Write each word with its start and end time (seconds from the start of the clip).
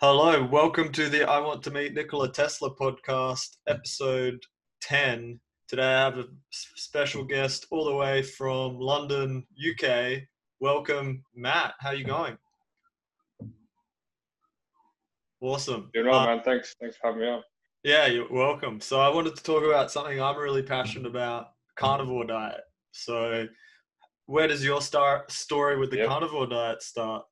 Hello, 0.00 0.44
welcome 0.44 0.92
to 0.92 1.08
the 1.08 1.28
I 1.28 1.40
Want 1.40 1.62
to 1.64 1.70
Meet 1.70 1.94
Nikola 1.94 2.30
Tesla 2.32 2.74
podcast, 2.74 3.56
episode 3.66 4.38
10. 4.80 5.40
Today 5.66 5.82
I 5.82 6.04
have 6.04 6.18
a 6.18 6.26
special 6.50 7.24
guest 7.24 7.66
all 7.70 7.84
the 7.84 7.94
way 7.94 8.22
from 8.22 8.78
London, 8.78 9.44
UK. 9.58 10.22
Welcome, 10.60 11.24
Matt. 11.34 11.74
How 11.80 11.90
are 11.90 11.94
you 11.94 12.04
going? 12.04 12.38
Awesome. 15.40 15.90
Doing 15.94 16.06
well, 16.06 16.20
Uh, 16.20 16.26
man. 16.26 16.42
Thanks. 16.44 16.74
Thanks 16.80 16.96
for 16.96 17.08
having 17.08 17.22
me 17.22 17.28
on. 17.28 17.42
yeah, 17.84 18.06
you're 18.06 18.30
welcome. 18.30 18.80
So 18.80 19.00
I 19.00 19.08
wanted 19.08 19.36
to 19.36 19.42
talk 19.42 19.64
about 19.64 19.90
something 19.90 20.20
I'm 20.20 20.36
really 20.36 20.62
passionate 20.62 21.06
about, 21.08 21.48
carnivore 21.76 22.24
diet. 22.24 22.60
So 22.92 23.46
where 24.26 24.46
does 24.48 24.64
your 24.64 24.80
start 24.80 25.30
story 25.32 25.76
with 25.78 25.90
the 25.90 25.98
Yep. 25.98 26.08
carnivore 26.08 26.46
diet 26.46 26.82
start? 26.82 27.24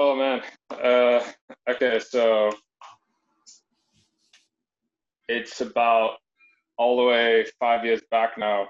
Oh 0.00 0.14
man. 0.14 0.42
Uh, 0.70 1.20
okay, 1.68 1.98
so 1.98 2.52
it's 5.28 5.60
about 5.60 6.18
all 6.76 6.96
the 6.98 7.02
way 7.02 7.44
five 7.58 7.84
years 7.84 8.00
back 8.08 8.38
now, 8.38 8.68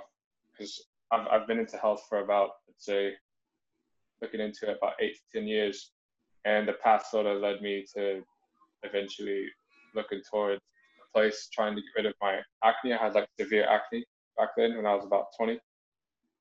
because 0.50 0.86
I've 1.12 1.26
I've 1.30 1.46
been 1.46 1.58
into 1.58 1.76
health 1.76 2.06
for 2.08 2.20
about 2.20 2.52
let's 2.66 2.86
say 2.86 3.12
looking 4.22 4.40
into 4.40 4.70
it 4.70 4.78
about 4.78 4.94
eight 5.00 5.16
to 5.16 5.38
ten 5.38 5.46
years, 5.46 5.90
and 6.46 6.66
the 6.66 6.72
path 6.72 7.06
sort 7.08 7.26
of 7.26 7.42
led 7.42 7.60
me 7.60 7.84
to 7.94 8.22
eventually 8.82 9.48
looking 9.94 10.22
towards 10.30 10.62
a 10.62 11.18
place 11.18 11.50
trying 11.52 11.76
to 11.76 11.82
get 11.82 11.90
rid 11.94 12.06
of 12.06 12.14
my 12.22 12.40
acne. 12.64 12.94
I 12.94 13.04
had 13.04 13.14
like 13.14 13.28
severe 13.38 13.68
acne 13.68 14.02
back 14.38 14.50
then 14.56 14.76
when 14.76 14.86
I 14.86 14.94
was 14.94 15.04
about 15.04 15.26
twenty. 15.36 15.60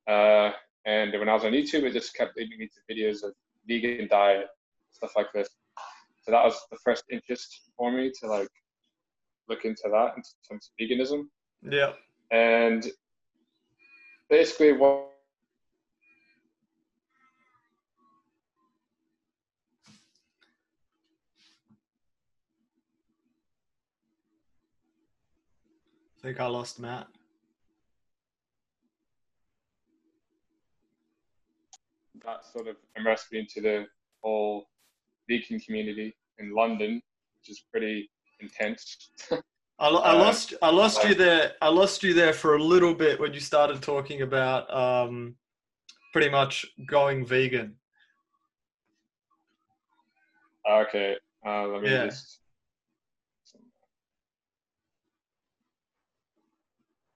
Uh, 0.08 0.52
and 0.85 1.12
when 1.12 1.27
I 1.27 1.34
was 1.34 1.44
on 1.44 1.52
YouTube, 1.52 1.84
it 1.84 1.91
just 1.91 2.16
kept 2.16 2.38
leading 2.38 2.58
me 2.58 2.70
to 2.70 2.94
videos 2.94 3.22
of 3.22 3.34
vegan 3.68 4.08
diet, 4.08 4.48
stuff 4.98 5.14
like 5.16 5.32
this. 5.34 5.50
So 6.24 6.32
that 6.32 6.44
was 6.44 6.60
the 6.72 6.78
first 6.84 7.04
interest 7.12 7.72
for 7.78 7.91
me 7.91 8.12
to 8.20 8.27
like 8.27 8.49
look 9.48 9.63
into 9.63 9.84
that 9.91 10.13
in 10.18 10.24
terms 10.49 10.70
of 10.70 10.77
veganism. 10.80 11.24
Yeah. 11.62 11.94
And 12.32 12.85
basically, 14.30 14.74
what 14.74 15.05
I 26.18 26.30
think 26.30 26.40
I 26.41 26.48
lost 26.48 26.80
Matt. 26.80 27.08
that 32.27 32.46
sort 32.46 32.68
of 32.68 32.76
immersed 32.98 33.32
me 33.32 33.40
into 33.40 33.62
the 33.62 33.86
whole 34.21 34.68
vegan 35.28 35.60
community 35.60 36.16
in 36.40 36.54
London, 36.54 37.02
which 37.36 37.50
is 37.50 37.64
pretty 37.72 38.10
intense. 38.40 39.12
I, 39.80 39.88
I 39.90 40.12
Uh, 40.12 40.18
lost 40.18 40.54
I 40.62 40.70
lost 40.72 41.04
you 41.04 41.14
there. 41.14 41.54
I 41.62 41.70
lost 41.70 42.02
you 42.04 42.14
there 42.14 42.34
for 42.34 42.56
a 42.56 42.64
little 42.64 42.96
bit 42.96 43.20
when 43.20 43.34
you 43.34 43.40
started 43.40 43.82
talking 43.82 44.22
about 44.24 44.74
um, 44.74 45.36
pretty 46.14 46.30
much 46.30 46.66
going 46.88 47.26
vegan. 47.26 47.76
okay, 50.70 51.16
uh, 51.46 51.68
let 51.68 51.82
me 51.82 51.90
Yeah. 51.90 52.05
just. 52.08 52.40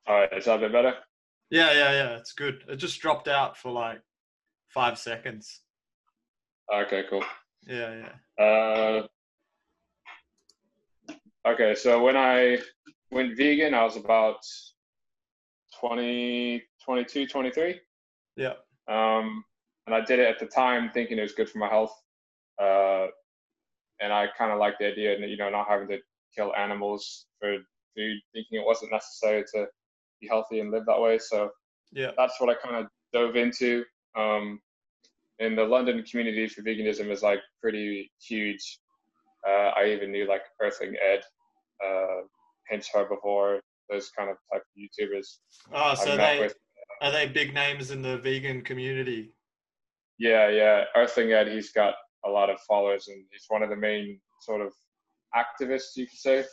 All 0.08 0.16
right, 0.20 0.34
is 0.34 0.46
that 0.46 0.56
a 0.58 0.60
bit 0.60 0.72
better? 0.72 0.94
Yeah, 1.50 1.72
yeah, 1.74 1.92
yeah. 1.92 2.18
It's 2.18 2.34
good. 2.34 2.64
It 2.68 2.78
just 2.78 3.00
dropped 3.02 3.28
out 3.28 3.58
for 3.58 3.72
like 3.72 4.02
five 4.70 4.98
seconds. 4.98 5.62
Okay, 6.74 7.04
cool. 7.10 7.24
Yeah, 7.68 8.04
yeah. 8.40 8.44
Uh, 8.44 9.08
okay, 11.48 11.76
so 11.76 12.04
when 12.04 12.18
I 12.18 12.60
went 13.12 13.38
vegan, 13.38 13.74
I 13.74 13.84
was 13.84 13.98
about 13.98 14.40
20, 15.80 16.64
22, 16.84 17.28
23. 17.28 17.80
Yeah. 18.36 18.54
Um, 18.88 19.44
and 19.86 19.96
I 19.96 20.02
did 20.02 20.20
it 20.20 20.28
at 20.28 20.40
the 20.40 20.46
time 20.46 20.90
thinking 20.94 21.18
it 21.18 21.22
was 21.22 21.34
good 21.34 21.50
for 21.50 21.60
my 21.60 21.68
health. 21.68 21.94
Uh, 22.62 23.08
and 24.00 24.12
I 24.12 24.28
kind 24.38 24.52
of 24.52 24.60
liked 24.60 24.80
the 24.80 24.88
idea, 24.88 25.20
that, 25.20 25.30
you 25.30 25.38
know, 25.38 25.50
not 25.50 25.68
having 25.68 25.88
to 25.90 26.00
kill 26.36 26.56
animals 26.56 27.26
for 27.40 27.58
food, 27.96 28.18
thinking 28.34 28.60
it 28.60 28.66
wasn't 28.66 28.92
necessary 28.92 29.44
to 29.54 29.68
be 30.20 30.28
healthy 30.28 30.60
and 30.60 30.72
live 30.72 30.86
that 30.88 31.00
way. 31.00 31.20
So 31.20 31.52
Yeah. 31.92 32.12
that's 32.18 32.40
what 32.40 32.50
I 32.50 32.56
kind 32.56 32.76
of 32.78 32.88
dove 33.14 33.36
into. 33.36 33.86
Um, 34.16 34.62
and 35.42 35.58
the 35.58 35.64
London 35.64 36.04
community 36.04 36.48
for 36.48 36.62
veganism 36.62 37.10
is 37.10 37.24
like 37.24 37.40
pretty 37.62 38.12
huge. 38.22 38.80
Uh, 39.48 39.72
I 39.76 39.88
even 39.88 40.12
knew 40.12 40.28
like 40.28 40.44
Earthling 40.62 40.96
Ed, 41.04 41.22
uh, 41.84 42.22
Hench 42.72 42.86
Herbivore, 42.94 43.60
those 43.90 44.12
kind 44.18 44.30
of 44.30 44.38
type 44.54 44.62
of 44.62 44.80
YouTubers. 44.80 45.28
Oh, 45.74 45.96
so 45.96 46.16
they 46.16 46.40
with. 46.40 46.56
are 47.02 47.12
they 47.12 47.28
big 47.28 47.54
names 47.54 47.90
in 47.92 48.02
the 48.02 48.18
vegan 48.20 48.62
community? 48.62 49.34
Yeah, 50.20 50.50
yeah, 50.50 50.84
Earthling 50.96 51.32
Ed. 51.32 51.48
He's 51.48 51.72
got 51.72 51.96
a 52.24 52.30
lot 52.30 52.52
of 52.52 52.60
followers, 52.62 53.08
and 53.08 53.26
he's 53.32 53.46
one 53.48 53.64
of 53.64 53.70
the 53.72 53.76
main 53.76 54.20
sort 54.42 54.62
of 54.62 54.72
activists, 55.36 55.96
you 55.96 56.06
could 56.06 56.20
say. 56.20 56.46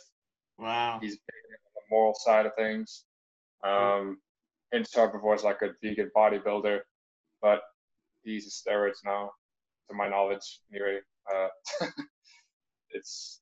Wow. 0.57 0.97
He's 0.99 1.13
big 1.13 1.43
on 1.51 1.73
the 1.75 1.81
moral 1.95 2.15
side 2.15 2.47
of 2.47 2.53
things. 2.57 3.05
Um, 3.63 4.17
Hench 4.73 4.95
Herbivore 4.95 5.35
is 5.35 5.43
like 5.43 5.61
a 5.61 5.69
vegan 5.83 6.09
bodybuilder, 6.17 6.79
but 7.41 7.61
he 8.29 8.35
uses 8.35 8.61
steroids 8.63 8.99
now, 9.03 9.31
to 9.89 9.95
my 9.95 10.07
knowledge, 10.07 10.59
anyway. 10.71 10.99
Uh, 11.33 11.47
it's 12.91 13.41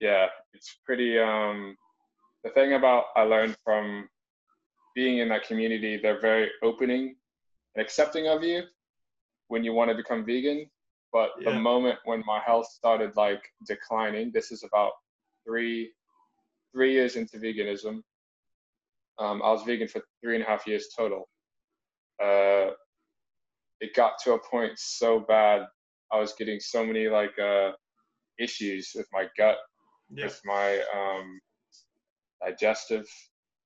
yeah, 0.00 0.26
it's 0.54 0.78
pretty. 0.86 1.18
Um, 1.18 1.76
the 2.42 2.50
thing 2.50 2.72
about 2.74 3.04
I 3.16 3.22
learned 3.22 3.56
from 3.64 4.08
being 4.94 5.18
in 5.18 5.28
that 5.28 5.46
community, 5.46 5.98
they're 6.00 6.20
very 6.20 6.50
opening 6.62 7.16
and 7.74 7.84
accepting 7.84 8.28
of 8.28 8.42
you 8.42 8.62
when 9.48 9.64
you 9.64 9.72
want 9.72 9.90
to 9.90 9.96
become 9.96 10.24
vegan. 10.24 10.70
But 11.12 11.30
Yeah. 11.38 11.50
the 11.52 11.58
moment 11.58 11.98
when 12.04 12.22
my 12.26 12.40
health 12.40 12.66
started 12.66 13.14
like 13.16 13.42
declining, 13.66 14.32
this 14.32 14.50
is 14.50 14.64
about 14.64 14.92
three 15.46 15.92
three 16.72 16.92
years 16.92 17.16
into 17.16 17.38
veganism. 17.38 18.02
Um, 19.18 19.42
I 19.42 19.50
was 19.52 19.62
vegan 19.62 19.86
for 19.86 20.02
three 20.20 20.34
and 20.34 20.44
a 20.44 20.46
half 20.46 20.66
years 20.66 20.88
total. 20.96 21.28
Uh, 22.22 22.70
it 23.84 23.94
got 23.94 24.14
to 24.24 24.32
a 24.32 24.38
point 24.38 24.72
so 24.76 25.20
bad. 25.20 25.66
I 26.10 26.18
was 26.18 26.32
getting 26.38 26.58
so 26.58 26.84
many 26.86 27.08
like 27.08 27.38
uh, 27.38 27.72
issues 28.38 28.92
with 28.94 29.06
my 29.12 29.26
gut, 29.36 29.58
Yeah. 30.10 30.24
with 30.24 30.40
my 30.44 30.80
um, 30.96 31.40
digestive 32.42 33.06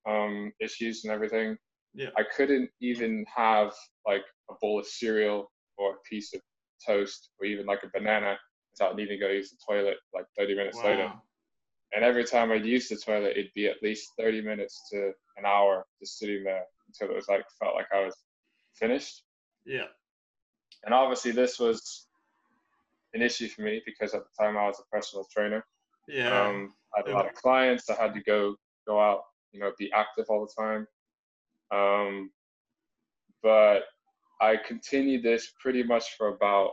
um, 0.08 0.52
issues 0.60 1.04
and 1.04 1.12
everything. 1.12 1.56
Yeah. 1.94 2.10
I 2.16 2.24
couldn't 2.36 2.68
even 2.80 3.24
have 3.34 3.72
like 4.06 4.24
a 4.50 4.54
bowl 4.60 4.80
of 4.80 4.86
cereal 4.86 5.50
or 5.76 5.92
a 5.92 5.98
piece 6.10 6.34
of 6.34 6.40
toast 6.84 7.30
or 7.38 7.46
even 7.46 7.66
like 7.66 7.82
a 7.84 7.90
banana 7.96 8.36
without 8.72 8.96
needing 8.96 9.18
to 9.20 9.24
go 9.26 9.30
use 9.30 9.50
the 9.50 9.58
toilet 9.68 9.96
like 10.14 10.26
30 10.36 10.54
minutes 10.56 10.78
later. 10.84 11.12
And 11.94 12.04
every 12.04 12.24
time 12.24 12.50
I'd 12.52 12.66
use 12.66 12.88
the 12.88 12.96
toilet, 12.96 13.36
it'd 13.36 13.52
be 13.54 13.66
at 13.68 13.82
least 13.82 14.10
30 14.18 14.42
minutes 14.42 14.88
to 14.90 15.12
an 15.36 15.46
hour 15.46 15.86
just 16.00 16.18
sitting 16.18 16.44
there 16.44 16.64
until 16.88 17.14
it 17.14 17.16
was 17.16 17.28
like 17.28 17.44
felt 17.58 17.74
like 17.74 17.86
I 17.94 18.00
was 18.04 18.16
finished. 18.74 19.22
Yeah. 19.64 19.86
And 20.84 20.94
obviously, 20.94 21.32
this 21.32 21.58
was 21.58 22.06
an 23.14 23.22
issue 23.22 23.48
for 23.48 23.62
me 23.62 23.82
because 23.84 24.14
at 24.14 24.22
the 24.22 24.44
time 24.44 24.56
I 24.56 24.66
was 24.66 24.80
a 24.80 24.96
personal 24.96 25.26
trainer. 25.32 25.64
Yeah. 26.06 26.46
Um, 26.46 26.74
I 26.94 27.00
had 27.00 27.08
a 27.08 27.14
lot 27.14 27.26
of 27.26 27.34
clients. 27.34 27.90
I 27.90 28.00
had 28.00 28.14
to 28.14 28.22
go 28.22 28.56
go 28.86 29.00
out, 29.00 29.22
you 29.52 29.60
know, 29.60 29.72
be 29.78 29.92
active 29.92 30.26
all 30.28 30.46
the 30.46 30.62
time. 30.62 30.86
Um, 31.70 32.30
but 33.42 33.84
I 34.40 34.56
continued 34.56 35.22
this 35.22 35.52
pretty 35.60 35.82
much 35.82 36.16
for 36.16 36.28
about 36.28 36.72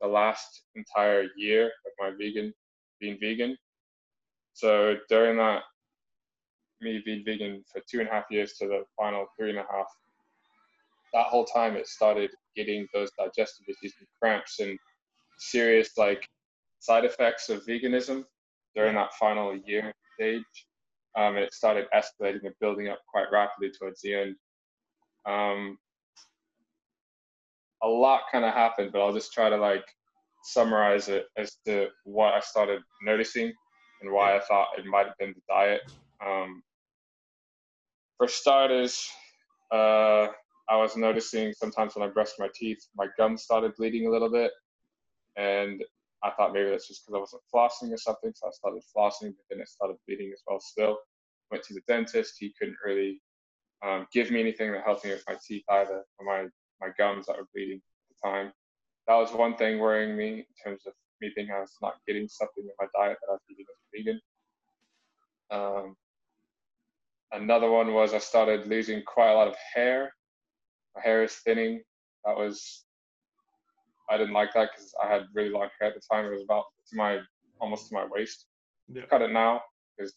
the 0.00 0.08
last 0.08 0.62
entire 0.74 1.26
year 1.36 1.66
of 1.66 1.92
my 1.98 2.10
vegan 2.18 2.52
being 3.00 3.18
vegan. 3.20 3.56
So 4.54 4.96
during 5.08 5.36
that, 5.38 5.62
me 6.80 7.02
being 7.04 7.22
vegan 7.24 7.62
for 7.72 7.82
two 7.88 8.00
and 8.00 8.08
a 8.08 8.12
half 8.12 8.24
years 8.30 8.54
to 8.54 8.66
the 8.66 8.84
final 8.96 9.26
three 9.38 9.50
and 9.50 9.58
a 9.58 9.66
half, 9.70 9.86
that 11.12 11.26
whole 11.26 11.44
time 11.44 11.76
it 11.76 11.86
started 11.86 12.30
getting 12.56 12.86
those 12.94 13.10
digestive 13.18 13.66
issues 13.68 13.94
and 13.98 14.08
cramps 14.20 14.60
and 14.60 14.78
serious 15.38 15.96
like 15.96 16.26
side 16.80 17.04
effects 17.04 17.48
of 17.48 17.64
veganism 17.66 18.24
during 18.74 18.94
that 18.94 19.12
final 19.14 19.56
year 19.66 19.92
stage. 20.14 20.44
Um, 21.16 21.36
and 21.36 21.44
it 21.44 21.52
started 21.52 21.86
escalating 21.94 22.44
and 22.44 22.54
building 22.60 22.88
up 22.88 23.00
quite 23.10 23.26
rapidly 23.32 23.72
towards 23.76 24.00
the 24.00 24.14
end. 24.14 24.36
Um, 25.26 25.76
a 27.82 27.88
lot 27.88 28.22
kind 28.30 28.44
of 28.44 28.54
happened, 28.54 28.92
but 28.92 29.00
I'll 29.00 29.12
just 29.12 29.32
try 29.32 29.48
to 29.48 29.56
like 29.56 29.84
summarize 30.44 31.08
it 31.08 31.26
as 31.36 31.56
to 31.66 31.88
what 32.04 32.34
I 32.34 32.40
started 32.40 32.80
noticing 33.02 33.52
and 34.00 34.12
why 34.12 34.36
I 34.36 34.40
thought 34.40 34.68
it 34.78 34.86
might 34.86 35.06
have 35.06 35.18
been 35.18 35.34
the 35.34 35.42
diet. 35.48 35.80
Um, 36.24 36.62
for 38.16 38.28
starters, 38.28 39.08
uh, 39.72 40.28
I 40.70 40.76
was 40.76 40.96
noticing 40.96 41.52
sometimes 41.54 41.96
when 41.96 42.08
I 42.08 42.12
brushed 42.12 42.38
my 42.40 42.48
teeth, 42.54 42.78
my 42.96 43.08
gums 43.18 43.42
started 43.44 43.74
bleeding 43.76 44.06
a 44.06 44.10
little 44.10 44.30
bit. 44.30 44.52
and 45.36 45.82
I 46.22 46.30
thought 46.32 46.52
maybe 46.52 46.70
that's 46.70 46.88
just 46.88 47.06
because 47.06 47.16
I 47.16 47.20
wasn't 47.20 47.42
flossing 47.54 47.92
or 47.94 47.98
something. 47.98 48.32
So 48.34 48.48
I 48.48 48.52
started 48.52 48.82
flossing, 48.96 49.34
but 49.36 49.44
then 49.50 49.60
it 49.60 49.68
started 49.68 49.96
bleeding 50.06 50.32
as 50.32 50.42
well. 50.46 50.60
Still, 50.60 50.98
went 51.50 51.64
to 51.64 51.74
the 51.74 51.82
dentist. 51.88 52.36
He 52.38 52.54
couldn't 52.58 52.76
really 52.84 53.20
um, 53.84 54.06
give 54.12 54.30
me 54.30 54.40
anything 54.40 54.72
that 54.72 54.84
helped 54.84 55.04
me 55.04 55.12
with 55.12 55.24
my 55.28 55.36
teeth 55.46 55.64
either, 55.70 56.04
or 56.18 56.26
my 56.26 56.46
my 56.80 56.92
gums 56.98 57.26
that 57.26 57.36
were 57.38 57.48
bleeding 57.54 57.78
at 57.78 58.16
the 58.22 58.30
time. 58.30 58.52
That 59.08 59.16
was 59.16 59.32
one 59.32 59.56
thing 59.56 59.78
worrying 59.80 60.16
me 60.16 60.28
in 60.40 60.46
terms 60.64 60.82
of 60.86 60.94
me 61.20 61.32
thinking 61.34 61.54
I 61.54 61.60
was 61.60 61.76
not 61.82 61.94
getting 62.06 62.28
something 62.28 62.64
in 62.64 62.70
my 62.80 62.86
diet 62.98 63.18
that 63.22 63.30
I 63.30 63.34
was 63.34 63.42
eating 63.50 63.66
as 63.70 63.78
a 63.82 63.98
vegan. 63.98 64.20
Um, 65.50 65.96
another 67.32 67.70
one 67.70 67.94
was 67.94 68.14
I 68.14 68.18
started 68.18 68.66
losing 68.66 69.02
quite 69.04 69.30
a 69.30 69.34
lot 69.36 69.48
of 69.48 69.56
hair. 69.74 70.12
My 71.00 71.08
hair 71.08 71.22
is 71.22 71.34
thinning. 71.36 71.82
That 72.24 72.36
was 72.36 72.84
I 74.10 74.16
didn't 74.16 74.34
like 74.34 74.52
that 74.54 74.70
because 74.72 74.92
I 75.02 75.08
had 75.08 75.22
really 75.34 75.50
long 75.50 75.68
hair 75.78 75.90
at 75.90 75.94
the 75.94 76.00
time. 76.12 76.26
It 76.26 76.30
was 76.30 76.42
about 76.42 76.64
to 76.90 76.96
my 76.96 77.18
almost 77.60 77.88
to 77.88 77.94
my 77.94 78.06
waist. 78.10 78.46
Yeah. 78.92 79.02
Cut 79.08 79.22
it 79.22 79.32
now 79.32 79.62
because 79.96 80.14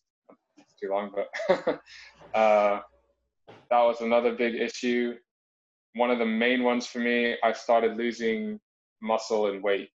it's 0.57 0.73
too 0.81 0.89
long, 0.89 1.11
but 1.13 1.79
uh, 2.37 2.79
that 3.69 3.81
was 3.81 4.01
another 4.01 4.33
big 4.33 4.55
issue. 4.55 5.15
One 5.95 6.09
of 6.09 6.17
the 6.17 6.25
main 6.25 6.63
ones 6.63 6.87
for 6.87 6.99
me, 6.99 7.35
I 7.43 7.53
started 7.53 7.97
losing 7.97 8.59
muscle 9.01 9.47
and 9.47 9.63
weight. 9.63 9.89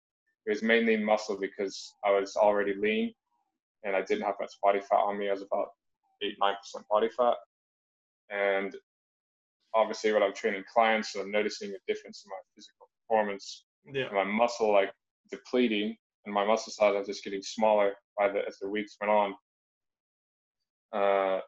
It 0.45 0.51
was 0.51 0.61
mainly 0.61 0.95
muscle 0.97 1.37
because 1.39 1.95
I 2.05 2.11
was 2.11 2.35
already 2.35 2.75
lean 2.75 3.13
and 3.83 3.95
I 3.95 4.03
didn't 4.03 4.25
have 4.25 4.35
much 4.39 4.53
body 4.61 4.79
fat 4.79 4.97
on 4.97 5.17
me. 5.17 5.27
I 5.27 5.33
was 5.33 5.41
about 5.41 5.69
eight, 6.21 6.37
nine 6.39 6.55
percent 6.61 6.87
body 6.87 7.09
fat. 7.09 7.35
And 8.29 8.75
obviously 9.73 10.11
when 10.13 10.23
I'm 10.23 10.33
training 10.33 10.63
clients, 10.73 11.13
so 11.13 11.21
I'm 11.21 11.31
noticing 11.31 11.69
a 11.69 11.77
difference 11.87 12.23
in 12.25 12.29
my 12.29 12.41
physical 12.55 12.87
performance 13.07 13.63
yeah. 13.93 14.09
my 14.13 14.23
muscle 14.23 14.71
like 14.71 14.91
depleting 15.31 15.95
and 16.25 16.33
my 16.33 16.45
muscle 16.45 16.71
size 16.71 16.95
was 16.95 17.07
just 17.07 17.23
getting 17.23 17.41
smaller 17.41 17.93
by 18.17 18.29
the 18.29 18.45
as 18.47 18.57
the 18.59 18.69
weeks 18.69 18.97
went 18.99 19.11
on. 19.11 19.33
Uh, 20.93 21.39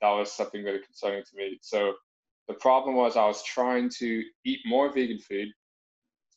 that 0.00 0.10
was 0.10 0.32
something 0.32 0.62
really 0.62 0.80
concerning 0.84 1.22
to 1.22 1.36
me. 1.36 1.58
So 1.62 1.94
the 2.46 2.54
problem 2.54 2.96
was 2.96 3.16
I 3.16 3.26
was 3.26 3.42
trying 3.42 3.90
to 3.98 4.22
eat 4.44 4.60
more 4.64 4.92
vegan 4.92 5.18
food, 5.18 5.48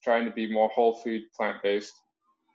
trying 0.03 0.25
to 0.25 0.31
be 0.31 0.51
more 0.51 0.69
whole 0.69 0.95
food, 0.95 1.21
plant 1.35 1.57
based. 1.63 1.94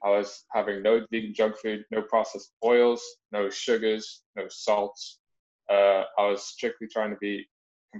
I 0.04 0.10
was 0.10 0.44
having 0.52 0.82
no 0.82 1.04
vegan 1.10 1.32
junk 1.34 1.56
food, 1.56 1.84
no 1.90 2.02
processed 2.02 2.52
oils, 2.64 3.02
no 3.32 3.48
sugars, 3.48 4.22
no 4.36 4.44
salts. 4.48 5.20
Uh, 5.70 6.04
I 6.18 6.26
was 6.26 6.44
strictly 6.44 6.86
trying 6.86 7.10
to 7.10 7.16
be 7.16 7.46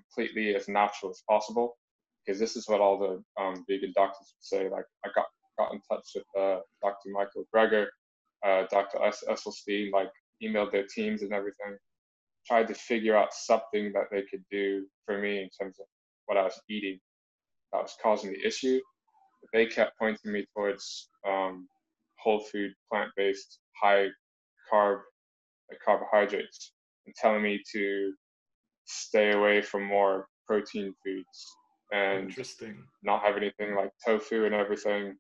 completely 0.03 0.55
as 0.57 0.69
natural 0.69 1.11
as 1.11 1.23
possible 1.29 1.77
because 2.25 2.41
this 2.41 2.57
is 2.57 2.69
what 2.69 2.81
all 2.81 2.99
the 2.99 3.43
um, 3.43 3.65
vegan 3.69 3.93
doctors 3.97 4.35
would 4.37 4.45
say. 4.45 4.69
Like 4.69 4.85
I 5.05 5.11
got 5.15 5.27
got 5.59 5.73
in 5.75 5.81
touch 5.91 6.09
with 6.15 6.25
uh, 6.39 6.61
Dr. 6.83 7.11
Michael 7.13 7.45
Greger, 7.55 7.87
uh, 8.47 8.65
Dr. 8.71 9.03
S- 9.05 9.25
Esselstyn, 9.29 9.93
like 9.93 10.11
emailed 10.43 10.73
their 10.73 10.87
teams 10.95 11.23
and 11.23 11.33
everything, 11.33 11.77
tried 12.47 12.69
to 12.69 12.75
figure 12.75 13.17
out 13.17 13.35
something 13.35 13.93
that 13.95 14.07
they 14.13 14.23
could 14.31 14.45
do 14.51 14.87
for 15.07 15.19
me 15.21 15.41
in 15.43 15.51
terms 15.61 15.79
of 15.81 15.87
what 16.27 16.39
I 16.39 16.45
was 16.45 16.61
eating 16.71 16.99
that 17.73 17.83
was 17.83 17.97
causing 18.03 18.33
the 18.33 18.47
issue. 18.47 18.81
But 19.43 19.51
they 19.53 19.67
kept 19.67 19.99
pointing 19.99 20.33
me 20.33 20.47
towards 20.57 21.11
um, 21.29 21.69
whole 22.19 22.41
food, 22.41 22.73
plant 22.93 23.11
based, 23.17 23.61
high 23.83 24.09
carb, 24.73 25.01
like 25.71 25.81
carbohydrates, 25.85 26.73
and 27.07 27.15
telling 27.17 27.43
me 27.43 27.63
to 27.73 28.13
stay 28.87 29.33
away 29.33 29.63
from 29.63 29.85
more 29.85 30.29
protein 30.47 30.95
foods 31.05 31.57
and 31.93 32.29
Interesting. 32.29 32.83
not 33.03 33.23
have 33.23 33.37
anything 33.37 33.75
like 33.75 33.91
tofu 34.05 34.45
and 34.45 34.55
everything. 34.55 35.17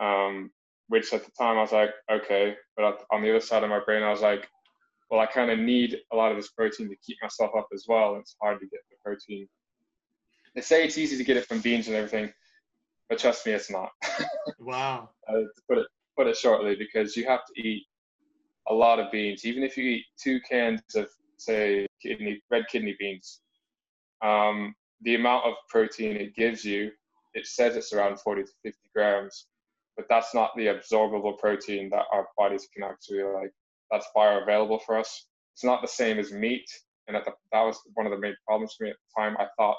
Um, 0.00 0.50
which 0.88 1.12
at 1.12 1.24
the 1.24 1.30
time 1.32 1.56
I 1.58 1.62
was 1.62 1.72
like, 1.72 1.90
okay, 2.10 2.54
but 2.76 3.02
on 3.10 3.22
the 3.22 3.30
other 3.30 3.40
side 3.40 3.64
of 3.64 3.70
my 3.70 3.80
brain, 3.84 4.02
I 4.02 4.10
was 4.10 4.20
like, 4.20 4.48
well, 5.10 5.20
I 5.20 5.26
kind 5.26 5.50
of 5.50 5.58
need 5.58 5.98
a 6.12 6.16
lot 6.16 6.30
of 6.30 6.36
this 6.36 6.50
protein 6.50 6.88
to 6.88 6.96
keep 7.04 7.16
myself 7.22 7.52
up 7.56 7.68
as 7.72 7.86
well. 7.88 8.12
And 8.12 8.20
it's 8.20 8.36
hard 8.40 8.60
to 8.60 8.66
get 8.66 8.80
the 8.90 8.96
protein. 9.04 9.48
They 10.54 10.60
say 10.60 10.84
it's 10.84 10.98
easy 10.98 11.16
to 11.16 11.24
get 11.24 11.36
it 11.36 11.46
from 11.46 11.60
beans 11.60 11.86
and 11.86 11.96
everything, 11.96 12.32
but 13.08 13.18
trust 13.18 13.46
me, 13.46 13.52
it's 13.52 13.70
not. 13.70 13.90
wow. 14.58 15.10
uh, 15.28 15.32
to 15.32 15.48
put 15.68 15.78
it 15.78 15.86
put 16.16 16.26
it 16.26 16.36
shortly, 16.36 16.74
because 16.76 17.14
you 17.16 17.26
have 17.26 17.44
to 17.44 17.60
eat 17.60 17.84
a 18.68 18.74
lot 18.74 18.98
of 18.98 19.12
beans. 19.12 19.44
Even 19.44 19.62
if 19.62 19.76
you 19.76 19.84
eat 19.84 20.04
two 20.18 20.40
cans 20.48 20.80
of, 20.94 21.08
say, 21.36 21.85
kidney 22.02 22.42
red 22.50 22.64
kidney 22.70 22.96
beans, 22.98 23.40
um, 24.22 24.74
the 25.02 25.14
amount 25.14 25.46
of 25.46 25.54
protein 25.68 26.16
it 26.16 26.34
gives 26.34 26.64
you, 26.64 26.90
it 27.34 27.46
says 27.46 27.76
it's 27.76 27.92
around 27.92 28.18
40 28.20 28.44
to 28.44 28.50
50 28.62 28.78
grams, 28.94 29.46
but 29.96 30.06
that's 30.08 30.34
not 30.34 30.50
the 30.56 30.66
absorbable 30.66 31.38
protein 31.38 31.90
that 31.90 32.06
our 32.12 32.26
bodies 32.36 32.66
can 32.74 32.82
actually 32.82 33.22
like, 33.22 33.52
that's 33.90 34.08
bioavailable 34.16 34.82
for 34.84 34.98
us. 34.98 35.26
It's 35.54 35.64
not 35.64 35.82
the 35.82 35.88
same 35.88 36.18
as 36.18 36.32
meat. 36.32 36.68
And 37.08 37.16
the, 37.16 37.32
that 37.52 37.62
was 37.62 37.78
one 37.94 38.06
of 38.06 38.12
the 38.12 38.18
main 38.18 38.34
problems 38.46 38.74
for 38.76 38.84
me 38.84 38.90
at 38.90 38.96
the 38.96 39.22
time. 39.22 39.36
I 39.38 39.46
thought 39.56 39.76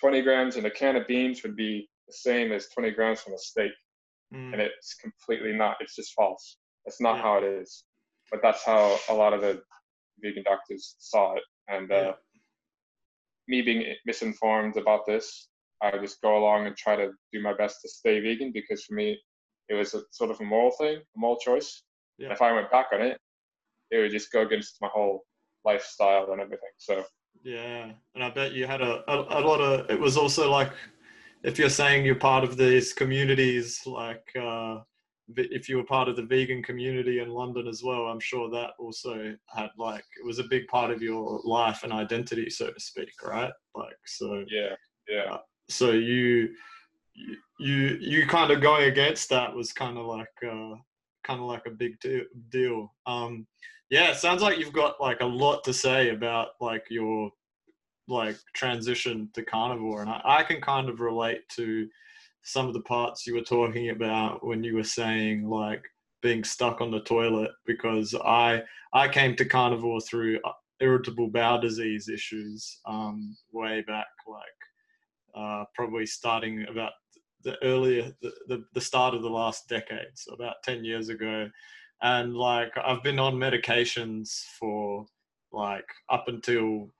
20 0.00 0.22
grams 0.22 0.56
in 0.56 0.66
a 0.66 0.70
can 0.70 0.96
of 0.96 1.06
beans 1.06 1.42
would 1.42 1.56
be 1.56 1.88
the 2.06 2.12
same 2.12 2.52
as 2.52 2.68
20 2.68 2.90
grams 2.92 3.20
from 3.20 3.34
a 3.34 3.38
steak. 3.38 3.72
Mm. 4.34 4.52
And 4.52 4.60
it's 4.62 4.94
completely 4.94 5.52
not. 5.52 5.76
It's 5.80 5.94
just 5.94 6.14
false. 6.14 6.58
That's 6.84 7.00
not 7.00 7.16
yeah. 7.16 7.22
how 7.22 7.38
it 7.38 7.44
is. 7.44 7.84
But 8.30 8.40
that's 8.42 8.64
how 8.64 8.98
a 9.08 9.14
lot 9.14 9.32
of 9.32 9.40
the 9.40 9.62
vegan 10.22 10.44
doctors 10.44 10.96
saw 10.98 11.34
it. 11.34 11.42
And 11.68 11.90
uh, 11.90 12.14
me 13.48 13.62
being 13.62 13.94
misinformed 14.06 14.76
about 14.76 15.06
this, 15.06 15.48
I 15.82 15.96
just 15.98 16.20
go 16.20 16.36
along 16.36 16.66
and 16.66 16.76
try 16.76 16.96
to 16.96 17.10
do 17.32 17.42
my 17.42 17.54
best 17.54 17.80
to 17.82 17.88
stay 17.88 18.20
vegan 18.20 18.52
because 18.52 18.84
for 18.84 18.94
me, 18.94 19.18
it 19.68 19.74
was 19.74 19.94
a 19.94 20.02
sort 20.10 20.30
of 20.30 20.40
a 20.40 20.44
moral 20.44 20.72
thing, 20.72 20.96
a 20.96 21.18
moral 21.18 21.38
choice. 21.38 21.82
Yeah. 22.18 22.32
if 22.32 22.42
I 22.42 22.52
went 22.52 22.70
back 22.70 22.88
on 22.92 23.00
it, 23.00 23.18
it 23.90 23.98
would 23.98 24.10
just 24.10 24.30
go 24.30 24.42
against 24.42 24.76
my 24.82 24.88
whole 24.92 25.24
lifestyle 25.64 26.32
and 26.32 26.40
everything. 26.40 26.68
So 26.76 27.02
yeah, 27.42 27.92
and 28.14 28.22
I 28.22 28.30
bet 28.30 28.52
you 28.52 28.66
had 28.66 28.82
a, 28.82 29.02
a, 29.10 29.40
a 29.40 29.40
lot 29.40 29.60
of. 29.60 29.90
It 29.90 29.98
was 29.98 30.16
also 30.16 30.50
like, 30.50 30.72
if 31.42 31.58
you're 31.58 31.70
saying 31.70 32.04
you're 32.04 32.14
part 32.14 32.44
of 32.44 32.56
these 32.56 32.92
communities, 32.92 33.80
like 33.86 34.26
uh, 34.38 34.80
if 35.36 35.68
you 35.68 35.76
were 35.76 35.84
part 35.84 36.08
of 36.08 36.16
the 36.16 36.22
vegan 36.22 36.62
community 36.62 37.20
in 37.20 37.28
London 37.30 37.66
as 37.66 37.82
well, 37.82 38.06
I'm 38.06 38.20
sure 38.20 38.50
that 38.50 38.70
also 38.78 39.34
had 39.48 39.70
like 39.78 40.04
it 40.18 40.24
was 40.24 40.38
a 40.38 40.44
big 40.44 40.66
part 40.68 40.90
of 40.90 41.02
your 41.02 41.40
life 41.44 41.82
and 41.82 41.92
identity, 41.92 42.50
so 42.50 42.70
to 42.70 42.80
speak, 42.80 43.12
right? 43.24 43.52
Like 43.74 43.96
so. 44.06 44.44
Yeah, 44.48 44.74
yeah. 45.08 45.34
Uh, 45.34 45.38
so 45.68 45.92
you, 45.92 46.50
you, 47.58 47.98
you 48.00 48.26
kind 48.26 48.50
of 48.50 48.60
going 48.60 48.88
against 48.88 49.28
that 49.30 49.54
was 49.54 49.72
kind 49.72 49.98
of 49.98 50.06
like, 50.06 50.28
uh, 50.44 50.74
kind 51.24 51.40
of 51.40 51.46
like 51.46 51.66
a 51.66 51.70
big 51.70 51.96
deal. 52.50 52.92
Um, 53.06 53.46
yeah, 53.90 54.10
it 54.10 54.16
sounds 54.16 54.42
like 54.42 54.58
you've 54.58 54.72
got 54.72 55.00
like 55.00 55.20
a 55.20 55.26
lot 55.26 55.64
to 55.64 55.72
say 55.72 56.10
about 56.10 56.50
like 56.60 56.84
your 56.90 57.30
like 58.08 58.36
transition 58.54 59.28
to 59.34 59.44
carnivore, 59.44 60.02
and 60.02 60.10
I, 60.10 60.20
I 60.24 60.42
can 60.42 60.60
kind 60.60 60.88
of 60.88 61.00
relate 61.00 61.48
to 61.56 61.88
some 62.42 62.66
of 62.66 62.74
the 62.74 62.80
parts 62.80 63.26
you 63.26 63.34
were 63.34 63.42
talking 63.42 63.90
about 63.90 64.44
when 64.44 64.64
you 64.64 64.74
were 64.74 64.84
saying 64.84 65.48
like 65.48 65.84
being 66.22 66.44
stuck 66.44 66.80
on 66.80 66.90
the 66.90 67.00
toilet 67.00 67.50
because 67.66 68.14
I 68.14 68.62
I 68.92 69.08
came 69.08 69.36
to 69.36 69.44
carnivore 69.44 70.00
through 70.00 70.40
uh, 70.44 70.52
irritable 70.80 71.28
bowel 71.28 71.60
disease 71.60 72.08
issues 72.08 72.80
um, 72.86 73.36
way 73.52 73.82
back 73.82 74.06
like 74.28 75.34
uh, 75.34 75.64
probably 75.74 76.06
starting 76.06 76.66
about 76.68 76.92
the 77.42 77.56
earlier 77.62 78.12
the, 78.20 78.32
the, 78.48 78.64
the 78.74 78.80
start 78.80 79.14
of 79.14 79.22
the 79.22 79.28
last 79.28 79.68
decade 79.68 80.08
so 80.14 80.32
about 80.32 80.62
10 80.64 80.84
years 80.84 81.08
ago. 81.08 81.48
And 82.02 82.34
like 82.34 82.72
I've 82.82 83.02
been 83.02 83.18
on 83.18 83.34
medications 83.34 84.42
for 84.58 85.06
like 85.52 85.86
up 86.08 86.28
until 86.28 86.90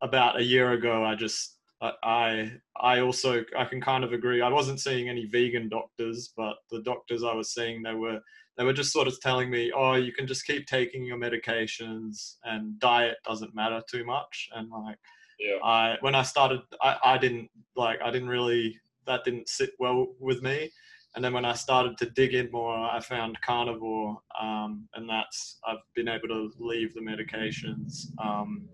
about 0.00 0.38
a 0.38 0.44
year 0.44 0.72
ago 0.72 1.04
I 1.04 1.14
just 1.14 1.57
I 1.80 2.52
I 2.80 3.00
also 3.00 3.44
I 3.56 3.64
can 3.64 3.80
kind 3.80 4.04
of 4.04 4.12
agree. 4.12 4.42
I 4.42 4.48
wasn't 4.48 4.80
seeing 4.80 5.08
any 5.08 5.26
vegan 5.26 5.68
doctors, 5.68 6.32
but 6.36 6.56
the 6.70 6.82
doctors 6.82 7.22
I 7.22 7.34
was 7.34 7.52
seeing 7.54 7.82
they 7.82 7.94
were 7.94 8.20
they 8.56 8.64
were 8.64 8.72
just 8.72 8.92
sort 8.92 9.06
of 9.06 9.20
telling 9.20 9.50
me, 9.50 9.70
oh, 9.72 9.94
you 9.94 10.12
can 10.12 10.26
just 10.26 10.44
keep 10.44 10.66
taking 10.66 11.04
your 11.04 11.16
medications 11.16 12.36
and 12.44 12.78
diet 12.80 13.18
doesn't 13.24 13.54
matter 13.54 13.80
too 13.88 14.04
much. 14.04 14.48
And 14.54 14.68
like, 14.70 14.98
yeah. 15.38 15.58
I 15.62 15.96
when 16.00 16.16
I 16.16 16.22
started, 16.22 16.60
I 16.82 16.96
I 17.04 17.18
didn't 17.18 17.48
like 17.76 18.00
I 18.02 18.10
didn't 18.10 18.28
really 18.28 18.76
that 19.06 19.24
didn't 19.24 19.48
sit 19.48 19.70
well 19.78 20.08
with 20.18 20.42
me. 20.42 20.70
And 21.14 21.24
then 21.24 21.32
when 21.32 21.44
I 21.44 21.54
started 21.54 21.96
to 21.98 22.10
dig 22.10 22.34
in 22.34 22.50
more, 22.50 22.76
I 22.76 23.00
found 23.00 23.40
carnivore, 23.40 24.18
um, 24.38 24.88
and 24.94 25.08
that's 25.08 25.58
I've 25.66 25.78
been 25.94 26.08
able 26.08 26.28
to 26.28 26.52
leave 26.58 26.94
the 26.94 27.00
medications. 27.00 28.06
Um, 28.22 28.68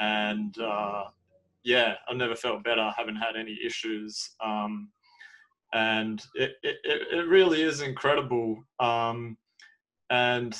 and 0.00 0.58
uh, 0.58 1.04
yeah, 1.64 1.94
I've 2.08 2.16
never 2.16 2.34
felt 2.34 2.64
better. 2.64 2.80
I 2.80 2.94
haven't 2.96 3.16
had 3.16 3.36
any 3.36 3.58
issues. 3.64 4.30
Um, 4.44 4.90
and 5.72 6.24
it, 6.34 6.52
it, 6.62 6.76
it 6.84 7.28
really 7.28 7.62
is 7.62 7.80
incredible. 7.80 8.62
Um, 8.80 9.36
and 10.10 10.56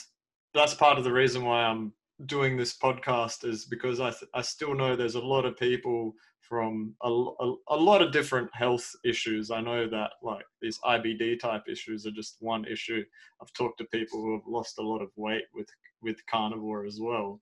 that's 0.54 0.74
part 0.74 0.98
of 0.98 1.04
the 1.04 1.12
reason 1.12 1.44
why 1.44 1.64
I'm 1.64 1.92
doing 2.26 2.56
this 2.56 2.76
podcast 2.76 3.44
is 3.44 3.64
because 3.64 4.00
I, 4.00 4.10
th- 4.10 4.30
I 4.34 4.42
still 4.42 4.74
know 4.74 4.94
there's 4.94 5.14
a 5.14 5.20
lot 5.20 5.44
of 5.44 5.56
people 5.56 6.12
from 6.40 6.94
a, 7.02 7.08
a, 7.08 7.54
a, 7.68 7.76
lot 7.76 8.02
of 8.02 8.12
different 8.12 8.50
health 8.52 8.90
issues. 9.04 9.50
I 9.50 9.60
know 9.60 9.88
that 9.88 10.10
like 10.22 10.44
these 10.60 10.78
IBD 10.84 11.38
type 11.38 11.62
issues 11.70 12.06
are 12.06 12.12
just 12.12 12.36
one 12.40 12.64
issue. 12.66 13.04
I've 13.40 13.52
talked 13.52 13.78
to 13.78 13.84
people 13.84 14.20
who 14.20 14.32
have 14.32 14.46
lost 14.46 14.78
a 14.78 14.82
lot 14.82 15.00
of 15.00 15.10
weight 15.16 15.44
with 15.54 15.68
with 16.02 16.16
carnivore 16.26 16.86
as 16.86 16.98
well, 17.00 17.40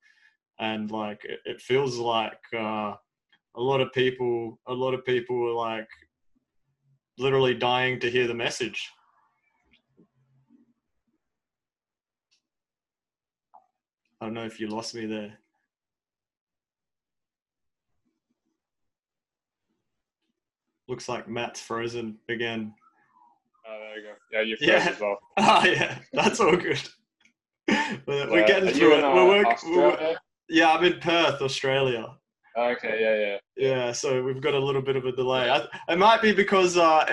and 0.61 0.91
like 0.91 1.25
it, 1.25 1.41
it 1.47 1.61
feels 1.61 1.97
like 1.97 2.39
uh, 2.57 2.95
a 3.59 3.61
lot 3.61 3.81
of 3.81 3.93
people 3.93 4.59
a 4.69 4.73
lot 4.73 4.95
of 4.95 5.05
people 5.05 5.37
were 5.37 5.53
like 5.53 5.89
literally 7.19 7.55
dying 7.55 7.99
to 7.99 8.11
hear 8.11 8.29
the 8.29 8.35
message. 8.35 8.89
I 14.21 14.27
don't 14.27 14.35
know 14.35 14.45
if 14.45 14.61
you 14.61 14.69
lost 14.69 14.95
me 14.95 15.07
there. 15.07 15.39
Looks 20.89 21.09
like 21.09 21.29
Matt's 21.29 21.61
frozen 21.61 22.17
again. 22.29 22.73
Oh, 23.69 23.79
there 23.79 23.99
you 23.99 24.05
go. 24.05 24.15
Yeah, 24.33 24.41
you're 24.41 24.57
frozen 24.57 24.75
yeah. 24.75 24.93
as 24.95 25.01
well. 25.01 25.19
Ah, 25.37 25.65
yeah, 25.65 25.99
that's 26.13 26.41
all 26.41 26.57
good. 26.57 26.81
we're, 28.07 28.31
we're 28.31 28.47
getting 28.47 28.71
through 28.71 28.99
it. 28.99 29.03
we're, 29.03 29.29
work, 29.29 29.59
we're, 29.65 30.17
yeah, 30.49 30.73
I'm 30.73 30.85
in 30.85 30.99
Perth, 31.01 31.43
Australia. 31.43 32.19
Okay, 32.59 32.99
yeah, 33.01 33.17
yeah. 33.17 33.39
Yeah, 33.57 33.93
so 33.93 34.23
we've 34.23 34.41
got 34.41 34.55
a 34.55 34.59
little 34.59 34.83
bit 34.83 34.97
of 34.97 35.05
a 35.05 35.13
delay. 35.13 35.49
I, 35.49 35.67
it 35.93 35.99
might 35.99 36.23
be 36.23 36.33
because 36.33 36.77
uh, 36.77 37.05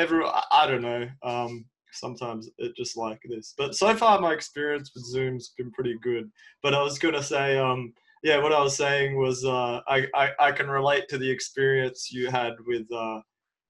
I 0.51 0.67
don't 0.67 0.81
know. 0.81 1.07
Um, 1.23 1.65
sometimes 1.91 2.49
it 2.57 2.75
just 2.75 2.97
like 2.97 3.21
this, 3.29 3.53
but 3.57 3.75
so 3.75 3.95
far 3.95 4.19
my 4.19 4.33
experience 4.33 4.91
with 4.93 5.05
Zoom's 5.05 5.53
been 5.57 5.71
pretty 5.71 5.97
good. 6.01 6.29
But 6.63 6.73
I 6.73 6.81
was 6.81 6.99
gonna 6.99 7.23
say, 7.23 7.57
um, 7.57 7.93
yeah, 8.23 8.41
what 8.41 8.53
I 8.53 8.61
was 8.61 8.75
saying 8.75 9.17
was 9.17 9.45
uh, 9.45 9.81
I, 9.87 10.07
I 10.15 10.29
I 10.39 10.51
can 10.51 10.67
relate 10.67 11.07
to 11.09 11.17
the 11.17 11.29
experience 11.29 12.11
you 12.11 12.29
had 12.29 12.53
with 12.65 12.91
uh, 12.91 13.21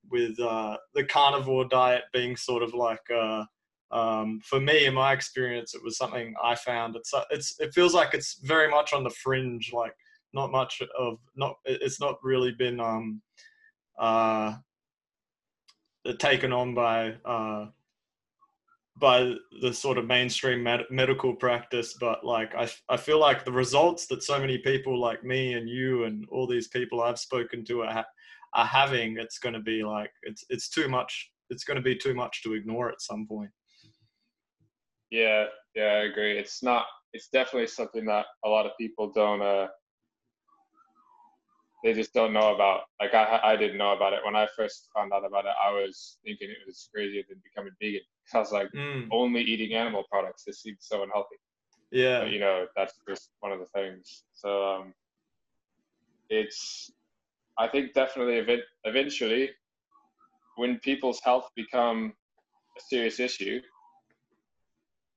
with 0.10 0.39
uh, 0.39 0.77
the 0.94 1.03
carnivore 1.03 1.65
diet 1.65 2.03
being 2.13 2.36
sort 2.36 2.63
of 2.63 2.74
like 2.74 3.03
uh, 3.13 3.44
um, 3.91 4.39
for 4.44 4.60
me 4.60 4.86
in 4.86 4.94
my 4.94 5.13
experience 5.13 5.75
it 5.75 5.84
was 5.84 5.98
something 5.98 6.34
i 6.44 6.55
found 6.55 6.96
it's 6.96 7.13
uh, 7.13 7.24
it's 7.29 7.60
it 7.60 7.74
feels 7.74 7.94
like 7.94 8.13
it's 8.13 8.39
very 8.44 8.70
much 8.70 8.94
on 8.94 9.03
the 9.03 9.10
fringe 9.10 9.72
like 9.74 9.94
not 10.36 10.51
much 10.51 10.82
of 11.00 11.18
not 11.36 11.56
it's 11.65 12.00
not 12.00 12.18
really 12.22 12.51
been 12.51 12.80
um 12.80 13.22
uh 14.00 14.54
taken 16.20 16.54
on 16.54 16.75
by 16.75 17.13
uh 17.25 17.65
by 18.98 19.34
the 19.62 19.74
sort 19.74 19.98
of 19.98 20.06
mainstream 20.06 20.63
med- 20.63 20.86
medical 20.89 21.34
practice 21.34 21.96
but 22.00 22.24
like 22.24 22.54
I, 22.56 22.70
I 22.89 22.98
feel 22.98 23.20
like 23.20 23.44
the 23.44 23.51
results 23.51 24.08
that 24.08 24.24
so 24.24 24.39
many 24.39 24.60
people 24.60 25.00
like 25.00 25.24
me 25.24 25.54
and 25.54 25.68
you 25.68 26.04
and 26.04 26.25
all 26.32 26.48
these 26.48 26.68
people 26.68 27.01
i've 27.01 27.20
spoken 27.20 27.65
to 27.65 27.82
are, 27.82 27.92
ha- 27.92 28.06
are 28.54 28.65
having 28.65 29.18
it's 29.18 29.39
going 29.39 29.54
to 29.54 29.60
be 29.62 29.84
like 29.84 30.12
it's 30.24 30.46
it's 30.50 30.70
too 30.70 30.88
much 30.88 31.32
it's 31.50 31.63
going 31.63 31.75
to 31.75 31.82
be 31.82 31.96
too 31.96 32.13
much 32.13 32.42
to 32.44 32.54
ignore 32.54 32.89
at 32.89 33.01
some 33.01 33.27
point. 33.27 33.51
Yeah 35.12 35.46
yeah 35.75 35.84
i 35.84 36.06
agree. 36.06 36.38
It's 36.38 36.63
not 36.63 36.86
it's 37.13 37.30
definitely 37.30 37.68
something 37.68 38.06
that 38.06 38.25
a 38.44 38.50
lot 38.50 38.65
of 38.65 38.72
people 38.80 39.12
don't 39.13 39.42
uh 39.42 39.68
they 41.86 41.94
just 41.94 42.13
don't 42.13 42.34
know 42.34 42.54
about 42.54 42.82
like 43.00 43.13
i 43.13 43.39
i 43.44 43.56
didn't 43.56 43.77
know 43.77 43.94
about 43.94 44.12
it 44.12 44.20
when 44.25 44.36
i 44.36 44.46
first 44.58 44.89
found 44.94 45.13
out 45.13 45.25
about 45.25 45.46
it 45.46 45.51
i 45.63 45.72
was 45.72 46.18
thinking 46.25 46.50
it 46.50 46.68
was 46.68 46.89
crazier 46.94 47.22
than 47.30 47.39
becoming 47.44 47.72
vegan 47.82 48.01
i 48.34 48.39
was 48.39 48.51
like 48.51 48.68
mm. 48.75 49.08
only 49.12 49.42
eating 49.42 49.74
animal 49.74 50.04
products 50.12 50.44
this 50.44 50.62
seems 50.62 50.80
so 50.82 51.04
unhealthy 51.04 51.38
yeah 51.92 52.22
but, 52.22 52.32
you 52.32 52.39
know 52.39 52.65
that's 52.75 52.96
just 53.08 53.30
one 53.39 53.54
of 53.54 53.60
the 53.60 53.68
things 53.68 54.24
so 54.34 54.68
um 54.68 54.94
it's 56.30 56.92
I 57.58 57.68
think 57.68 57.94
definitely 57.94 58.63
eventually, 58.84 59.50
when 60.58 60.80
people's 60.80 61.22
health 61.22 61.50
become 61.56 62.13
a 62.77 62.82
serious 62.82 63.20
issue, 63.20 63.62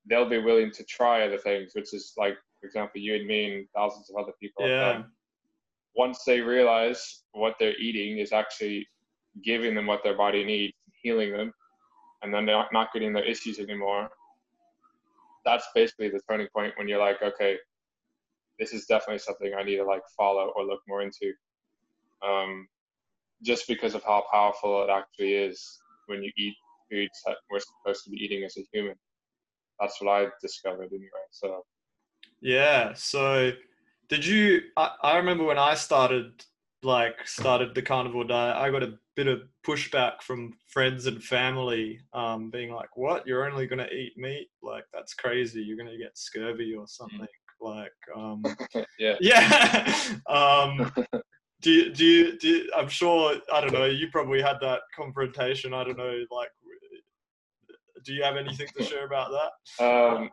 they'll 0.09 0.29
be 0.29 0.39
willing 0.39 0.71
to 0.73 0.85
try 0.85 1.23
other 1.23 1.39
things, 1.39 1.73
which 1.75 1.93
is 1.93 2.13
like, 2.17 2.37
for 2.61 2.67
example, 2.67 3.01
you 3.01 3.17
and 3.17 3.27
me 3.27 3.53
and 3.53 3.67
thousands 3.75 4.11
of 4.11 4.17
other 4.17 4.33
people 4.41 4.67
yeah. 4.67 4.85
have 4.85 5.03
done. 5.03 5.11
Once 5.99 6.23
they 6.25 6.41
realize 6.41 7.25
what 7.33 7.57
they're 7.59 7.77
eating 7.77 8.19
is 8.19 8.33
actually 8.33 8.87
giving 9.45 9.75
them 9.75 9.87
what 9.87 10.03
their 10.05 10.17
body 10.17 10.45
needs, 10.45 10.73
healing 11.03 11.33
them, 11.33 11.53
and 12.23 12.33
then 12.33 12.47
they're 12.47 12.65
not 12.73 12.93
getting 12.93 13.13
their 13.13 13.25
issues 13.25 13.59
anymore. 13.59 14.09
That's 15.45 15.67
basically 15.75 16.09
the 16.09 16.21
turning 16.31 16.47
point 16.55 16.75
when 16.77 16.89
you're 16.89 17.01
like, 17.01 17.21
okay, 17.21 17.57
this 18.59 18.73
is 18.73 18.87
definitely 18.87 19.19
something 19.19 19.53
I 19.59 19.65
need 19.65 19.77
to 19.77 19.85
like 19.85 20.03
follow 20.17 20.53
or 20.55 20.65
look 20.65 20.81
more 20.89 21.03
into 21.03 21.33
um, 22.27 22.69
just 23.43 23.69
because 23.69 23.95
of 23.95 24.03
how 24.05 24.25
powerful 24.33 24.85
it 24.85 24.91
actually 24.91 25.35
is 25.35 25.81
when 26.07 26.23
you 26.23 26.31
eat 26.37 26.55
foods 26.91 27.23
that 27.27 27.37
we're 27.51 27.61
supposed 27.61 28.05
to 28.05 28.11
be 28.11 28.17
eating 28.17 28.45
as 28.45 28.57
a 28.57 28.63
human. 28.73 28.95
That's 29.81 30.01
what 30.01 30.11
I 30.11 30.27
discovered 30.41 30.89
anyway. 30.93 31.27
So, 31.31 31.65
yeah. 32.41 32.93
So, 32.95 33.53
did 34.09 34.25
you? 34.25 34.63
I, 34.77 34.91
I 35.03 35.17
remember 35.17 35.45
when 35.45 35.59
I 35.59 35.75
started, 35.75 36.45
like, 36.83 37.27
started 37.27 37.75
the 37.75 37.83
carnivore 37.83 38.25
diet. 38.25 38.57
I 38.57 38.71
got 38.71 38.83
a 38.83 38.99
bit 39.17 39.27
of 39.27 39.43
pushback 39.67 40.23
from 40.23 40.55
friends 40.67 41.07
and 41.07 41.23
family, 41.23 42.01
um, 42.13 42.51
being 42.51 42.73
like, 42.73 42.97
"What? 42.97 43.27
You're 43.27 43.51
only 43.51 43.67
gonna 43.67 43.89
eat 43.93 44.17
meat? 44.17 44.49
Like, 44.63 44.85
that's 44.93 45.15
crazy. 45.15 45.63
You're 45.63 45.77
gonna 45.77 45.99
get 45.99 46.17
scurvy 46.17 46.75
or 46.75 46.87
something." 46.87 47.21
Mm. 47.21 47.27
Like, 47.61 47.93
um, 48.17 48.43
yeah, 48.99 49.17
yeah. 49.21 49.95
um, 50.29 50.93
do 51.61 51.73
you, 51.73 51.93
do 51.93 52.05
you, 52.05 52.39
do 52.39 52.49
you, 52.49 52.71
I'm 52.77 52.89
sure, 52.89 53.35
I 53.53 53.61
don't 53.61 53.73
know, 53.73 53.87
you 53.87 54.09
probably 54.11 54.41
had 54.41 54.59
that 54.61 54.81
confrontation. 54.95 55.75
I 55.75 55.85
don't 55.85 55.99
know, 55.99 56.25
like, 56.31 56.51
do 58.05 58.13
you 58.13 58.23
have 58.23 58.37
anything 58.37 58.69
to 58.77 58.85
share 58.85 59.07
about 59.07 59.31
that? 59.33 59.85
Um, 59.85 60.31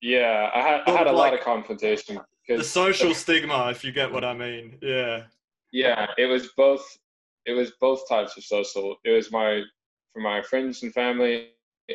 yeah, 0.00 0.50
I 0.54 0.60
had, 0.60 0.80
I 0.86 0.90
had 0.90 1.06
a 1.06 1.12
like, 1.12 1.32
lot 1.32 1.34
of 1.34 1.44
confrontation. 1.44 2.18
The 2.48 2.64
social 2.64 3.14
stigma, 3.14 3.70
if 3.70 3.84
you 3.84 3.92
get 3.92 4.12
what 4.12 4.24
I 4.24 4.34
mean. 4.34 4.78
Yeah. 4.82 5.24
Yeah, 5.70 6.08
it 6.18 6.26
was 6.26 6.48
both, 6.56 6.84
it 7.46 7.52
was 7.52 7.72
both 7.80 8.06
types 8.08 8.36
of 8.36 8.44
social. 8.44 8.96
It 9.04 9.10
was 9.10 9.30
my, 9.30 9.62
for 10.12 10.20
my 10.20 10.42
friends 10.42 10.82
and 10.82 10.92
family, 10.92 11.48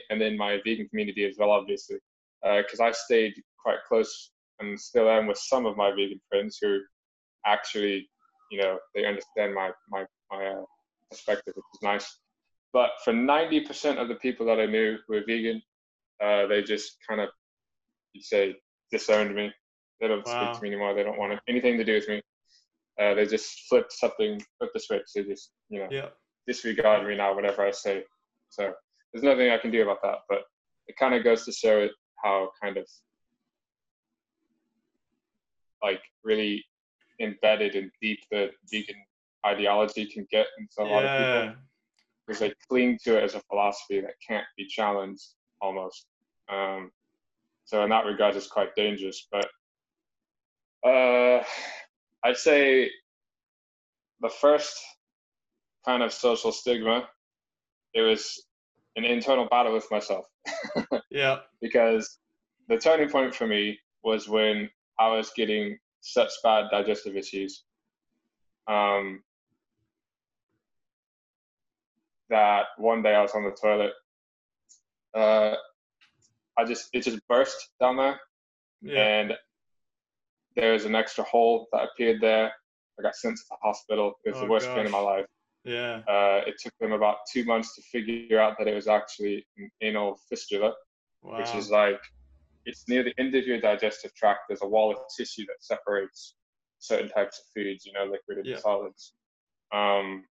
and 0.09 0.19
then 0.19 0.37
my 0.37 0.59
vegan 0.63 0.87
community 0.89 1.25
as 1.25 1.35
well, 1.37 1.51
obviously. 1.51 1.97
Because 2.41 2.79
uh, 2.79 2.85
I 2.85 2.91
stayed 2.91 3.33
quite 3.61 3.79
close 3.87 4.31
and 4.59 4.79
still 4.79 5.09
am 5.09 5.27
with 5.27 5.37
some 5.37 5.65
of 5.65 5.77
my 5.77 5.91
vegan 5.91 6.19
friends 6.29 6.57
who 6.61 6.79
actually 7.45 8.09
you 8.51 8.61
know 8.61 8.77
they 8.95 9.05
understand 9.05 9.53
my 9.53 9.71
my 9.89 10.05
my 10.31 10.45
uh, 10.45 10.63
perspective, 11.09 11.53
which 11.55 11.65
is 11.75 11.81
nice. 11.81 12.19
But 12.73 12.91
for 13.03 13.13
90% 13.13 13.97
of 13.97 14.09
the 14.09 14.15
people 14.15 14.45
that 14.47 14.59
I 14.59 14.65
knew 14.65 14.97
who 15.07 15.13
were 15.13 15.23
vegan, 15.25 15.61
uh, 16.23 16.47
they 16.47 16.61
just 16.61 16.97
kind 17.07 17.21
of, 17.21 17.29
you'd 18.13 18.25
say, 18.25 18.55
disowned 18.91 19.33
me. 19.33 19.51
They 19.99 20.07
don't 20.07 20.25
wow. 20.25 20.51
speak 20.51 20.59
to 20.59 20.63
me 20.63 20.69
anymore. 20.69 20.93
They 20.93 21.03
don't 21.03 21.17
want 21.17 21.39
anything 21.47 21.77
to 21.77 21.83
do 21.83 21.93
with 21.93 22.07
me. 22.07 22.21
Uh, 22.99 23.13
they 23.13 23.25
just 23.25 23.67
flip 23.69 23.87
something, 23.89 24.41
flip 24.57 24.71
the 24.73 24.79
switch. 24.79 25.03
They 25.15 25.23
just, 25.23 25.51
you 25.69 25.79
know, 25.79 25.87
yeah. 25.91 26.09
disregard 26.47 27.07
me 27.07 27.15
now 27.15 27.35
whenever 27.35 27.65
I 27.65 27.71
say. 27.71 28.03
So 28.49 28.73
there's 29.13 29.23
nothing 29.23 29.49
I 29.49 29.57
can 29.57 29.71
do 29.71 29.83
about 29.83 30.01
that. 30.03 30.19
But 30.29 30.43
it 30.87 30.95
kind 30.97 31.13
of 31.13 31.23
goes 31.23 31.45
to 31.45 31.51
show 31.51 31.87
how 32.23 32.49
kind 32.61 32.77
of 32.77 32.87
like 35.83 36.01
really 36.23 36.65
embedded 37.21 37.75
and 37.75 37.91
deep 38.01 38.19
the 38.31 38.49
vegan 38.71 38.95
ideology 39.45 40.05
can 40.05 40.27
get 40.31 40.47
into 40.57 40.81
a 40.81 40.85
yeah. 40.85 40.95
lot 40.95 41.05
of 41.05 41.45
people 41.45 41.63
because 42.25 42.39
they 42.39 42.53
cling 42.67 42.97
to 43.03 43.17
it 43.17 43.23
as 43.23 43.35
a 43.35 43.41
philosophy 43.49 44.01
that 44.01 44.13
can't 44.27 44.45
be 44.57 44.65
challenged 44.65 45.23
almost. 45.61 46.07
Um, 46.49 46.91
so 47.65 47.83
in 47.83 47.89
that 47.89 48.05
regard, 48.05 48.35
it's 48.35 48.47
quite 48.47 48.75
dangerous. 48.75 49.27
But 49.31 49.47
uh, 50.85 51.43
I'd 52.23 52.37
say 52.37 52.89
the 54.21 54.29
first 54.29 54.77
kind 55.85 56.03
of 56.03 56.11
social 56.11 56.51
stigma, 56.51 57.07
it 57.93 58.01
was 58.01 58.43
an 58.95 59.05
internal 59.05 59.47
battle 59.49 59.73
with 59.73 59.89
myself. 59.91 60.25
yeah. 61.11 61.39
Because 61.61 62.17
the 62.67 62.77
turning 62.77 63.09
point 63.09 63.33
for 63.33 63.47
me 63.47 63.79
was 64.03 64.27
when 64.27 64.69
I 64.99 65.09
was 65.09 65.31
getting 65.35 65.77
such 66.01 66.31
bad 66.43 66.65
digestive 66.71 67.15
issues 67.15 67.63
um, 68.67 69.23
that 72.29 72.65
one 72.77 73.01
day 73.01 73.15
I 73.15 73.21
was 73.21 73.31
on 73.31 73.43
the 73.43 73.51
toilet. 73.51 73.93
Uh, 75.13 75.55
I 76.57 76.65
just 76.65 76.89
it 76.93 77.03
just 77.03 77.25
burst 77.27 77.69
down 77.79 77.97
there, 77.97 78.19
yeah. 78.81 79.19
and 79.19 79.33
there 80.57 80.73
was 80.73 80.85
an 80.85 80.95
extra 80.95 81.23
hole 81.23 81.67
that 81.71 81.83
appeared 81.83 82.19
there. 82.19 82.51
I 82.99 83.03
got 83.03 83.15
sent 83.15 83.37
to 83.37 83.43
the 83.49 83.57
hospital. 83.61 84.13
It 84.25 84.31
was 84.31 84.39
oh, 84.39 84.45
the 84.45 84.51
worst 84.51 84.65
gosh. 84.65 84.75
pain 84.75 84.85
in 84.87 84.91
my 84.91 84.99
life. 84.99 85.25
Yeah. 85.63 86.01
Uh, 86.07 86.41
it 86.47 86.55
took 86.61 86.73
them 86.79 86.93
about 86.93 87.17
two 87.31 87.45
months 87.45 87.75
to 87.75 87.81
figure 87.83 88.39
out 88.39 88.57
that 88.57 88.67
it 88.67 88.73
was 88.73 88.87
actually 88.87 89.45
an 89.57 89.69
anal 89.81 90.17
fistula, 90.29 90.73
wow. 91.21 91.37
which 91.37 91.53
is 91.55 91.69
like 91.69 91.99
it's 92.65 92.83
near 92.89 93.03
the 93.03 93.13
end 93.17 93.35
of 93.35 93.45
your 93.45 93.61
digestive 93.61 94.13
tract. 94.15 94.41
There's 94.49 94.63
a 94.63 94.67
wall 94.67 94.91
of 94.91 94.97
tissue 95.15 95.45
that 95.45 95.61
separates 95.61 96.35
certain 96.79 97.09
types 97.09 97.39
of 97.39 97.45
foods, 97.55 97.85
you 97.85 97.93
know, 97.93 98.05
liquid 98.05 98.39
and 98.39 98.45
yeah. 98.45 98.57
solids. 98.57 99.13
um, 99.73 100.25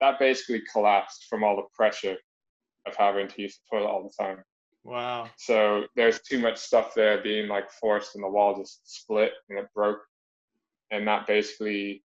that 0.00 0.18
basically 0.18 0.62
collapsed 0.72 1.26
from 1.28 1.42
all 1.42 1.56
the 1.56 1.66
pressure 1.74 2.16
of 2.86 2.94
having 2.96 3.28
to 3.28 3.42
use 3.42 3.58
the 3.58 3.76
toilet 3.76 3.90
all 3.90 4.02
the 4.02 4.24
time. 4.24 4.38
Wow. 4.88 5.28
So 5.36 5.84
there's 5.96 6.22
too 6.22 6.38
much 6.38 6.56
stuff 6.56 6.94
there 6.94 7.22
being 7.22 7.46
like 7.46 7.70
forced, 7.70 8.14
and 8.14 8.24
the 8.24 8.28
wall 8.28 8.56
just 8.56 8.80
split 8.90 9.32
and 9.50 9.58
it 9.58 9.66
broke, 9.74 10.00
and 10.90 11.06
that 11.06 11.26
basically, 11.26 12.02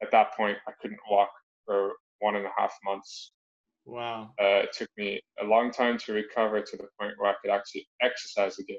at 0.00 0.12
that 0.12 0.36
point, 0.36 0.58
I 0.68 0.72
couldn't 0.80 1.00
walk 1.10 1.30
for 1.66 1.94
one 2.20 2.36
and 2.36 2.46
a 2.46 2.50
half 2.56 2.72
months. 2.84 3.32
Wow. 3.84 4.30
Uh, 4.40 4.62
it 4.62 4.72
took 4.72 4.88
me 4.96 5.20
a 5.42 5.44
long 5.44 5.72
time 5.72 5.98
to 5.98 6.12
recover 6.12 6.60
to 6.60 6.76
the 6.76 6.86
point 7.00 7.14
where 7.18 7.32
I 7.32 7.34
could 7.42 7.50
actually 7.50 7.88
exercise 8.00 8.60
again. 8.60 8.78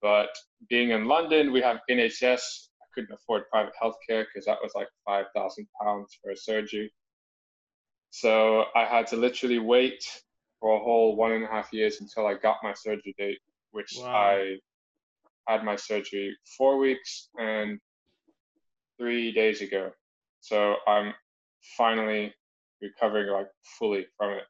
But 0.00 0.30
being 0.70 0.90
in 0.90 1.04
London, 1.04 1.52
we 1.52 1.60
have 1.60 1.80
NHS. 1.90 2.40
I 2.80 2.86
couldn't 2.94 3.14
afford 3.14 3.42
private 3.50 3.74
healthcare 3.82 4.24
because 4.24 4.46
that 4.46 4.58
was 4.62 4.72
like 4.74 4.88
five 5.04 5.26
thousand 5.36 5.66
pounds 5.82 6.16
for 6.22 6.30
a 6.30 6.36
surgery. 6.36 6.94
So 8.08 8.64
I 8.74 8.86
had 8.86 9.06
to 9.08 9.16
literally 9.16 9.58
wait 9.58 10.02
for 10.64 10.76
a 10.76 10.78
whole 10.78 11.14
one 11.14 11.32
and 11.32 11.44
a 11.44 11.46
half 11.46 11.70
years 11.74 12.00
until 12.00 12.26
I 12.26 12.32
got 12.32 12.56
my 12.62 12.72
surgery 12.72 13.14
date, 13.18 13.38
which 13.72 13.98
Wow. 13.98 14.06
I 14.06 14.56
had 15.46 15.62
my 15.62 15.76
surgery 15.76 16.34
four 16.56 16.78
weeks 16.78 17.28
and 17.38 17.78
three 18.96 19.30
days 19.30 19.60
ago. 19.60 19.92
So 20.40 20.76
I'm 20.86 21.12
finally 21.76 22.34
recovering 22.80 23.30
like 23.30 23.50
fully 23.78 24.06
from 24.16 24.30
it. 24.38 24.44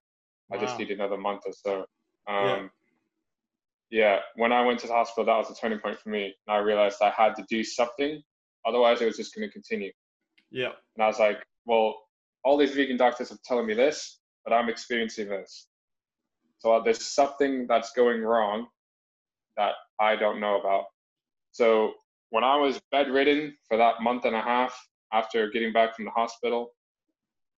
I 0.53 0.57
just 0.57 0.79
need 0.79 0.93
another 0.93 1.17
month 1.17 1.43
or 1.47 1.53
so. 1.53 1.85
Yeah. 2.29 2.53
Um, 2.53 2.71
yeah. 3.91 4.21
when 4.37 4.53
I 4.53 4.65
went 4.65 4.79
to 4.81 4.87
the 4.87 4.93
hospital, 4.93 5.25
that 5.25 5.37
was 5.37 5.51
a 5.51 5.61
turning 5.61 5.81
point 5.81 5.99
for 5.99 6.11
me. 6.11 6.27
And 6.47 6.55
I 6.55 6.59
realized 6.59 7.03
I 7.03 7.11
had 7.11 7.35
to 7.35 7.45
do 7.49 7.65
something, 7.65 8.23
otherwise, 8.65 9.01
it 9.01 9.07
was 9.07 9.17
just 9.17 9.35
going 9.35 9.49
to 9.49 9.53
continue. 9.53 9.91
Yeah. 10.53 10.75
And 10.95 11.03
I 11.03 11.09
was 11.09 11.19
like, 11.19 11.45
well, 11.65 11.97
all 12.45 12.57
these 12.57 12.73
vegan 12.73 12.99
doctors 12.99 13.33
are 13.33 13.39
telling 13.45 13.67
me 13.67 13.75
this, 13.75 14.21
but 14.45 14.53
I'm 14.53 14.69
experiencing 14.69 15.29
this. 15.29 15.67
So 16.65 16.81
there's 16.83 17.05
something 17.05 17.67
that's 17.69 17.93
going 17.93 18.23
wrong 18.23 18.69
that 19.59 19.75
I 20.01 20.17
don't 20.17 20.41
know 20.41 20.59
about. 20.59 20.85
So 21.53 21.93
when 22.31 22.43
I 22.43 22.57
was 22.57 22.81
bedridden 22.91 23.55
for 23.69 23.77
that 23.77 24.01
month 24.01 24.25
and 24.25 24.35
a 24.35 24.41
half 24.41 24.75
after 25.13 25.51
getting 25.51 25.75
back 25.75 25.95
from 25.95 26.07
the 26.07 26.11
hospital, 26.13 26.71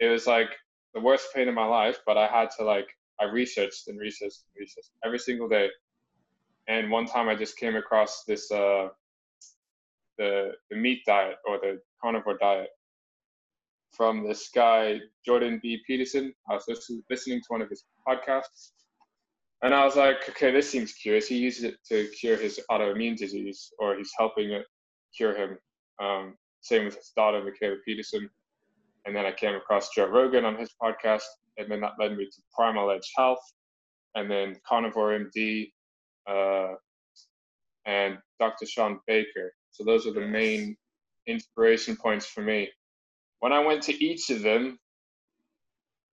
it 0.00 0.08
was 0.08 0.26
like 0.26 0.48
the 0.92 0.98
worst 0.98 1.28
pain 1.32 1.46
in 1.46 1.54
my 1.54 1.66
life, 1.66 2.00
but 2.04 2.18
I 2.18 2.26
had 2.26 2.48
to 2.58 2.64
like, 2.64 2.88
I 3.20 3.26
researched 3.26 3.86
and 3.86 3.96
researched 3.96 4.40
and 4.42 4.60
researched 4.60 4.90
every 5.04 5.20
single 5.20 5.48
day. 5.48 5.68
And 6.66 6.90
one 6.90 7.06
time 7.06 7.28
I 7.28 7.36
just 7.36 7.56
came 7.56 7.76
across 7.76 8.24
this, 8.24 8.50
uh, 8.50 8.88
the, 10.18 10.50
the 10.68 10.76
meat 10.76 11.02
diet 11.06 11.36
or 11.48 11.58
the 11.58 11.80
carnivore 12.02 12.38
diet 12.38 12.70
from 13.92 14.26
this 14.26 14.50
guy, 14.52 14.98
Jordan 15.24 15.60
B. 15.62 15.80
Peterson. 15.86 16.34
I 16.50 16.54
was 16.54 16.64
listening 17.08 17.38
to 17.38 17.46
one 17.46 17.62
of 17.62 17.70
his 17.70 17.84
podcasts. 18.04 18.72
And 19.66 19.74
I 19.74 19.84
was 19.84 19.96
like, 19.96 20.28
okay, 20.28 20.52
this 20.52 20.70
seems 20.70 20.92
curious. 20.92 21.26
He 21.26 21.38
uses 21.38 21.64
it 21.64 21.74
to 21.88 22.06
cure 22.10 22.36
his 22.36 22.60
autoimmune 22.70 23.16
disease, 23.16 23.72
or 23.80 23.96
he's 23.96 24.12
helping 24.16 24.52
it 24.52 24.64
cure 25.16 25.34
him. 25.36 25.58
Um, 26.00 26.36
same 26.60 26.84
with 26.84 26.94
his 26.94 27.10
daughter, 27.16 27.40
Mikhaila 27.40 27.78
Peterson. 27.84 28.30
And 29.06 29.16
then 29.16 29.26
I 29.26 29.32
came 29.32 29.56
across 29.56 29.88
Joe 29.92 30.06
Rogan 30.06 30.44
on 30.44 30.56
his 30.56 30.70
podcast, 30.80 31.24
and 31.56 31.68
then 31.68 31.80
that 31.80 31.94
led 31.98 32.16
me 32.16 32.26
to 32.26 32.42
Primal 32.56 32.92
Edge 32.92 33.10
Health, 33.16 33.40
and 34.14 34.30
then 34.30 34.54
Carnivore 34.68 35.18
MD, 35.18 35.72
uh, 36.30 36.74
and 37.86 38.18
Dr. 38.38 38.66
Shawn 38.66 39.00
Baker. 39.08 39.52
So 39.72 39.82
those 39.82 40.06
are 40.06 40.12
the 40.12 40.28
main 40.28 40.76
inspiration 41.26 41.96
points 41.96 42.26
for 42.26 42.40
me. 42.40 42.70
When 43.40 43.52
I 43.52 43.66
went 43.66 43.82
to 43.82 44.04
each 44.04 44.30
of 44.30 44.42
them, 44.42 44.78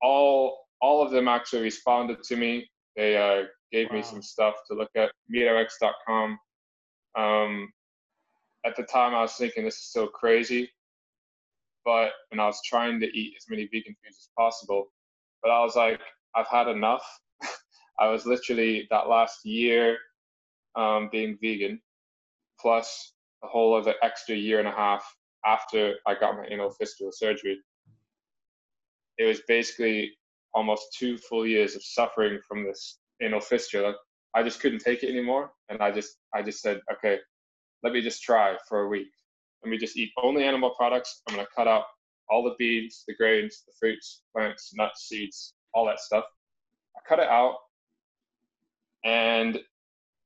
all 0.01 0.57
all 0.81 1.05
of 1.05 1.11
them 1.11 1.27
actually 1.27 1.61
responded 1.61 2.23
to 2.23 2.35
me. 2.35 2.67
They 2.95 3.17
uh, 3.17 3.47
gave 3.71 3.91
me 3.91 4.01
some 4.03 4.21
stuff 4.21 4.55
to 4.67 4.75
look 4.75 4.91
at, 4.95 5.11
MeatRx.com. 5.33 6.37
Um, 7.15 7.73
at 8.65 8.75
the 8.75 8.83
time, 8.83 9.13
I 9.15 9.21
was 9.21 9.33
thinking 9.33 9.65
this 9.65 9.75
is 9.75 9.91
so 9.91 10.07
crazy, 10.07 10.69
but 11.83 12.11
and 12.31 12.39
I 12.39 12.45
was 12.45 12.61
trying 12.65 12.99
to 13.01 13.07
eat 13.07 13.33
as 13.37 13.45
many 13.49 13.65
vegan 13.65 13.95
foods 14.03 14.17
as 14.17 14.29
possible, 14.37 14.87
but 15.41 15.51
I 15.51 15.59
was 15.61 15.75
like, 15.75 15.99
I've 16.35 16.47
had 16.47 16.67
enough. 16.67 17.05
I 17.99 18.07
was 18.07 18.25
literally 18.25 18.87
that 18.89 19.09
last 19.09 19.45
year 19.45 19.97
um, 20.75 21.09
being 21.11 21.37
vegan, 21.41 21.81
plus 22.59 23.13
a 23.43 23.47
whole 23.47 23.75
other 23.75 23.95
extra 24.01 24.35
year 24.35 24.59
and 24.59 24.67
a 24.67 24.71
half 24.71 25.05
after 25.45 25.95
I 26.07 26.15
got 26.15 26.35
my 26.35 26.47
anal 26.49 26.71
fistula 26.71 27.11
surgery. 27.11 27.59
It 29.17 29.25
was 29.25 29.41
basically 29.47 30.13
almost 30.53 30.95
two 30.97 31.17
full 31.17 31.45
years 31.45 31.75
of 31.75 31.83
suffering 31.83 32.39
from 32.47 32.63
this 32.63 32.99
anal 33.21 33.39
fistula. 33.39 33.95
I 34.35 34.43
just 34.43 34.59
couldn't 34.59 34.79
take 34.79 35.03
it 35.03 35.09
anymore, 35.09 35.51
and 35.69 35.81
I 35.81 35.91
just 35.91 36.17
I 36.33 36.41
just 36.41 36.61
said, 36.61 36.81
okay, 36.91 37.19
let 37.83 37.93
me 37.93 38.01
just 38.01 38.23
try 38.23 38.55
for 38.67 38.81
a 38.81 38.87
week. 38.87 39.11
Let 39.63 39.69
me 39.69 39.77
just 39.77 39.97
eat 39.97 40.11
only 40.21 40.43
animal 40.43 40.71
products. 40.71 41.21
I'm 41.27 41.35
gonna 41.35 41.47
cut 41.55 41.67
out 41.67 41.83
all 42.29 42.43
the 42.43 42.55
beans, 42.57 43.03
the 43.07 43.15
grains, 43.15 43.63
the 43.67 43.73
fruits, 43.79 44.23
plants, 44.33 44.73
nuts, 44.75 45.07
seeds, 45.07 45.53
all 45.73 45.85
that 45.85 45.99
stuff. 45.99 46.25
I 46.95 46.99
cut 47.07 47.19
it 47.19 47.29
out, 47.29 47.57
and 49.03 49.59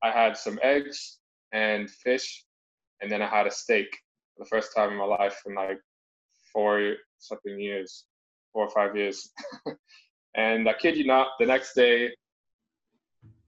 I 0.04 0.12
had 0.12 0.38
some 0.38 0.60
eggs 0.64 1.20
and 1.52 1.90
fish, 1.90 2.46
and 3.02 3.12
then 3.12 3.22
I 3.22 3.28
had 3.28 3.48
a 3.48 3.52
steak 3.52 3.88
for 4.36 4.44
the 4.44 4.50
first 4.50 4.76
time 4.76 4.92
in 4.92 4.98
my 4.98 5.06
life 5.06 5.42
in 5.46 5.56
like 5.56 5.80
four 6.54 6.96
something 7.20 7.60
years, 7.60 8.06
four 8.54 8.66
or 8.66 8.70
five 8.70 8.96
years. 8.96 9.30
and 10.38 10.70
I 10.70 10.74
kid 10.74 10.96
you 10.96 11.06
not, 11.06 11.30
the 11.40 11.46
next 11.46 11.74
day, 11.74 12.12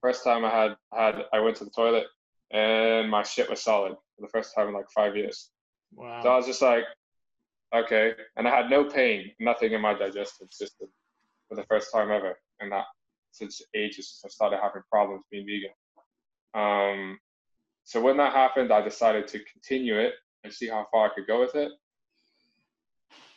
first 0.02 0.24
time 0.24 0.44
I 0.44 0.50
had 0.50 0.76
had 0.92 1.26
I 1.32 1.40
went 1.40 1.56
to 1.58 1.66
the 1.66 1.72
toilet 1.72 2.08
and 2.52 3.10
my 3.10 3.24
shit 3.24 3.50
was 3.50 3.62
solid 3.62 3.94
for 3.94 4.22
the 4.22 4.28
first 4.30 4.56
time 4.56 4.68
in 4.70 4.74
like 4.74 4.90
five 4.94 5.16
years. 5.16 5.52
Wow. 5.94 6.22
So 6.24 6.30
I 6.30 6.36
was 6.38 6.48
just 6.48 6.62
like, 6.62 6.84
okay. 7.76 8.14
And 8.36 8.48
I 8.48 8.56
had 8.56 8.70
no 8.70 8.86
pain, 8.86 9.32
nothing 9.40 9.74
in 9.74 9.82
my 9.82 9.94
digestive 9.94 10.50
system 10.52 10.88
for 11.48 11.56
the 11.56 11.64
first 11.64 11.92
time 11.94 12.12
ever. 12.12 12.38
And 12.60 12.72
that 12.72 12.86
since 13.32 13.62
ages 13.76 14.20
since 14.22 14.26
I 14.26 14.30
started 14.34 14.60
having 14.62 14.82
problems 14.92 15.24
being 15.30 15.46
vegan. 15.46 15.72
Um, 16.56 17.20
so 17.84 18.02
when 18.02 18.18
that 18.18 18.34
happened, 18.34 18.72
I 18.72 18.82
decided 18.82 19.28
to 19.28 19.40
continue 19.52 20.00
it 20.00 20.14
and 20.44 20.52
see 20.52 20.68
how 20.68 20.88
far 20.92 21.08
I 21.08 21.14
could 21.14 21.28
go 21.28 21.40
with 21.40 21.56
it. 21.56 21.72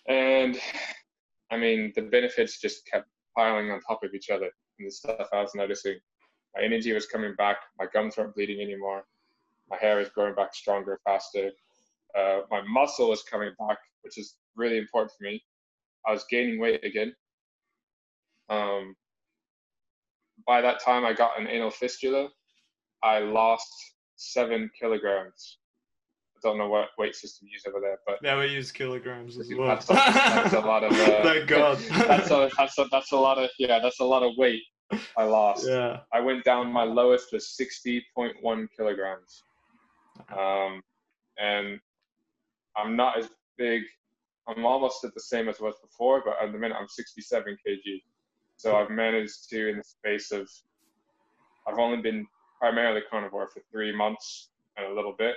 And 0.09 0.59
I 1.51 1.59
mean, 1.59 1.93
the 1.95 2.03
benefits 2.03 2.59
just 2.59 2.87
kept 2.87 3.07
piling 3.37 3.71
on 3.71 3.81
top 3.81 4.03
of 4.03 4.15
each 4.15 4.31
other. 4.31 4.51
And 4.79 4.89
the 4.89 4.91
stuff 4.91 5.29
I 5.33 5.41
was 5.41 5.55
noticing, 5.55 5.99
my 6.57 6.63
energy 6.63 6.93
was 6.93 7.07
coming 7.07 7.35
back. 7.37 7.59
My 7.79 7.87
gums 7.93 8.17
weren't 8.17 8.35
bleeding 8.35 8.61
anymore. 8.61 9.05
My 9.71 9.77
hair 9.79 10.01
is 10.01 10.11
growing 10.11 10.35
back 10.35 10.55
stronger, 10.55 11.01
faster. 11.05 11.51
Uh, 12.19 12.41
my 12.51 12.63
muscle 12.63 13.09
was 13.09 13.23
coming 13.23 13.53
back, 13.59 13.79
which 14.03 14.19
is 14.19 14.37
really 14.57 14.79
important 14.79 15.13
for 15.17 15.25
me. 15.25 15.43
I 16.07 16.13
was 16.13 16.25
gaining 16.29 16.61
weight 16.61 16.85
again. 16.85 17.15
Um, 18.49 18.95
by 20.47 20.61
that 20.61 20.83
time, 20.83 21.05
I 21.07 21.13
got 21.13 21.41
an 21.41 21.47
anal 21.47 21.71
fistula. 21.71 22.29
I 23.03 23.21
lost 23.21 23.73
seven 24.17 24.71
kilograms. 24.79 25.59
Don't 26.43 26.59
know 26.59 26.69
what 26.69 26.89
weight 26.99 27.15
system 27.15 27.49
you 27.49 27.53
use 27.55 27.65
over 27.67 27.81
there, 27.81 27.99
but 28.07 28.19
yeah, 28.23 28.39
we 28.39 28.47
use 28.47 28.73
kilograms 28.73 29.39
as 29.39 29.53
well. 29.55 29.69
that's, 29.69 29.89
a, 29.89 29.95
that's 29.95 30.55
a 30.55 30.61
lot 30.61 30.85
of. 30.85 30.93
Uh, 31.03 31.23
Thank 31.23 31.49
God. 31.49 31.79
that's 31.91 32.31
a 32.31 32.51
that's 32.57 32.79
a 32.79 32.87
that's 32.91 33.13
a 33.13 33.17
lot 33.17 33.39
of 33.39 33.51
yeah. 33.59 33.79
That's 33.81 34.01
a 34.01 34.05
lot 34.05 34.23
of 34.23 34.33
weight 34.37 34.63
I 35.17 35.25
lost. 35.25 35.67
yeah. 35.67 36.01
I 36.13 36.21
went 36.21 36.45
down. 36.45 36.73
My 36.73 36.85
lowest 36.85 37.33
was 37.33 37.49
sixty 37.49 38.05
point 38.15 38.35
one 38.41 38.69
kilograms, 38.77 39.43
um, 40.37 40.83
and 41.39 41.81
I'm 42.77 42.97
not 42.97 43.19
as 43.19 43.29
big. 43.57 43.83
I'm 44.49 44.65
almost 44.67 45.05
at 45.05 45.15
the 45.15 45.21
same 45.21 45.49
as 45.49 45.61
I 45.61 45.65
was 45.65 45.77
before, 45.81 46.23
but 46.25 46.35
at 46.43 46.51
the 46.53 46.59
minute 46.59 46.77
I'm 46.79 46.89
67 46.89 47.57
kg. 47.65 48.03
So 48.57 48.77
I've 48.77 48.91
managed 48.91 49.49
to, 49.51 49.69
in 49.69 49.79
the 49.79 49.85
space 49.85 50.33
of, 50.33 50.49
I've 51.67 51.79
only 51.79 52.03
been 52.03 52.27
primarily 52.59 53.03
carnivore 53.09 53.49
for 53.49 53.63
three 53.71 53.95
months 53.95 54.49
and 54.77 54.87
a 54.87 54.95
little 54.95 55.15
bit, 55.17 55.37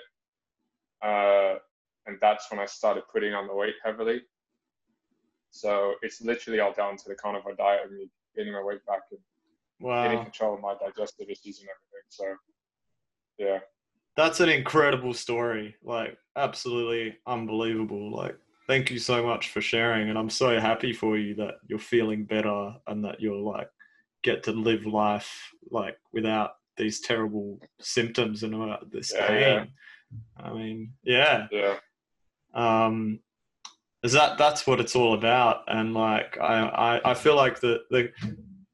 uh, 1.06 1.56
and 2.08 2.18
that's 2.22 2.50
when 2.52 2.60
I 2.60 2.66
started 2.66 3.04
putting 3.12 3.34
on 3.34 3.48
the 3.48 3.56
weight 3.56 3.76
heavily. 3.84 4.22
So 5.52 5.96
it's 6.02 6.22
literally 6.22 6.60
all 6.60 6.74
down 6.74 6.98
to 6.98 7.04
the 7.08 7.16
carnivore 7.16 7.56
diet 7.56 7.82
and 7.86 7.96
me 7.96 8.10
getting 8.36 8.54
my 8.54 8.64
weight 8.64 8.86
back 8.86 9.02
and 9.12 9.20
getting 10.04 10.24
control 10.24 10.56
of 10.56 10.62
my 10.62 10.76
digestive 10.80 11.30
issues 11.30 11.60
and 11.62 11.70
everything. 11.70 12.06
So, 12.10 12.26
yeah. 13.38 13.60
That's 14.18 14.40
an 14.40 14.50
incredible 14.50 15.14
story. 15.14 15.76
Like, 15.84 16.18
absolutely 16.36 17.18
unbelievable. 17.26 18.16
Like, 18.16 18.38
thank 18.68 18.92
you 18.92 19.00
so 19.00 19.26
much 19.26 19.50
for 19.50 19.62
sharing. 19.62 20.10
And 20.10 20.18
I'm 20.18 20.30
so 20.30 20.60
happy 20.60 20.94
for 20.94 21.18
you 21.18 21.36
that 21.36 21.56
you're 21.68 21.80
feeling 21.80 22.26
better 22.26 22.74
and 22.88 23.04
that 23.06 23.22
you're 23.22 23.36
like, 23.36 23.70
get 24.24 24.44
to 24.44 24.52
live 24.52 24.86
life 24.86 25.52
like 25.70 25.98
without 26.12 26.56
these 26.78 27.00
terrible 27.00 27.60
symptoms 27.80 28.44
and 28.44 28.56
uh, 28.56 28.78
this 28.92 29.14
Yeah, 29.16 29.28
pain. 29.28 29.40
yeah. 29.42 29.66
I 30.38 30.54
mean, 30.54 30.94
yeah. 31.04 31.48
Yeah. 31.52 31.78
Um, 32.54 33.20
is 34.06 34.12
that 34.12 34.38
that's 34.38 34.68
what 34.68 34.80
it's 34.80 34.96
all 34.96 35.16
about 35.16 35.64
and 35.68 35.96
like 35.96 36.38
i 36.40 37.00
i, 37.04 37.12
I 37.12 37.14
feel 37.16 37.36
like 37.36 37.60
the 37.60 37.80
the 37.90 38.12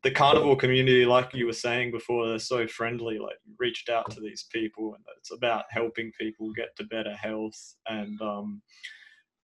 the 0.04 0.12
carnivore 0.12 0.58
community 0.58 1.06
like 1.06 1.34
you 1.34 1.46
were 1.46 1.54
saying 1.54 1.92
before 1.92 2.28
they're 2.28 2.40
so 2.40 2.68
friendly 2.68 3.18
like 3.18 3.38
you 3.46 3.54
reached 3.58 3.88
out 3.88 4.12
to 4.12 4.20
these 4.20 4.48
people 4.52 4.94
and 4.94 5.04
it's 5.18 5.32
about 5.32 5.66
helping 5.70 6.12
people 6.20 6.52
get 6.52 6.76
to 6.76 6.84
better 6.84 7.16
health 7.16 7.76
and 7.88 8.22
um 8.22 8.62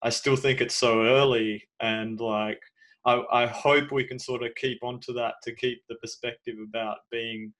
i 0.02 0.10
still 0.10 0.36
think 0.36 0.60
it's 0.60 0.74
so 0.76 1.04
early 1.06 1.66
and 1.80 2.20
like 2.20 2.60
i 3.06 3.22
i 3.32 3.46
hope 3.46 3.90
we 3.90 4.04
can 4.04 4.18
sort 4.18 4.42
of 4.42 4.54
keep 4.56 4.78
onto 4.82 5.14
that 5.14 5.34
to 5.42 5.54
keep 5.54 5.80
the 5.88 5.96
perspective 5.96 6.56
about 6.68 6.98
being 7.10 7.50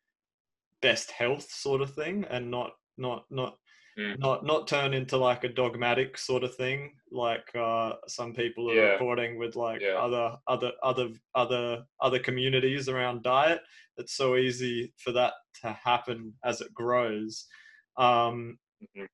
best 0.83 1.11
health 1.12 1.48
sort 1.51 1.81
of 1.81 1.94
thing 1.94 2.27
and 2.29 2.51
not 2.51 2.72
not 2.98 3.24
not 3.31 3.57
Mm. 3.99 4.17
not 4.21 4.45
not 4.47 4.69
turn 4.69 4.95
into 4.95 5.17
like 5.17 5.43
a 5.43 5.49
dogmatic 5.49 6.17
sort 6.17 6.45
of 6.45 6.55
thing 6.55 6.93
like 7.11 7.49
uh 7.57 7.95
some 8.07 8.33
people 8.33 8.71
are 8.71 8.75
Yeah. 8.75 8.83
reporting 8.93 9.39
with 9.39 9.57
like 9.57 9.81
Yeah. 9.81 9.95
other 9.99 10.37
other 10.47 10.71
other 10.85 11.09
other 11.35 11.83
other 12.01 12.21
communities 12.21 12.89
around 12.89 13.25
diet 13.25 13.61
it's 13.97 14.13
so 14.15 14.37
easy 14.37 14.93
for 14.99 15.11
that 15.13 15.33
to 15.63 15.73
happen 15.73 16.33
as 16.45 16.61
it 16.61 16.73
grows 16.73 17.49
um 17.97 18.59
Mhm. 18.97 19.09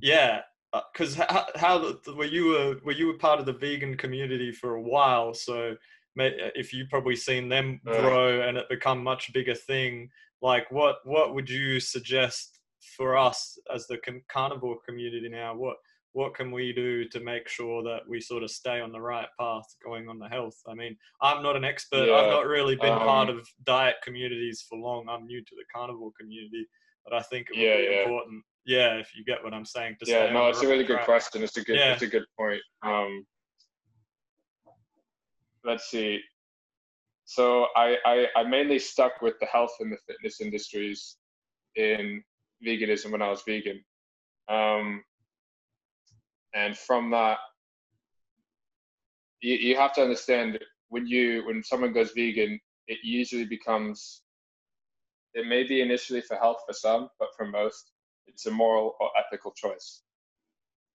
yeah 0.00 0.42
because 0.92 1.14
how, 1.14 1.46
how 1.56 1.78
the- 1.78 2.14
were 2.14 2.24
you 2.24 2.46
were 2.46 2.76
were 2.84 2.92
you 2.92 3.10
a 3.10 3.18
part 3.18 3.38
of 3.40 3.46
the 3.46 3.52
vegan 3.52 3.96
community 3.96 4.50
for 4.52 4.74
a 4.74 4.82
while 4.82 5.34
so 5.34 5.76
may- 6.16 6.50
if 6.56 6.72
you've 6.72 6.90
probably 6.90 7.16
seen 7.16 7.48
them 7.48 7.80
Ugh. 7.86 8.00
grow 8.00 8.40
and 8.42 8.56
it 8.56 8.68
become 8.68 9.02
much 9.04 9.32
bigger 9.32 9.54
thing 9.54 10.10
like 10.42 10.70
what 10.70 10.96
what 11.04 11.34
would 11.34 11.48
you 11.50 11.78
suggest 11.80 12.59
for 12.96 13.16
us 13.16 13.58
as 13.74 13.86
the 13.86 13.98
carnivore 14.30 14.78
community 14.86 15.28
now 15.28 15.54
what 15.54 15.76
what 16.12 16.34
can 16.34 16.50
we 16.50 16.72
do 16.72 17.08
to 17.08 17.20
make 17.20 17.46
sure 17.48 17.84
that 17.84 18.00
we 18.08 18.20
sort 18.20 18.42
of 18.42 18.50
stay 18.50 18.80
on 18.80 18.90
the 18.90 19.00
right 19.00 19.28
path 19.38 19.62
going 19.84 20.08
on 20.08 20.18
the 20.18 20.28
health? 20.28 20.56
I 20.68 20.74
mean 20.74 20.96
i'm 21.22 21.42
not 21.42 21.56
an 21.56 21.64
expert. 21.64 22.08
I've 22.10 22.30
not 22.30 22.46
really 22.46 22.74
been 22.74 22.98
part 22.98 23.28
um, 23.30 23.38
of 23.38 23.48
diet 23.64 23.96
communities 24.02 24.64
for 24.68 24.78
long. 24.78 25.08
I'm 25.08 25.26
new 25.26 25.40
to 25.40 25.54
the 25.56 25.64
carnivore 25.74 26.10
community 26.18 26.66
but 27.04 27.14
i 27.14 27.22
think 27.22 27.48
it 27.48 27.56
would 27.56 27.64
Yeah, 27.64 27.76
be 27.76 27.94
yeah. 27.94 28.02
important. 28.02 28.42
Yeah 28.66 28.94
if 28.96 29.10
you 29.16 29.24
get 29.24 29.42
what 29.42 29.54
i'm 29.54 29.64
saying 29.64 29.96
to 30.02 30.10
yeah 30.10 30.32
no 30.32 30.48
it's 30.48 30.62
a 30.62 30.66
really 30.66 30.78
right 30.80 30.86
good 30.86 30.94
track. 30.96 31.06
question. 31.06 31.42
It's 31.42 31.56
a 31.56 31.62
good 31.64 31.76
Yeah. 31.76 31.92
it's 31.92 32.02
a 32.02 32.06
good 32.06 32.24
point. 32.38 32.60
Um 32.82 33.24
let's 35.64 35.90
see. 35.90 36.20
So 37.24 37.66
I, 37.76 37.96
I 38.04 38.26
i 38.36 38.42
mainly 38.42 38.78
stuck 38.78 39.22
with 39.22 39.34
the 39.40 39.46
health 39.46 39.74
and 39.80 39.92
the 39.92 39.98
fitness 40.06 40.40
industries 40.40 41.16
in 41.76 42.22
veganism 42.66 43.10
when 43.12 43.22
i 43.22 43.28
was 43.28 43.42
vegan. 43.46 43.82
Um 44.48 45.02
and 46.54 46.76
from 46.76 47.10
that 47.10 47.38
you, 49.40 49.54
you 49.54 49.76
have 49.76 49.92
to 49.94 50.02
understand 50.02 50.58
when 50.88 51.06
you 51.06 51.44
when 51.46 51.62
someone 51.62 51.92
goes 51.92 52.12
vegan 52.12 52.58
it 52.88 52.98
usually 53.02 53.44
becomes 53.44 54.22
it 55.34 55.46
may 55.46 55.62
be 55.62 55.80
initially 55.80 56.20
for 56.20 56.36
health 56.36 56.58
for 56.66 56.72
some 56.72 57.08
but 57.18 57.28
for 57.36 57.46
most 57.46 57.92
it's 58.26 58.46
a 58.46 58.50
moral 58.50 58.94
or 59.00 59.10
ethical 59.18 59.52
choice. 59.52 60.02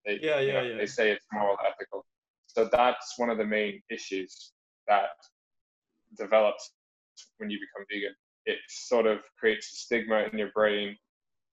They, 0.05 0.19
Yeah, 0.21 0.39
you 0.39 0.47
yeah, 0.47 0.53
know, 0.53 0.63
yeah. 0.63 0.77
they 0.77 0.85
say 0.85 1.11
it's 1.11 1.25
moral 1.33 1.57
ethical. 1.67 2.05
So 2.47 2.69
that's 2.71 3.13
one 3.17 3.29
of 3.29 3.37
the 3.37 3.45
main 3.45 3.81
issues 3.89 4.53
that 4.87 5.09
develops 6.17 6.71
when 7.37 7.49
you 7.49 7.59
become 7.59 7.85
vegan. 7.91 8.15
It 8.45 8.57
sort 8.69 9.05
of 9.05 9.19
creates 9.37 9.71
a 9.73 9.75
stigma 9.75 10.27
in 10.31 10.37
your 10.37 10.51
brain 10.53 10.95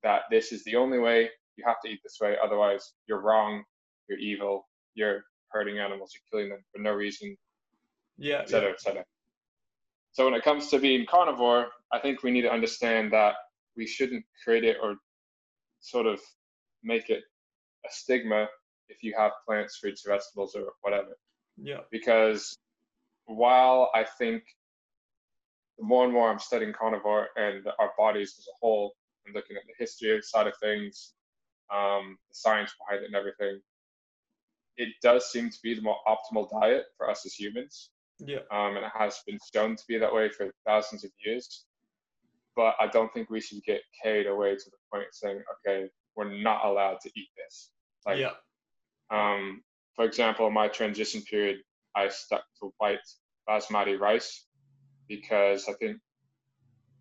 that 0.03 0.23
this 0.31 0.53
is 0.53 0.65
the 0.65 0.77
only 0.77 0.99
way 0.99 1.29
you 1.57 1.65
have 1.67 1.81
to 1.85 1.91
eat 1.91 2.01
this 2.03 2.19
way 2.21 2.37
otherwise 2.43 2.95
you're 3.07 3.21
wrong 3.21 3.63
you're 4.09 4.19
evil 4.19 4.69
you're 4.95 5.25
hurting 5.51 5.79
animals 5.79 6.13
you're 6.15 6.31
killing 6.31 6.51
them 6.51 6.65
for 6.75 6.81
no 6.81 6.93
reason 6.93 7.37
yeah, 8.19 8.37
etc 8.37 8.49
cetera, 8.51 8.71
et 8.73 8.81
cetera. 8.81 9.05
So 10.13 10.27
when 10.27 10.35
it 10.35 10.45
comes 10.45 10.69
to 10.69 10.79
being 10.79 11.07
carnivore, 11.07 11.69
I 11.93 11.99
think 11.99 12.23
we 12.23 12.31
need 12.31 12.43
to 12.43 12.53
understand 12.53 13.13
that 13.13 13.35
we 13.77 13.87
shouldn't 13.87 14.25
create 14.45 14.65
it 14.65 14.77
or 14.83 14.97
sort 15.81 16.07
of 16.07 16.21
make 16.83 17.09
it 17.09 17.23
a 17.87 17.89
stigma 17.91 18.47
if 18.89 19.03
you 19.03 19.15
have 19.17 19.33
plants, 19.47 19.79
fruits, 19.79 20.05
vegetables, 20.07 20.55
or 20.55 20.75
whatever. 20.83 21.17
yeah 21.57 21.79
Because 21.91 22.55
while 23.25 23.91
I 23.95 24.05
think 24.05 24.43
the 25.79 25.85
more 25.85 26.05
and 26.05 26.13
more 26.13 26.31
I'm 26.31 26.39
studying 26.39 26.75
carnivore 26.75 27.29
and 27.37 27.67
our 27.79 27.93
bodies 27.97 28.35
as 28.39 28.47
a 28.47 28.57
whole 28.61 28.93
and 29.27 29.35
looking 29.35 29.57
at 29.57 29.63
the 29.67 29.75
history 29.79 30.21
side 30.23 30.47
of 30.47 30.55
things, 30.61 31.15
um, 31.73 32.19
the 32.29 32.35
science 32.35 32.75
behind 32.79 33.05
it 33.05 33.07
and 33.07 33.15
everything, 33.17 33.61
it 34.77 34.89
does 35.03 35.31
seem 35.31 35.51
to 35.51 35.59
be 35.63 35.75
the 35.75 35.83
more 35.83 35.99
optimal 36.07 36.49
diet 36.51 36.85
for 36.97 37.11
us 37.11 37.27
as 37.27 37.35
humans 37.35 37.91
yeah 38.25 38.39
um, 38.51 38.77
and 38.77 38.85
it 38.85 38.93
has 38.97 39.21
been 39.27 39.39
shown 39.55 39.77
to 39.77 39.83
be 39.89 39.99
that 39.99 40.13
way 40.13 40.29
for 40.29 40.51
thousands 40.67 41.05
of 41.05 41.11
years. 41.25 41.65
But 42.55 42.75
I 42.79 42.87
don't 42.87 43.13
think 43.13 43.31
we 43.31 43.41
should 43.41 43.63
get 43.65 43.81
carried 44.03 44.27
away 44.27 44.55
to 44.55 44.65
the 44.71 44.77
point 44.93 45.05
of 45.05 45.15
saying, 45.15 45.43
okay, 45.67 45.89
we're 46.15 46.39
not 46.43 46.65
allowed 46.67 47.01
to 47.03 47.11
eat 47.17 47.29
this. 47.37 47.71
Like, 48.07 48.19
yeah 48.19 48.33
um, 49.13 49.63
for 49.95 50.05
example, 50.05 50.47
in 50.47 50.55
my 50.55 50.69
transition 50.69 51.23
period, 51.23 51.59
I 51.95 52.09
stuck 52.09 52.45
to 52.61 52.73
white 52.79 53.01
basmati 53.49 53.99
rice 53.99 54.47
because 55.09 55.69
I 55.69 55.75
think, 55.75 55.99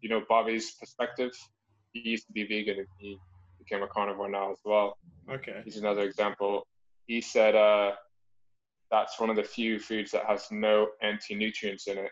you 0.01 0.09
know, 0.09 0.23
Bobby's 0.27 0.71
perspective, 0.75 1.31
he 1.93 1.99
used 2.09 2.27
to 2.27 2.33
be 2.33 2.45
vegan 2.45 2.79
and 2.79 2.87
he 2.97 3.17
became 3.59 3.83
a 3.83 3.87
carnivore 3.87 4.29
now 4.29 4.51
as 4.51 4.59
well 4.65 4.97
okay 5.29 5.61
he's 5.63 5.77
another 5.77 6.01
example. 6.01 6.65
He 7.07 7.21
said 7.21 7.55
uh, 7.55 7.91
that's 8.89 9.19
one 9.19 9.29
of 9.29 9.35
the 9.35 9.43
few 9.43 9.79
foods 9.79 10.11
that 10.11 10.25
has 10.25 10.47
no 10.51 10.87
anti-nutrients 11.01 11.87
in 11.87 11.97
it. 11.97 12.11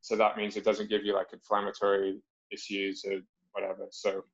So 0.00 0.16
that 0.16 0.36
means 0.36 0.56
it 0.56 0.64
doesn't 0.64 0.90
give 0.90 1.04
you 1.04 1.14
like 1.14 1.28
inflammatory 1.32 2.20
issues 2.52 3.04
or 3.06 3.20
whatever. 3.52 3.86
So 3.90 4.24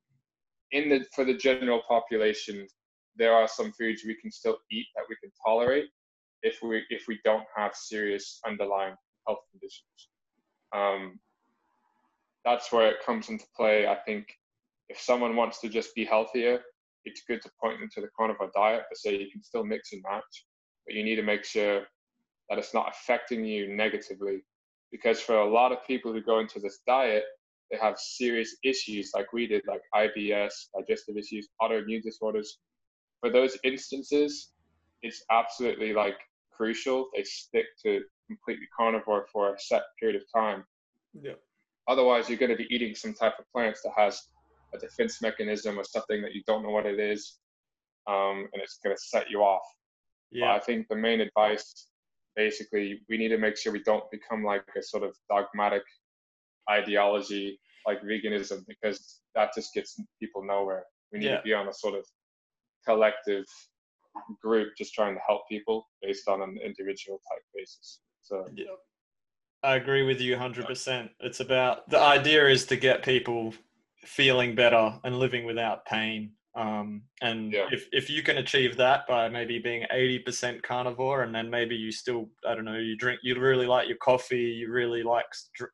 in 0.71 0.89
the 0.89 1.05
for 1.15 1.25
the 1.25 1.33
general 1.33 1.81
population, 1.87 2.67
there 3.15 3.33
are 3.33 3.47
some 3.47 3.71
foods 3.73 4.03
we 4.05 4.15
can 4.15 4.31
still 4.31 4.57
eat 4.71 4.87
that 4.95 5.05
we 5.09 5.15
can 5.21 5.31
tolerate 5.45 5.85
if 6.43 6.59
we 6.61 6.83
if 6.89 7.05
we 7.07 7.19
don't 7.23 7.45
have 7.55 7.73
serious 7.75 8.39
underlying 8.45 8.95
health 9.27 9.39
conditions. 9.51 10.09
Um, 10.73 11.19
that's 12.45 12.71
where 12.71 12.89
it 12.89 13.05
comes 13.05 13.29
into 13.29 13.45
play. 13.55 13.87
I 13.87 13.95
think 13.95 14.27
if 14.89 14.99
someone 14.99 15.35
wants 15.35 15.59
to 15.61 15.69
just 15.69 15.93
be 15.95 16.05
healthier, 16.05 16.61
it's 17.05 17.23
good 17.27 17.41
to 17.41 17.49
point 17.61 17.79
them 17.79 17.89
to 17.93 18.01
the 18.01 18.09
carnivore 18.17 18.51
diet 18.55 18.83
to 18.91 18.99
say 18.99 19.17
you 19.17 19.31
can 19.31 19.43
still 19.43 19.63
mix 19.63 19.93
and 19.93 20.03
match, 20.03 20.45
but 20.85 20.95
you 20.95 21.03
need 21.03 21.15
to 21.15 21.23
make 21.23 21.43
sure 21.43 21.83
that 22.49 22.59
it's 22.59 22.73
not 22.73 22.91
affecting 22.91 23.45
you 23.45 23.75
negatively. 23.75 24.43
Because 24.91 25.21
for 25.21 25.37
a 25.37 25.49
lot 25.49 25.71
of 25.71 25.85
people 25.87 26.11
who 26.11 26.21
go 26.21 26.39
into 26.39 26.59
this 26.59 26.79
diet, 26.85 27.23
they 27.71 27.77
have 27.77 27.97
serious 27.97 28.57
issues 28.63 29.11
like 29.15 29.31
we 29.31 29.47
did, 29.47 29.61
like 29.65 29.81
IBS, 29.95 30.51
digestive 30.77 31.17
issues, 31.17 31.47
autoimmune 31.61 32.03
disorders. 32.03 32.59
For 33.21 33.29
those 33.29 33.57
instances, 33.63 34.51
it's 35.01 35.23
absolutely 35.31 35.93
like 35.93 36.17
crucial 36.51 37.07
they 37.15 37.23
stick 37.23 37.65
to 37.83 38.01
completely 38.27 38.67
carnivore 38.77 39.25
for 39.31 39.53
a 39.53 39.59
set 39.59 39.83
period 39.99 40.21
of 40.21 40.23
time 40.33 40.63
yeah 41.21 41.33
Otherwise, 41.87 42.29
you're 42.29 42.37
going 42.37 42.51
to 42.51 42.55
be 42.57 42.67
eating 42.73 42.95
some 42.95 43.13
type 43.13 43.33
of 43.39 43.45
plants 43.51 43.81
that 43.83 43.93
has 43.97 44.21
a 44.73 44.77
defense 44.77 45.21
mechanism 45.21 45.77
or 45.79 45.83
something 45.83 46.21
that 46.21 46.33
you 46.33 46.41
don't 46.47 46.63
know 46.63 46.69
what 46.69 46.85
it 46.85 46.99
is, 46.99 47.39
um, 48.07 48.47
and 48.53 48.61
it's 48.61 48.79
going 48.83 48.95
to 48.95 49.01
set 49.01 49.29
you 49.29 49.41
off. 49.41 49.63
But 50.31 50.55
I 50.55 50.59
think 50.59 50.87
the 50.87 50.95
main 50.95 51.19
advice, 51.21 51.87
basically, 52.35 53.01
we 53.09 53.17
need 53.17 53.29
to 53.29 53.37
make 53.37 53.57
sure 53.57 53.73
we 53.73 53.83
don't 53.83 54.09
become 54.11 54.43
like 54.43 54.63
a 54.77 54.81
sort 54.81 55.03
of 55.03 55.15
dogmatic 55.29 55.83
ideology 56.69 57.59
like 57.85 58.01
veganism 58.03 58.65
because 58.67 59.21
that 59.35 59.49
just 59.55 59.73
gets 59.73 59.99
people 60.19 60.43
nowhere. 60.45 60.85
We 61.11 61.19
need 61.19 61.25
Yeah. 61.25 61.37
to 61.37 61.43
be 61.43 61.53
on 61.53 61.67
a 61.67 61.73
sort 61.73 61.95
of 61.95 62.05
collective 62.85 63.45
group 64.41 64.75
just 64.77 64.93
trying 64.93 65.15
to 65.15 65.21
help 65.27 65.47
people 65.49 65.89
based 66.01 66.27
on 66.27 66.41
an 66.41 66.57
individual 66.57 67.19
type 67.29 67.43
basis. 67.53 68.01
So 68.21 68.47
Yeah. 68.55 68.75
I 69.63 69.75
agree 69.75 70.03
with 70.03 70.19
you 70.19 70.35
100%. 70.35 71.09
It's 71.19 71.39
about 71.39 71.87
the 71.89 71.99
idea 71.99 72.47
is 72.47 72.65
to 72.67 72.75
get 72.77 73.03
people 73.03 73.53
feeling 74.03 74.55
better 74.55 74.99
and 75.03 75.19
living 75.19 75.45
without 75.45 75.85
pain. 75.85 76.33
Um, 76.55 77.03
and 77.21 77.53
Yeah. 77.53 77.67
if, 77.71 77.87
if 77.91 78.09
you 78.09 78.23
can 78.23 78.37
achieve 78.37 78.75
that 78.77 79.07
by 79.07 79.29
maybe 79.29 79.59
being 79.59 79.85
80% 79.91 80.63
carnivore 80.63 81.21
and 81.23 81.33
then 81.33 81.49
maybe 81.49 81.75
you 81.75 81.91
still, 81.91 82.29
I 82.45 82.55
don't 82.55 82.65
know, 82.65 82.77
you 82.77 82.97
drink, 82.97 83.19
you 83.23 83.39
really 83.39 83.67
like 83.67 83.87
your 83.87 83.97
coffee, 83.97 84.39
you 84.59 84.71
really 84.71 85.03
like 85.03 85.27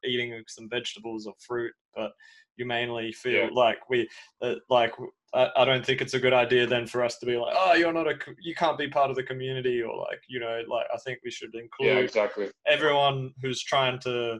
eating 0.04 0.44
some 0.48 0.70
vegetables 0.70 1.26
or 1.26 1.34
fruit, 1.40 1.74
but 1.96 2.12
you 2.58 2.66
mainly 2.66 3.12
feel 3.14 3.44
Yeah. 3.44 3.50
like 3.54 3.90
we, 3.90 4.08
uh, 4.42 4.56
like, 4.70 4.94
I, 5.34 5.50
I 5.58 5.66
don't 5.66 5.86
think 5.86 6.02
it's 6.02 6.14
a 6.14 6.20
good 6.20 6.34
idea 6.34 6.66
then 6.66 6.88
for 6.88 7.04
us 7.04 7.18
to 7.20 7.26
be 7.26 7.38
like, 7.38 7.54
oh, 7.58 7.74
you're 7.74 7.94
not 7.94 8.08
a, 8.08 8.16
you 8.42 8.56
can't 8.56 8.78
be 8.78 8.88
part 8.88 9.10
of 9.10 9.16
the 9.16 9.24
community 9.24 9.82
or 9.82 9.98
like, 9.98 10.22
you 10.28 10.40
know, 10.40 10.62
like 10.70 10.86
I 10.94 10.98
think 10.98 11.20
we 11.24 11.32
should 11.32 11.54
include 11.54 11.90
yeah, 11.90 11.98
exactly. 11.98 12.50
everyone 12.66 13.34
who's 13.42 13.62
trying 13.62 14.00
to 14.00 14.40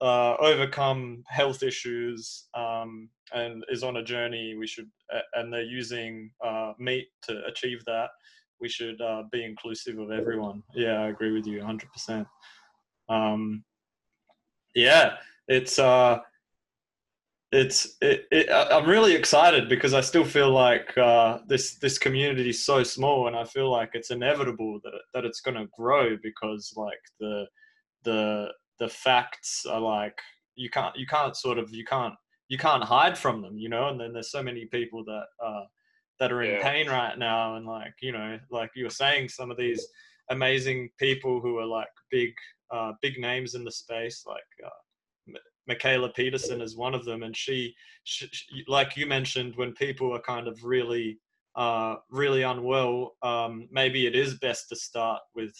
uh, 0.00 0.36
overcome 0.36 1.24
health 1.28 1.62
issues 1.62 2.46
um, 2.54 3.08
and 3.32 3.64
is 3.68 3.82
on 3.82 3.96
a 3.96 4.04
journey 4.04 4.54
we 4.54 4.66
should 4.66 4.88
and 5.34 5.52
they're 5.52 5.62
using 5.62 6.30
uh, 6.44 6.72
meat 6.78 7.08
to 7.22 7.42
achieve 7.46 7.84
that 7.86 8.10
we 8.60 8.68
should 8.68 9.00
uh, 9.00 9.22
be 9.30 9.44
inclusive 9.44 9.98
of 9.98 10.10
everyone. 10.10 10.62
Yeah, 10.74 11.02
I 11.02 11.08
agree 11.08 11.32
with 11.32 11.46
you 11.46 11.60
100%. 11.60 12.26
Um, 13.08 13.64
yeah, 14.74 15.14
it's 15.46 15.78
uh, 15.78 16.18
it's 17.50 17.96
it, 18.02 18.26
it, 18.30 18.50
I'm 18.50 18.86
really 18.88 19.14
excited 19.14 19.68
because 19.68 19.94
I 19.94 20.02
still 20.02 20.24
feel 20.24 20.50
like 20.50 20.96
uh, 20.98 21.38
this 21.46 21.76
this 21.76 21.98
community 21.98 22.50
is 22.50 22.64
so 22.64 22.82
small, 22.82 23.26
and 23.26 23.36
I 23.36 23.44
feel 23.44 23.70
like 23.70 23.90
it's 23.94 24.10
inevitable 24.10 24.80
that 24.84 24.94
it, 24.94 25.02
that 25.14 25.24
it's 25.24 25.40
going 25.40 25.56
to 25.56 25.66
grow 25.76 26.16
because 26.22 26.74
like 26.76 27.00
the 27.20 27.46
the 28.04 28.48
the 28.78 28.88
facts 28.88 29.64
are 29.66 29.80
like 29.80 30.18
you 30.56 30.68
can't 30.68 30.94
you 30.96 31.06
can't 31.06 31.36
sort 31.36 31.58
of 31.58 31.72
you 31.72 31.84
can't 31.84 32.14
you 32.48 32.58
can't 32.58 32.84
hide 32.84 33.16
from 33.16 33.40
them, 33.40 33.56
you 33.58 33.68
know. 33.70 33.88
And 33.88 33.98
then 34.00 34.12
there's 34.12 34.30
so 34.30 34.42
many 34.42 34.66
people 34.66 35.02
that 35.04 35.26
uh, 35.42 35.64
that 36.20 36.32
are 36.32 36.42
in 36.42 36.50
Yeah. 36.50 36.62
pain 36.62 36.88
right 36.88 37.18
now, 37.18 37.56
and 37.56 37.66
like 37.66 37.94
you 38.02 38.12
know, 38.12 38.38
like 38.50 38.70
you 38.74 38.84
were 38.84 38.90
saying, 38.90 39.30
some 39.30 39.50
of 39.50 39.56
these 39.56 39.86
amazing 40.30 40.90
people 40.98 41.40
who 41.40 41.58
are 41.58 41.66
like 41.66 41.88
big 42.10 42.34
uh, 42.70 42.92
big 43.00 43.18
names 43.18 43.54
in 43.54 43.64
the 43.64 43.72
space, 43.72 44.24
like. 44.26 44.42
Uh, 44.62 44.68
Mikhaila 45.68 46.14
Peterson 46.14 46.60
is 46.60 46.76
one 46.76 46.94
of 46.94 47.04
them, 47.04 47.22
and 47.22 47.36
she, 47.36 47.74
she, 48.04 48.26
she, 48.32 48.64
like 48.66 48.96
you 48.96 49.06
mentioned, 49.06 49.54
when 49.56 49.72
people 49.74 50.12
are 50.14 50.20
kind 50.20 50.48
of 50.48 50.64
really, 50.64 51.18
uh, 51.56 51.96
really 52.10 52.42
unwell, 52.42 53.16
um, 53.22 53.68
maybe 53.70 54.06
it 54.06 54.14
is 54.14 54.38
best 54.38 54.68
to 54.70 54.76
start 54.76 55.20
with 55.34 55.54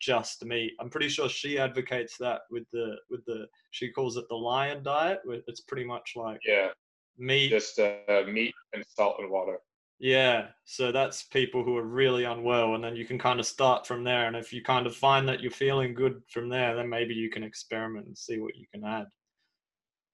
just 0.00 0.44
meat. 0.44 0.72
I'm 0.80 0.90
pretty 0.90 1.08
sure 1.08 1.28
she 1.28 1.58
advocates 1.58 2.16
that 2.18 2.42
with 2.50 2.64
the 2.72 2.96
with 3.08 3.24
the 3.24 3.46
she 3.70 3.90
calls 3.90 4.16
it 4.16 4.26
the 4.28 4.34
lion 4.34 4.82
diet. 4.82 5.20
It's 5.46 5.62
pretty 5.62 5.84
much 5.84 6.12
like 6.16 6.40
Yeah, 6.44 6.70
meat. 7.16 7.50
just 7.50 7.78
uh, 7.78 8.24
meat 8.26 8.54
and 8.74 8.84
salt 8.86 9.16
and 9.20 9.30
water. 9.30 9.58
Yeah, 10.00 10.48
so 10.64 10.92
that's 10.92 11.22
people 11.22 11.64
who 11.64 11.76
are 11.76 11.86
really 11.86 12.24
unwell, 12.24 12.74
and 12.74 12.82
then 12.84 12.96
you 12.96 13.06
can 13.06 13.18
kind 13.18 13.40
of 13.40 13.46
start 13.46 13.86
from 13.86 14.04
there. 14.04 14.26
And 14.26 14.36
if 14.36 14.52
you 14.52 14.62
kind 14.62 14.86
of 14.86 14.94
find 14.94 15.26
that 15.28 15.40
you're 15.40 15.52
feeling 15.52 15.94
good 15.94 16.20
from 16.28 16.48
there, 16.48 16.74
then 16.74 16.88
maybe 16.88 17.14
you 17.14 17.30
can 17.30 17.44
experiment 17.44 18.06
and 18.06 18.18
see 18.18 18.38
what 18.38 18.56
you 18.56 18.66
can 18.72 18.84
add. 18.84 19.06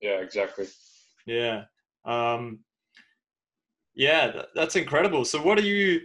Yeah, 0.01 0.21
exactly. 0.21 0.67
Yeah. 1.27 1.65
Um, 2.05 2.61
yeah, 3.95 4.31
th- 4.33 4.47
that's 4.55 4.77
incredible. 4.77 5.25
So, 5.25 5.43
what 5.43 5.59
are 5.59 5.63
you 5.63 6.01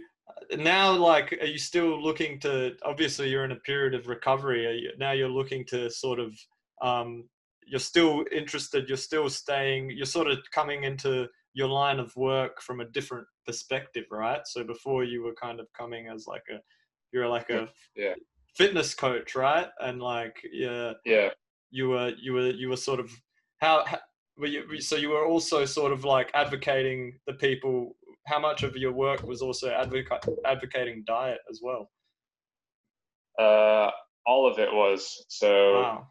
now 0.56 0.92
like? 0.92 1.32
Are 1.40 1.46
you 1.46 1.58
still 1.58 2.02
looking 2.02 2.38
to? 2.40 2.74
Obviously, 2.84 3.28
you're 3.30 3.44
in 3.44 3.52
a 3.52 3.56
period 3.60 3.94
of 3.94 4.08
recovery. 4.08 4.66
Are 4.66 4.72
you, 4.72 4.90
now 4.98 5.12
you're 5.12 5.28
looking 5.28 5.64
to 5.66 5.90
sort 5.90 6.18
of. 6.18 6.34
Um, 6.82 7.28
you're 7.68 7.80
still 7.80 8.24
interested. 8.30 8.88
You're 8.88 8.96
still 8.96 9.28
staying. 9.28 9.90
You're 9.90 10.06
sort 10.06 10.28
of 10.28 10.38
coming 10.52 10.84
into 10.84 11.26
your 11.54 11.68
line 11.68 11.98
of 11.98 12.14
work 12.14 12.60
from 12.60 12.80
a 12.80 12.84
different 12.84 13.26
perspective, 13.46 14.04
right? 14.12 14.42
So 14.44 14.62
before 14.62 15.04
you 15.04 15.22
were 15.22 15.34
kind 15.34 15.58
of 15.58 15.66
coming 15.76 16.06
as 16.06 16.26
like 16.28 16.44
a, 16.50 16.58
you're 17.12 17.26
like 17.28 17.50
a 17.50 17.68
Yeah. 17.96 18.14
fitness 18.56 18.94
coach, 18.94 19.34
right? 19.34 19.68
And 19.80 20.00
like, 20.00 20.36
yeah, 20.52 20.92
Yeah, 21.04 21.30
you 21.70 21.88
were 21.88 22.12
you 22.20 22.34
were 22.34 22.50
you 22.50 22.68
were 22.68 22.76
sort 22.76 23.00
of 23.00 23.10
how, 23.58 23.84
how 23.86 23.98
were 24.38 24.46
you 24.46 24.80
so 24.80 24.96
you 24.96 25.10
were 25.10 25.24
also 25.26 25.64
sort 25.64 25.92
of 25.92 26.04
like 26.04 26.30
advocating 26.34 27.18
the 27.26 27.34
people 27.34 27.96
how 28.26 28.38
much 28.38 28.62
of 28.62 28.76
your 28.76 28.92
work 28.92 29.22
was 29.22 29.40
also 29.40 29.70
advocate, 29.70 30.24
advocating 30.44 31.04
diet 31.06 31.38
as 31.50 31.60
well 31.62 31.90
uh, 33.38 33.90
all 34.26 34.50
of 34.50 34.58
it 34.58 34.72
was. 34.72 35.26
So 35.28 35.80
wow 35.80 36.06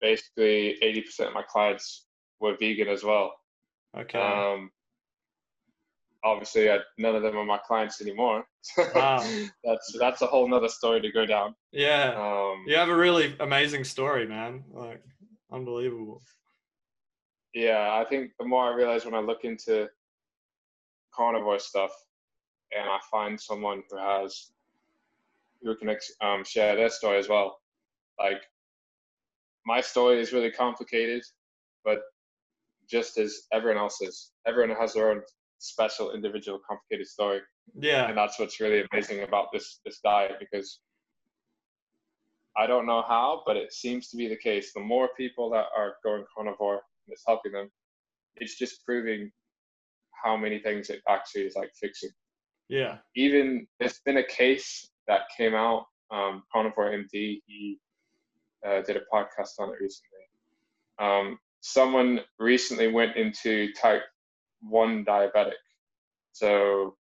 basically, 0.00 0.76
80% 0.82 1.28
of 1.28 1.34
my 1.34 1.42
clients 1.42 2.06
were 2.40 2.56
vegan 2.58 2.88
as 2.88 3.04
well. 3.04 3.34
okay 3.96 4.20
Um, 4.20 4.70
obviously, 6.24 6.70
I, 6.70 6.78
none 6.98 7.14
of 7.14 7.22
them 7.22 7.36
are 7.36 7.44
my 7.44 7.58
clients 7.58 8.00
anymore. 8.00 8.44
Wow. 8.94 9.24
that's 9.64 9.96
that's 9.98 10.22
a 10.22 10.26
whole 10.26 10.46
nother 10.46 10.68
story 10.68 11.00
to 11.00 11.10
go 11.10 11.24
down. 11.24 11.54
yeah 11.72 12.12
Um, 12.16 12.64
you 12.66 12.76
have 12.76 12.90
a 12.90 12.94
really 12.94 13.34
amazing 13.40 13.84
story 13.84 14.26
man 14.26 14.62
like 14.70 15.02
unbelievable 15.50 16.20
yeah, 17.54 17.90
I 17.92 18.04
think 18.08 18.32
the 18.38 18.46
more 18.46 18.64
I 18.70 18.74
realize 18.74 19.04
when 19.04 19.14
I 19.14 19.20
look 19.20 19.44
into 19.44 19.88
carnivore 21.14 21.58
stuff, 21.58 21.90
and 22.76 22.88
I 22.88 22.98
find 23.10 23.40
someone 23.40 23.82
who 23.90 23.96
has 23.96 24.50
who 25.62 25.74
can 25.76 25.88
ex- 25.88 26.12
um, 26.20 26.44
share 26.44 26.76
their 26.76 26.90
story 26.90 27.18
as 27.18 27.28
well. 27.28 27.60
Like 28.18 28.42
my 29.66 29.80
story 29.80 30.20
is 30.20 30.32
really 30.32 30.50
complicated, 30.50 31.22
but 31.84 32.00
just 32.88 33.18
as 33.18 33.42
everyone 33.52 33.78
else's, 33.78 34.32
everyone 34.46 34.76
has 34.76 34.94
their 34.94 35.10
own 35.10 35.22
special, 35.58 36.12
individual, 36.12 36.60
complicated 36.68 37.06
story, 37.06 37.40
yeah 37.78 38.08
and 38.08 38.16
that's 38.16 38.38
what's 38.38 38.60
really 38.60 38.84
amazing 38.92 39.22
about 39.22 39.46
this 39.52 39.80
this 39.84 40.00
diet 40.00 40.32
because 40.38 40.80
I 42.56 42.66
don't 42.66 42.86
know 42.86 43.02
how, 43.06 43.42
but 43.46 43.56
it 43.56 43.72
seems 43.72 44.08
to 44.08 44.16
be 44.16 44.26
the 44.26 44.36
case. 44.36 44.72
The 44.72 44.80
more 44.80 45.10
people 45.16 45.48
that 45.50 45.66
are 45.76 45.94
going 46.02 46.24
carnivore, 46.34 46.82
it's 47.08 47.24
helping 47.26 47.52
them. 47.52 47.70
It's 48.36 48.56
just 48.56 48.84
proving 48.84 49.30
how 50.22 50.36
many 50.36 50.58
things 50.58 50.90
it 50.90 51.00
actually 51.08 51.42
is 51.42 51.54
like 51.56 51.70
fixing. 51.80 52.10
yeah 52.68 52.98
Even 53.14 53.66
there's 53.78 54.00
been 54.04 54.18
a 54.18 54.26
case 54.26 54.90
that 55.06 55.22
came 55.36 55.54
out. 55.54 55.86
Um, 56.10 56.42
Carnivore 56.52 56.90
MD, 56.90 57.42
he 57.46 57.78
uh, 58.66 58.80
did 58.82 58.96
a 58.96 59.02
podcast 59.12 59.58
on 59.58 59.70
it 59.70 59.80
recently. 59.80 60.18
Um, 60.98 61.38
someone 61.60 62.20
recently 62.38 62.88
went 62.88 63.16
into 63.16 63.72
type 63.74 64.02
one 64.60 65.04
diabetic, 65.04 65.60
so 66.32 66.96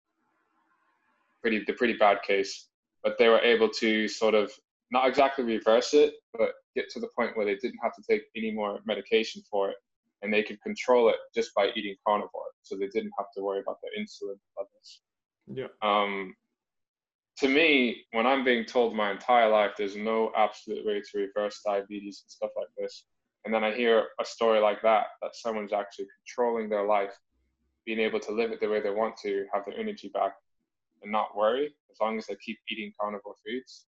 pretty 1.42 1.64
the 1.66 1.74
pretty 1.74 1.94
bad 1.94 2.22
case. 2.22 2.68
But 3.04 3.18
they 3.18 3.30
were 3.30 3.40
able 3.40 3.70
to 3.80 4.08
sort 4.08 4.36
of 4.36 4.52
not 4.92 5.08
exactly 5.08 5.44
reverse 5.44 5.94
it, 5.94 6.14
but 6.38 6.52
get 6.76 6.90
to 6.92 7.00
the 7.00 7.10
point 7.18 7.36
where 7.36 7.46
they 7.46 7.56
didn't 7.56 7.80
have 7.82 7.96
to 7.96 8.04
take 8.10 8.24
any 8.36 8.52
more 8.52 8.80
medication 8.86 9.42
for 9.50 9.70
it, 9.70 9.78
and 10.22 10.34
they 10.34 10.44
could 10.44 10.62
control 10.62 11.10
it 11.10 11.18
just 11.36 11.54
by 11.56 11.70
eating 11.76 11.96
carnivore. 12.06 12.52
So 12.64 12.76
they 12.76 12.88
didn't 12.88 13.12
have 13.18 13.28
to 13.36 13.44
worry 13.44 13.60
about 13.60 13.78
their 13.82 13.92
insulin 14.02 14.38
levels. 14.58 15.02
yeah 15.48 15.68
Um, 15.82 16.34
to 17.38 17.48
me, 17.48 18.06
when 18.12 18.26
I'm 18.26 18.44
being 18.44 18.66
told 18.66 18.96
my 18.96 19.12
entire 19.12 19.50
life 19.50 19.72
there's 19.78 19.96
no 19.96 20.32
absolute 20.36 20.86
way 20.86 21.02
to 21.02 21.18
reverse 21.20 21.62
diabetes 21.64 22.24
and 22.24 22.32
stuff 22.32 22.52
like 22.58 22.70
this, 22.78 23.06
and 23.46 23.54
then 23.54 23.64
I 23.64 23.74
hear 23.74 24.08
a 24.20 24.26
story 24.26 24.60
like 24.60 24.82
that, 24.82 25.06
that 25.22 25.36
someone's 25.36 25.72
actually 25.72 26.08
controlling 26.26 26.68
their 26.68 26.86
life, 26.86 27.14
being 27.86 28.00
able 28.00 28.20
to 28.22 28.32
live 28.32 28.52
it 28.52 28.60
the 28.60 28.68
way 28.68 28.82
they 28.82 28.90
want 28.90 29.18
to, 29.18 29.46
have 29.54 29.66
their 29.66 29.80
energy 29.80 30.10
back, 30.14 30.34
and 31.04 31.12
not 31.12 31.38
worry 31.38 31.68
as 31.92 31.98
long 32.02 32.18
as 32.18 32.26
they 32.26 32.36
keep 32.44 32.58
eating 32.70 32.92
carnivore 33.00 33.36
foods. 33.46 33.86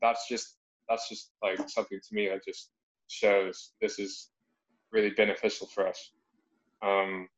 That's 0.00 0.28
just 0.28 0.56
that's 0.88 1.08
just 1.08 1.32
like 1.42 1.58
something 1.68 1.98
to 1.98 2.14
me 2.14 2.28
that 2.28 2.44
just 2.44 2.70
shows 3.08 3.72
this 3.80 3.98
is 3.98 4.30
really 4.92 5.10
beneficial 5.10 5.66
for 5.66 5.86
us. 5.86 6.10
Um, 6.82 7.28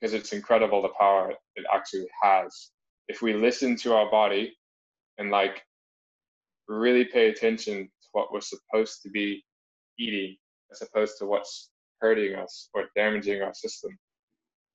because 0.00 0.14
it's 0.14 0.32
incredible 0.32 0.82
the 0.82 0.88
power 0.98 1.32
it 1.56 1.64
actually 1.72 2.06
has 2.22 2.70
if 3.08 3.22
we 3.22 3.32
listen 3.32 3.76
to 3.76 3.94
our 3.94 4.10
body 4.10 4.56
and 5.18 5.30
like 5.30 5.62
really 6.68 7.04
pay 7.04 7.28
attention 7.28 7.84
to 7.84 8.08
what 8.12 8.32
we're 8.32 8.40
supposed 8.40 9.02
to 9.02 9.10
be 9.10 9.44
eating 9.98 10.36
as 10.70 10.82
opposed 10.82 11.18
to 11.18 11.26
what's 11.26 11.70
hurting 12.00 12.34
us 12.34 12.68
or 12.74 12.84
damaging 12.94 13.42
our 13.42 13.54
system 13.54 13.90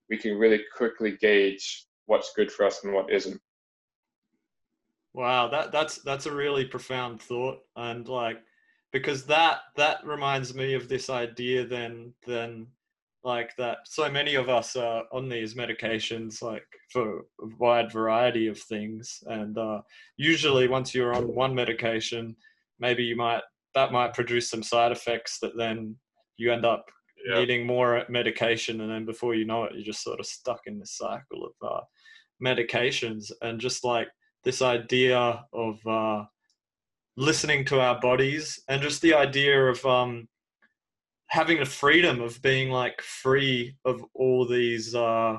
we 0.09 0.17
can 0.17 0.37
really 0.37 0.61
quickly 0.75 1.15
gauge 1.21 1.85
what's 2.07 2.33
good 2.35 2.51
for 2.51 2.65
us 2.65 2.83
and 2.83 2.93
what 2.93 3.09
isn't 3.11 3.39
Wow, 5.15 5.47
that 5.49 5.71
that's 5.71 5.97
that's 5.99 6.25
a 6.25 6.33
really 6.33 6.65
profound 6.65 7.21
thought, 7.21 7.59
and 7.75 8.07
like 8.07 8.41
because 8.93 9.25
that 9.25 9.61
that 9.75 10.05
reminds 10.05 10.53
me 10.53 10.75
of 10.75 10.87
this 10.87 11.09
idea. 11.09 11.65
Then 11.65 12.13
then 12.25 12.67
like 13.23 13.55
that 13.57 13.79
so 13.85 14.09
many 14.09 14.35
of 14.35 14.47
us 14.47 14.75
are 14.75 15.03
on 15.11 15.27
these 15.27 15.55
medications 15.55 16.41
like 16.41 16.65
for 16.91 17.19
a 17.41 17.47
wide 17.57 17.91
variety 17.91 18.47
of 18.47 18.59
things, 18.59 19.21
and 19.27 19.57
uh, 19.57 19.81
usually 20.15 20.67
once 20.67 20.93
you're 20.93 21.15
on 21.15 21.33
one 21.33 21.53
medication, 21.53 22.35
maybe 22.79 23.03
you 23.03 23.17
might 23.17 23.41
that 23.75 23.91
might 23.91 24.13
produce 24.13 24.49
some 24.49 24.63
side 24.63 24.91
effects 24.91 25.39
that 25.41 25.57
then 25.57 25.95
you 26.37 26.53
end 26.53 26.65
up 26.65 26.85
needing 27.25 27.65
more 27.65 28.03
medication, 28.09 28.81
and 28.81 28.91
then 28.91 29.05
before 29.05 29.33
you 29.33 29.45
know 29.45 29.63
it, 29.63 29.73
you're 29.73 29.83
just 29.83 30.03
sort 30.03 30.19
of 30.19 30.25
stuck 30.25 30.61
in 30.67 30.77
this 30.77 30.97
cycle 30.97 31.45
of 31.45 31.67
uh, 31.67 31.81
medications, 32.43 33.31
and 33.41 33.59
just 33.59 33.83
like 33.83 34.09
this 34.43 34.61
idea 34.61 35.43
of 35.53 35.79
uh, 35.87 36.25
listening 37.15 37.65
to 37.65 37.79
our 37.79 37.99
bodies 37.99 38.61
and 38.67 38.81
just 38.81 39.01
the 39.01 39.13
idea 39.13 39.67
of 39.67 39.85
um, 39.85 40.27
having 41.27 41.59
the 41.59 41.65
freedom 41.65 42.21
of 42.21 42.41
being 42.41 42.69
like 42.69 43.01
free 43.01 43.75
of 43.85 44.03
all 44.13 44.47
these 44.47 44.95
uh, 44.95 45.37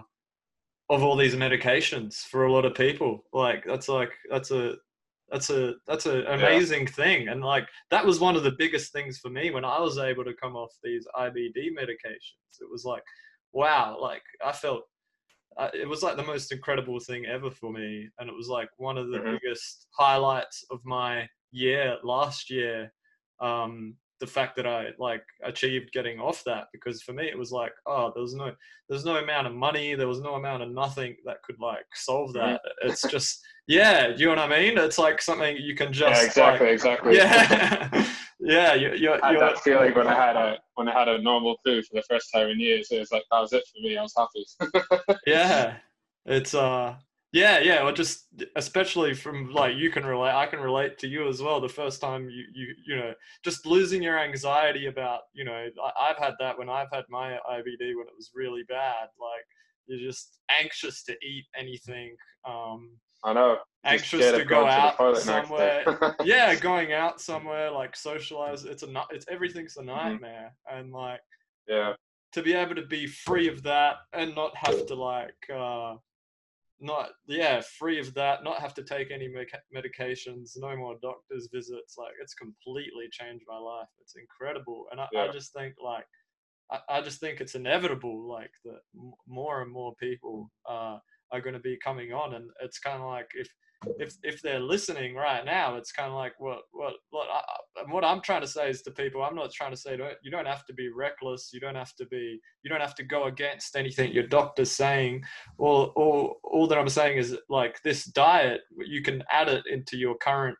of 0.90 1.02
all 1.02 1.16
these 1.16 1.34
medications 1.34 2.16
for 2.24 2.44
a 2.46 2.52
lot 2.52 2.64
of 2.64 2.74
people. 2.74 3.24
Like 3.32 3.64
that's 3.66 3.88
like 3.88 4.12
that's 4.30 4.50
a 4.50 4.76
that's 5.30 5.50
a 5.50 5.74
that's 5.86 6.06
an 6.06 6.26
amazing 6.26 6.86
thing. 6.86 7.28
And 7.28 7.42
like 7.42 7.66
that 7.90 8.04
was 8.04 8.20
one 8.20 8.36
of 8.36 8.42
the 8.44 8.52
biggest 8.58 8.92
things 8.92 9.18
for 9.18 9.30
me 9.30 9.50
when 9.50 9.64
i 9.64 9.80
was 9.80 9.98
able 9.98 10.24
to 10.24 10.34
come 10.34 10.54
off 10.56 10.72
these 10.82 11.06
ibd 11.16 11.56
medications. 11.78 12.60
It 12.60 12.70
was 12.70 12.84
like 12.84 13.02
wow 13.52 13.96
like 14.00 14.22
i 14.44 14.50
felt 14.52 14.82
uh, 15.56 15.70
it 15.72 15.88
was 15.88 16.02
like 16.02 16.16
the 16.16 16.22
most 16.24 16.50
incredible 16.52 16.98
thing 16.98 17.26
ever 17.26 17.50
for 17.50 17.72
me, 17.72 18.08
and 18.18 18.28
it 18.28 18.34
was 18.34 18.48
like 18.48 18.68
one 18.76 18.98
of 18.98 19.08
the 19.10 19.18
Mhm. 19.18 19.38
biggest 19.40 19.86
highlights 19.96 20.64
of 20.70 20.84
my 20.84 21.28
year 21.54 21.96
last 22.02 22.50
year. 22.50 22.92
Um, 23.40 23.96
the 24.20 24.26
fact 24.26 24.56
that 24.56 24.66
I 24.66 24.88
like 24.98 25.24
achieved 25.42 25.92
getting 25.92 26.18
off 26.18 26.42
that 26.44 26.68
because 26.72 27.02
for 27.02 27.12
me 27.12 27.26
it 27.26 27.36
was 27.36 27.50
like 27.50 27.72
oh 27.86 28.12
there 28.14 28.22
was 28.22 28.34
no 28.34 28.52
there's 28.88 29.04
no 29.04 29.16
amount 29.16 29.46
of 29.46 29.54
money 29.54 29.94
there 29.94 30.08
was 30.08 30.20
no 30.20 30.34
amount 30.34 30.62
of 30.62 30.70
nothing 30.70 31.16
that 31.24 31.42
could 31.42 31.56
like 31.60 31.84
solve 31.94 32.32
that 32.34 32.60
it's 32.82 33.02
just 33.02 33.40
yeah 33.66 34.08
you 34.08 34.26
know 34.26 34.30
what 34.30 34.38
I 34.38 34.48
mean 34.48 34.78
it's 34.78 34.98
like 34.98 35.20
something 35.20 35.56
you 35.58 35.74
can 35.74 35.92
just 35.92 36.22
yeah, 36.22 36.26
exactly, 36.26 36.66
like, 36.66 36.74
exactly. 36.74 37.16
yeah 37.16 38.06
yeah 38.40 38.74
you, 38.74 38.94
you're, 38.94 39.22
I 39.24 39.32
had 39.32 39.40
that 39.40 39.58
feeling 39.58 39.94
when 39.94 40.06
I 40.06 40.14
had 40.14 40.36
a 40.36 40.58
when 40.74 40.88
I 40.88 40.98
had 40.98 41.08
a 41.08 41.20
normal 41.20 41.56
food 41.64 41.84
for 41.84 41.96
the 41.96 42.04
first 42.08 42.30
time 42.32 42.48
in 42.48 42.60
years. 42.60 42.88
It 42.90 43.00
was 43.00 43.12
like 43.12 43.24
that 43.30 43.40
was 43.40 43.52
it 43.52 43.64
for 43.72 43.80
me. 43.80 43.96
I 43.96 44.02
was 44.02 44.14
happy. 44.16 45.18
yeah 45.26 45.76
it's 46.26 46.54
uh 46.54 46.94
yeah 47.34 47.58
yeah 47.58 47.82
or 47.84 47.90
just 47.92 48.28
especially 48.54 49.12
from 49.12 49.50
like 49.52 49.74
you 49.76 49.90
can 49.90 50.06
relate 50.06 50.32
i 50.32 50.46
can 50.46 50.60
relate 50.60 50.96
to 50.98 51.08
you 51.08 51.28
as 51.28 51.42
well 51.42 51.60
the 51.60 51.68
first 51.68 52.00
time 52.00 52.30
you 52.30 52.44
you 52.54 52.66
you 52.86 52.96
know 52.96 53.12
just 53.44 53.66
losing 53.66 54.00
your 54.02 54.18
anxiety 54.18 54.86
about 54.86 55.22
you 55.34 55.44
know 55.44 55.52
I, 55.52 56.10
i've 56.10 56.16
had 56.18 56.34
that 56.38 56.56
when 56.56 56.68
i've 56.70 56.92
had 56.92 57.04
my 57.10 57.32
ibd 57.32 57.80
when 57.80 58.06
it 58.06 58.16
was 58.16 58.30
really 58.34 58.62
bad 58.68 59.08
like 59.20 59.44
you're 59.88 59.98
just 60.08 60.38
anxious 60.62 61.02
to 61.04 61.12
eat 61.12 61.44
anything 61.58 62.16
um 62.46 62.96
I 63.26 63.32
know. 63.32 63.56
Anxious 63.86 64.32
to 64.32 64.44
go 64.44 64.64
to 64.64 64.66
out 64.66 64.98
day. 64.98 65.20
somewhere 65.20 66.14
yeah 66.24 66.54
going 66.54 66.92
out 66.92 67.22
somewhere 67.22 67.70
like 67.70 67.96
socialize 67.96 68.64
it's 68.64 68.82
a 68.82 69.04
it's 69.10 69.26
everything's 69.30 69.76
a 69.78 69.80
Mm-hmm. 69.80 69.88
nightmare 69.96 70.52
and 70.70 70.92
like 70.92 71.20
yeah. 71.66 71.94
to 72.32 72.42
be 72.42 72.52
able 72.52 72.74
to 72.74 72.86
be 72.86 73.06
free 73.06 73.48
of 73.48 73.62
that 73.62 73.96
and 74.12 74.34
not 74.34 74.54
have 74.56 74.86
to 74.86 74.94
like 74.94 75.34
uh 75.50 75.94
not 76.80 77.10
yeah 77.26 77.60
free 77.78 78.00
of 78.00 78.12
that 78.14 78.42
not 78.42 78.60
have 78.60 78.74
to 78.74 78.82
take 78.82 79.10
any 79.10 79.28
medica- 79.28 79.62
medications 79.74 80.52
no 80.56 80.76
more 80.76 80.96
doctor's 81.02 81.48
visits 81.52 81.94
like 81.96 82.12
it's 82.20 82.34
completely 82.34 83.06
changed 83.10 83.44
my 83.48 83.58
life 83.58 83.88
it's 84.00 84.14
incredible 84.16 84.86
and 84.90 85.00
i, 85.00 85.06
I 85.16 85.32
just 85.32 85.52
think 85.52 85.74
like 85.82 86.04
I, 86.70 86.80
I 86.88 87.00
just 87.00 87.20
think 87.20 87.40
it's 87.40 87.54
inevitable 87.54 88.28
like 88.28 88.50
that 88.64 88.80
m- 88.96 89.12
more 89.28 89.62
and 89.62 89.72
more 89.72 89.94
people 90.00 90.50
uh 90.68 90.98
are 91.32 91.40
going 91.40 91.54
to 91.54 91.60
be 91.60 91.78
coming 91.82 92.12
on 92.12 92.34
and 92.34 92.50
it's 92.62 92.78
kind 92.78 93.00
of 93.00 93.08
like 93.08 93.28
if 93.34 93.48
if 93.98 94.16
if 94.22 94.42
they're 94.42 94.60
listening 94.60 95.14
right 95.14 95.44
now 95.44 95.76
it's 95.76 95.92
kind 95.92 96.08
of 96.08 96.16
like 96.16 96.32
what 96.38 96.60
what 96.72 96.94
what 97.10 97.28
I, 97.30 97.82
what 97.90 98.04
i'm 98.04 98.20
trying 98.20 98.40
to 98.42 98.46
say 98.46 98.70
is 98.70 98.82
to 98.82 98.90
people 98.90 99.22
i'm 99.22 99.34
not 99.34 99.52
trying 99.52 99.70
to 99.70 99.76
say 99.76 99.96
don't, 99.96 100.14
you 100.22 100.30
don't 100.30 100.46
have 100.46 100.64
to 100.66 100.74
be 100.74 100.88
reckless 100.88 101.50
you 101.52 101.60
don't 101.60 101.74
have 101.74 101.94
to 101.96 102.06
be 102.06 102.40
you 102.62 102.70
don't 102.70 102.80
have 102.80 102.94
to 102.96 103.04
go 103.04 103.24
against 103.24 103.76
anything 103.76 104.12
your 104.12 104.26
doctor's 104.26 104.70
saying. 104.70 105.22
All 105.58 105.92
all 105.96 106.36
all 106.44 106.66
that 106.66 106.78
i'm 106.78 106.88
saying 106.88 107.18
is 107.18 107.36
like 107.48 107.80
this 107.82 108.04
diet 108.04 108.62
you 108.78 109.02
can 109.02 109.22
add 109.30 109.48
it 109.48 109.64
into 109.70 109.96
your 109.96 110.16
current 110.16 110.56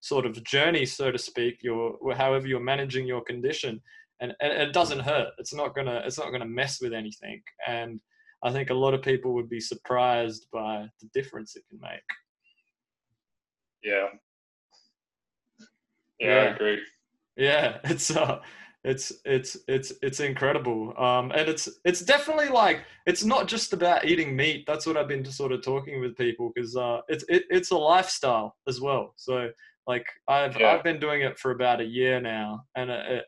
sort 0.00 0.26
of 0.26 0.42
journey 0.44 0.86
so 0.86 1.10
to 1.10 1.18
speak 1.18 1.58
your 1.62 1.96
however 2.14 2.46
you're 2.46 2.60
managing 2.60 3.06
your 3.06 3.22
condition 3.22 3.80
and, 4.20 4.32
and 4.40 4.52
it 4.52 4.72
doesn't 4.72 4.98
hurt. 4.98 5.28
It's 5.38 5.54
not 5.54 5.74
gonna 5.74 6.02
it's 6.04 6.18
not 6.18 6.32
gonna 6.32 6.46
mess 6.46 6.80
with 6.80 6.92
anything 6.92 7.42
and 7.66 8.00
i 8.42 8.52
think 8.52 8.70
a 8.70 8.74
lot 8.74 8.94
of 8.94 9.02
people 9.02 9.34
would 9.34 9.48
be 9.48 9.60
surprised 9.60 10.46
by 10.52 10.86
the 11.00 11.08
difference 11.12 11.56
it 11.56 11.64
can 11.68 11.78
make 11.80 12.00
Yeah. 13.82 14.06
Yeah, 16.20 16.28
Yeah. 16.28 16.34
I 16.34 16.44
agree. 16.54 16.80
yeah 17.36 17.78
it's 17.84 18.10
uh 18.10 18.40
it's 18.84 19.12
it's 19.24 19.56
it's 19.66 19.92
it's 20.02 20.20
incredible 20.20 20.94
um 20.98 21.30
and 21.32 21.48
it's 21.48 21.68
it's 21.84 22.00
definitely 22.00 22.48
like 22.48 22.82
it's 23.06 23.24
not 23.24 23.48
just 23.48 23.72
about 23.72 24.04
eating 24.04 24.34
meat 24.36 24.64
that's 24.66 24.86
what 24.86 24.96
i've 24.96 25.08
been 25.08 25.24
sort 25.24 25.52
of 25.52 25.62
talking 25.62 26.00
with 26.00 26.16
people 26.16 26.50
because 26.54 26.76
uh 26.76 27.00
it's 27.08 27.24
it, 27.28 27.44
it's 27.50 27.70
a 27.72 27.76
lifestyle 27.76 28.56
as 28.68 28.80
well 28.80 29.12
so 29.16 29.50
like 29.86 30.06
i've 30.28 30.56
Yeah. 30.56 30.74
i've 30.74 30.84
been 30.84 31.00
doing 31.00 31.22
it 31.22 31.38
for 31.38 31.50
about 31.50 31.80
a 31.80 31.84
year 31.84 32.20
now 32.20 32.64
and 32.76 32.90
it 32.90 33.06
it, 33.10 33.24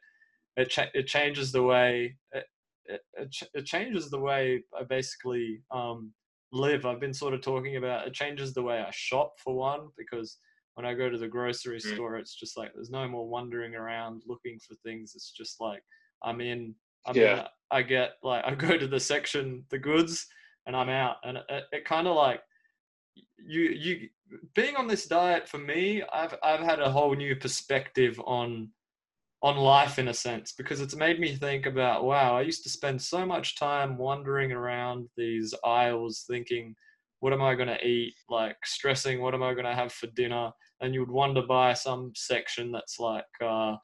it, 0.57 0.71
cha- 0.71 0.91
it 0.95 1.07
changes 1.07 1.51
the 1.53 1.63
way 1.63 2.17
it, 2.33 2.45
it, 2.87 3.01
it, 3.15 3.31
ch- 3.33 3.51
it 3.55 3.67
changes 3.67 4.09
the 4.11 4.19
way 4.21 4.63
i 4.79 4.83
basically 4.85 5.63
um 5.73 6.13
live 6.53 6.85
i've 6.85 7.01
been 7.01 7.15
sort 7.15 7.35
of 7.35 7.41
talking 7.41 7.77
about 7.77 8.07
it 8.07 8.13
changes 8.15 8.53
the 8.53 8.63
way 8.63 8.81
i 8.81 8.91
shop 8.93 9.35
for 9.43 9.55
one 9.55 9.89
because 9.97 10.39
when 10.75 10.87
I 10.87 10.95
go 10.95 11.11
to 11.11 11.19
the 11.19 11.29
grocery 11.29 11.79
Mm. 11.79 11.95
store, 11.95 12.17
it's 12.17 12.35
just 12.35 12.57
like 12.57 12.73
there's 12.75 12.91
no 12.91 13.07
more 13.09 13.29
wandering 13.29 13.75
around 13.75 14.23
looking 14.27 14.59
for 14.61 14.75
things. 14.77 15.13
It's 15.15 15.31
just 15.31 15.61
like 15.61 15.83
I'm 16.23 16.41
in. 16.41 16.75
I'm 17.07 17.17
Yeah. 17.17 17.41
in. 17.41 17.45
I 17.71 17.83
get 17.83 18.13
like 18.23 18.45
I 18.47 18.55
go 18.55 18.79
to 18.79 18.87
the 18.87 19.01
section, 19.01 19.65
the 19.71 19.79
goods, 19.79 20.27
and 20.67 20.77
I'm 20.77 20.89
out. 20.89 21.17
And 21.25 21.39
it, 21.49 21.65
it 21.73 21.85
kind 21.85 22.07
of 22.07 22.17
like 22.17 22.41
you 23.37 23.61
you 23.63 24.09
being 24.55 24.77
on 24.77 24.87
this 24.87 25.07
diet 25.07 25.49
for 25.49 25.59
me. 25.59 26.03
I've 26.13 26.35
I've 26.43 26.61
had 26.61 26.81
a 26.81 26.91
whole 26.91 27.15
new 27.15 27.37
perspective 27.37 28.19
on 28.25 28.71
on 29.43 29.57
life 29.57 29.99
in 29.99 30.09
a 30.09 30.15
sense 30.15 30.53
because 30.53 30.81
it's 30.81 30.97
made 30.97 31.19
me 31.19 31.35
think 31.35 31.65
about 31.67 32.05
wow 32.05 32.37
i 32.37 32.43
used 32.43 32.63
to 32.63 32.69
spend 32.69 33.01
so 33.01 33.25
much 33.25 33.57
time 33.57 33.97
wandering 33.97 34.53
around 34.53 35.09
these 35.17 35.55
aisles 35.65 36.25
thinking 36.29 36.75
what 37.21 37.33
am 37.35 37.43
i 37.43 37.55
going 37.55 37.69
to 37.69 37.87
eat? 37.87 38.15
Like 38.29 38.57
stressing 38.65 39.21
what 39.21 39.35
am 39.35 39.43
i 39.43 39.53
going 39.53 39.67
to 39.67 39.75
have 39.75 39.93
for 39.93 40.09
dinner? 40.09 40.51
And 40.81 40.95
you 40.95 41.01
would 41.01 41.11
wander 41.11 41.43
by 41.43 41.75
some 41.75 42.13
section 42.17 42.73
that's 42.73 42.99
like 42.99 43.25
uh 43.43 43.77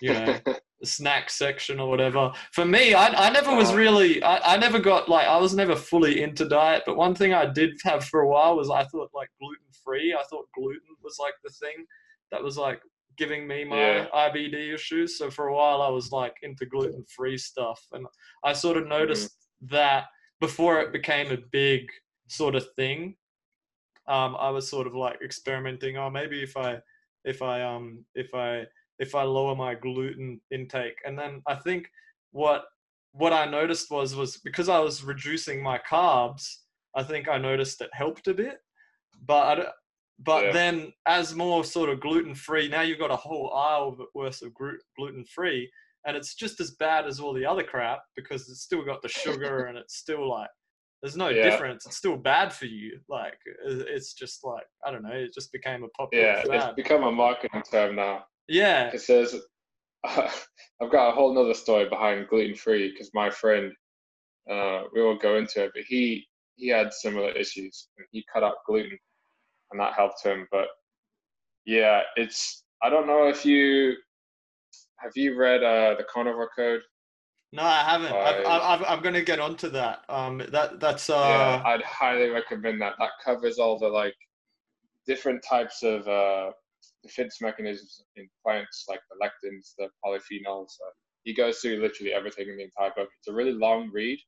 you 0.00 0.12
know 0.12 0.40
the 0.80 0.86
snack 0.86 1.28
section 1.30 1.78
or 1.78 1.88
whatever. 1.88 2.32
For 2.52 2.64
me 2.64 2.94
i, 2.94 3.06
I 3.26 3.30
never 3.30 3.54
was 3.54 3.70
Uh-huh. 3.70 3.76
really 3.76 4.22
I, 4.22 4.54
I 4.54 4.56
never 4.56 4.78
got 4.78 5.08
like 5.08 5.26
i 5.26 5.36
was 5.36 5.54
never 5.54 5.76
fully 5.76 6.22
into 6.22 6.48
diet 6.48 6.82
but 6.86 6.96
one 6.96 7.14
thing 7.14 7.32
i 7.32 7.46
did 7.46 7.70
have 7.84 8.04
for 8.04 8.20
a 8.22 8.28
while 8.28 8.56
was 8.56 8.70
i 8.70 8.84
thought 8.84 9.10
like 9.14 9.28
gluten 9.40 9.66
free 9.84 10.14
i 10.18 10.22
thought 10.24 10.46
gluten 10.54 10.80
was 11.02 11.16
like 11.20 11.34
the 11.44 11.50
thing 11.50 11.84
that 12.32 12.42
was 12.42 12.56
like 12.56 12.80
giving 13.20 13.46
me 13.46 13.64
my 13.64 13.76
Yeah. 13.76 14.08
IBD 14.14 14.72
issues. 14.74 15.18
So 15.18 15.30
for 15.30 15.48
a 15.48 15.54
while, 15.54 15.82
I 15.82 15.88
was 15.88 16.10
like 16.10 16.36
into 16.42 16.64
gluten 16.66 17.04
free 17.04 17.36
stuff, 17.38 17.80
and 17.92 18.06
I 18.42 18.52
sort 18.54 18.78
of 18.78 18.86
noticed 18.88 19.36
that 19.60 20.06
before 20.40 20.80
it 20.80 20.90
became 20.90 21.30
a 21.30 21.36
big 21.52 21.82
sort 22.28 22.54
of 22.54 22.64
thing. 22.76 23.16
Um, 24.08 24.34
I 24.36 24.48
was 24.50 24.68
sort 24.68 24.86
of 24.86 24.94
like 24.94 25.18
experimenting. 25.22 25.98
Oh, 25.98 26.08
maybe 26.10 26.42
if 26.42 26.56
I, 26.56 26.80
if 27.24 27.42
I, 27.42 27.62
um, 27.62 28.04
if 28.14 28.34
I, 28.34 28.66
if 28.98 29.14
I 29.14 29.22
lower 29.22 29.54
my 29.54 29.74
gluten 29.74 30.40
intake, 30.50 30.98
and 31.04 31.16
then 31.18 31.42
I 31.46 31.54
think 31.56 31.90
what 32.32 32.64
what 33.12 33.32
I 33.34 33.44
noticed 33.44 33.90
was 33.90 34.14
was 34.16 34.38
because 34.38 34.68
I 34.70 34.78
was 34.78 35.04
reducing 35.04 35.62
my 35.62 35.78
carbs. 35.78 36.44
I 36.96 37.02
think 37.02 37.28
I 37.28 37.36
noticed 37.38 37.82
it 37.82 37.90
helped 37.92 38.26
a 38.28 38.34
bit, 38.34 38.58
but 39.26 39.42
I, 39.50 39.54
don't- 39.56 39.74
but 40.20 40.42
Yeah. 40.42 40.52
then 40.52 40.92
as 41.06 41.34
more 41.34 41.64
sort 41.64 41.88
of 41.90 42.00
gluten 42.00 42.34
free, 42.34 42.68
now 42.68 42.82
you've 42.82 42.98
got 42.98 43.10
a 43.10 43.16
whole 43.16 43.52
aisle 43.54 43.96
worth 44.14 44.42
of 44.42 44.52
gluten 44.96 45.24
free, 45.24 45.70
and 46.06 46.16
it's 46.16 46.34
just 46.34 46.60
as 46.60 46.72
bad 46.72 47.06
as 47.06 47.20
all 47.20 47.32
the 47.34 47.44
other 47.46 47.62
crap 47.62 48.00
because 48.16 48.48
it's 48.48 48.62
still 48.62 48.84
got 48.84 49.02
the 49.02 49.08
sugar 49.08 49.64
and 49.66 49.76
it's 49.78 49.96
still 49.96 50.28
like 50.28 50.48
there's 51.02 51.16
no 51.16 51.32
Yeah. 51.32 51.50
difference. 51.50 51.86
It's 51.86 51.96
still 51.96 52.16
bad 52.16 52.52
for 52.52 52.66
you. 52.66 53.00
Like 53.08 53.38
it's 53.64 54.12
just 54.12 54.44
like 54.44 54.64
I 54.84 54.90
don't 54.90 55.02
know. 55.02 55.12
It 55.12 55.32
just 55.32 55.52
became 55.52 55.82
a 55.84 55.88
popular 55.88 56.26
yeah, 56.26 56.42
fad. 56.42 56.54
it's 56.54 56.74
become 56.76 57.04
a 57.04 57.12
marketing 57.12 57.62
term 57.70 57.96
now. 57.96 58.24
yeah, 58.48 58.90
It 58.92 59.00
says, 59.00 59.34
I've 60.04 60.90
got 60.90 61.10
a 61.10 61.12
whole 61.12 61.34
nother 61.34 61.54
story 61.54 61.88
behind 61.88 62.28
gluten 62.28 62.54
free 62.54 62.90
because 62.90 63.10
my 63.14 63.30
friend, 63.30 63.72
uh, 64.50 64.82
we 64.92 65.02
won't 65.02 65.22
go 65.22 65.36
into 65.36 65.64
it, 65.64 65.70
but 65.74 65.84
he 65.86 66.26
he 66.56 66.68
had 66.68 66.92
similar 66.92 67.30
issues 67.30 67.88
and 67.96 68.06
he 68.12 68.22
cut 68.32 68.42
out 68.42 68.56
gluten, 68.66 68.98
and 69.70 69.80
that 69.80 69.94
helped 69.94 70.24
him. 70.24 70.46
But 70.50 70.68
yeah, 71.66 72.02
it's 72.16 72.64
I 72.82 72.90
don't 72.90 73.06
know 73.06 73.28
if 73.28 73.44
you 73.44 73.94
have 74.98 75.12
you 75.14 75.36
read 75.36 75.62
uh, 75.62 75.94
the 75.96 76.04
Carnivore 76.12 76.50
Code. 76.54 76.82
no, 77.52 77.62
I 77.62 77.82
haven't. 77.82 78.12
I've, 78.12 78.46
I've, 78.46 78.84
I'm 78.86 79.02
going 79.02 79.14
to 79.14 79.22
get 79.22 79.40
onto 79.40 79.68
that. 79.70 80.04
Um, 80.08 80.42
that 80.50 80.80
that's 80.80 81.10
uh, 81.10 81.14
yeah, 81.14 81.62
I'd 81.64 81.82
highly 81.82 82.28
recommend 82.28 82.80
that. 82.82 82.94
That 82.98 83.10
covers 83.24 83.58
all 83.58 83.78
the 83.78 83.88
like 83.88 84.14
different 85.06 85.42
types 85.48 85.82
of 85.82 86.06
uh, 86.06 86.50
defense 87.02 87.38
mechanisms 87.40 88.02
in 88.16 88.28
plants, 88.44 88.84
like 88.88 89.00
the 89.10 89.16
lectins, 89.24 89.74
the 89.78 89.88
polyphenols. 90.04 90.72
Uh, 90.86 90.92
he 91.24 91.34
goes 91.34 91.58
through 91.58 91.80
literally 91.80 92.12
everything 92.12 92.48
in 92.48 92.56
the 92.56 92.64
entire 92.64 92.92
book. 92.96 93.08
It's 93.18 93.28
a 93.28 93.32
really 93.32 93.52
long 93.52 93.90
read, 93.92 94.18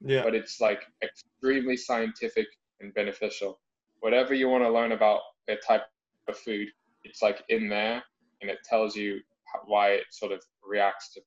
yeah, 0.00 0.22
but 0.22 0.34
it's 0.34 0.60
like 0.60 0.82
extremely 1.02 1.76
scientific 1.76 2.46
and 2.80 2.92
beneficial. 2.94 3.58
Whatever 4.00 4.34
you 4.34 4.48
want 4.48 4.64
to 4.64 4.70
learn 4.70 4.92
about 4.92 5.20
a 5.48 5.56
type 5.56 5.82
of 6.28 6.36
food, 6.38 6.68
it's 7.04 7.22
like 7.22 7.42
in 7.48 7.68
there, 7.68 8.02
and 8.40 8.50
it 8.50 8.58
tells 8.68 8.94
you 8.96 9.20
why 9.64 9.90
it 9.90 10.04
sort 10.10 10.32
of 10.32 10.42
reacts 10.64 11.14
to 11.14 11.20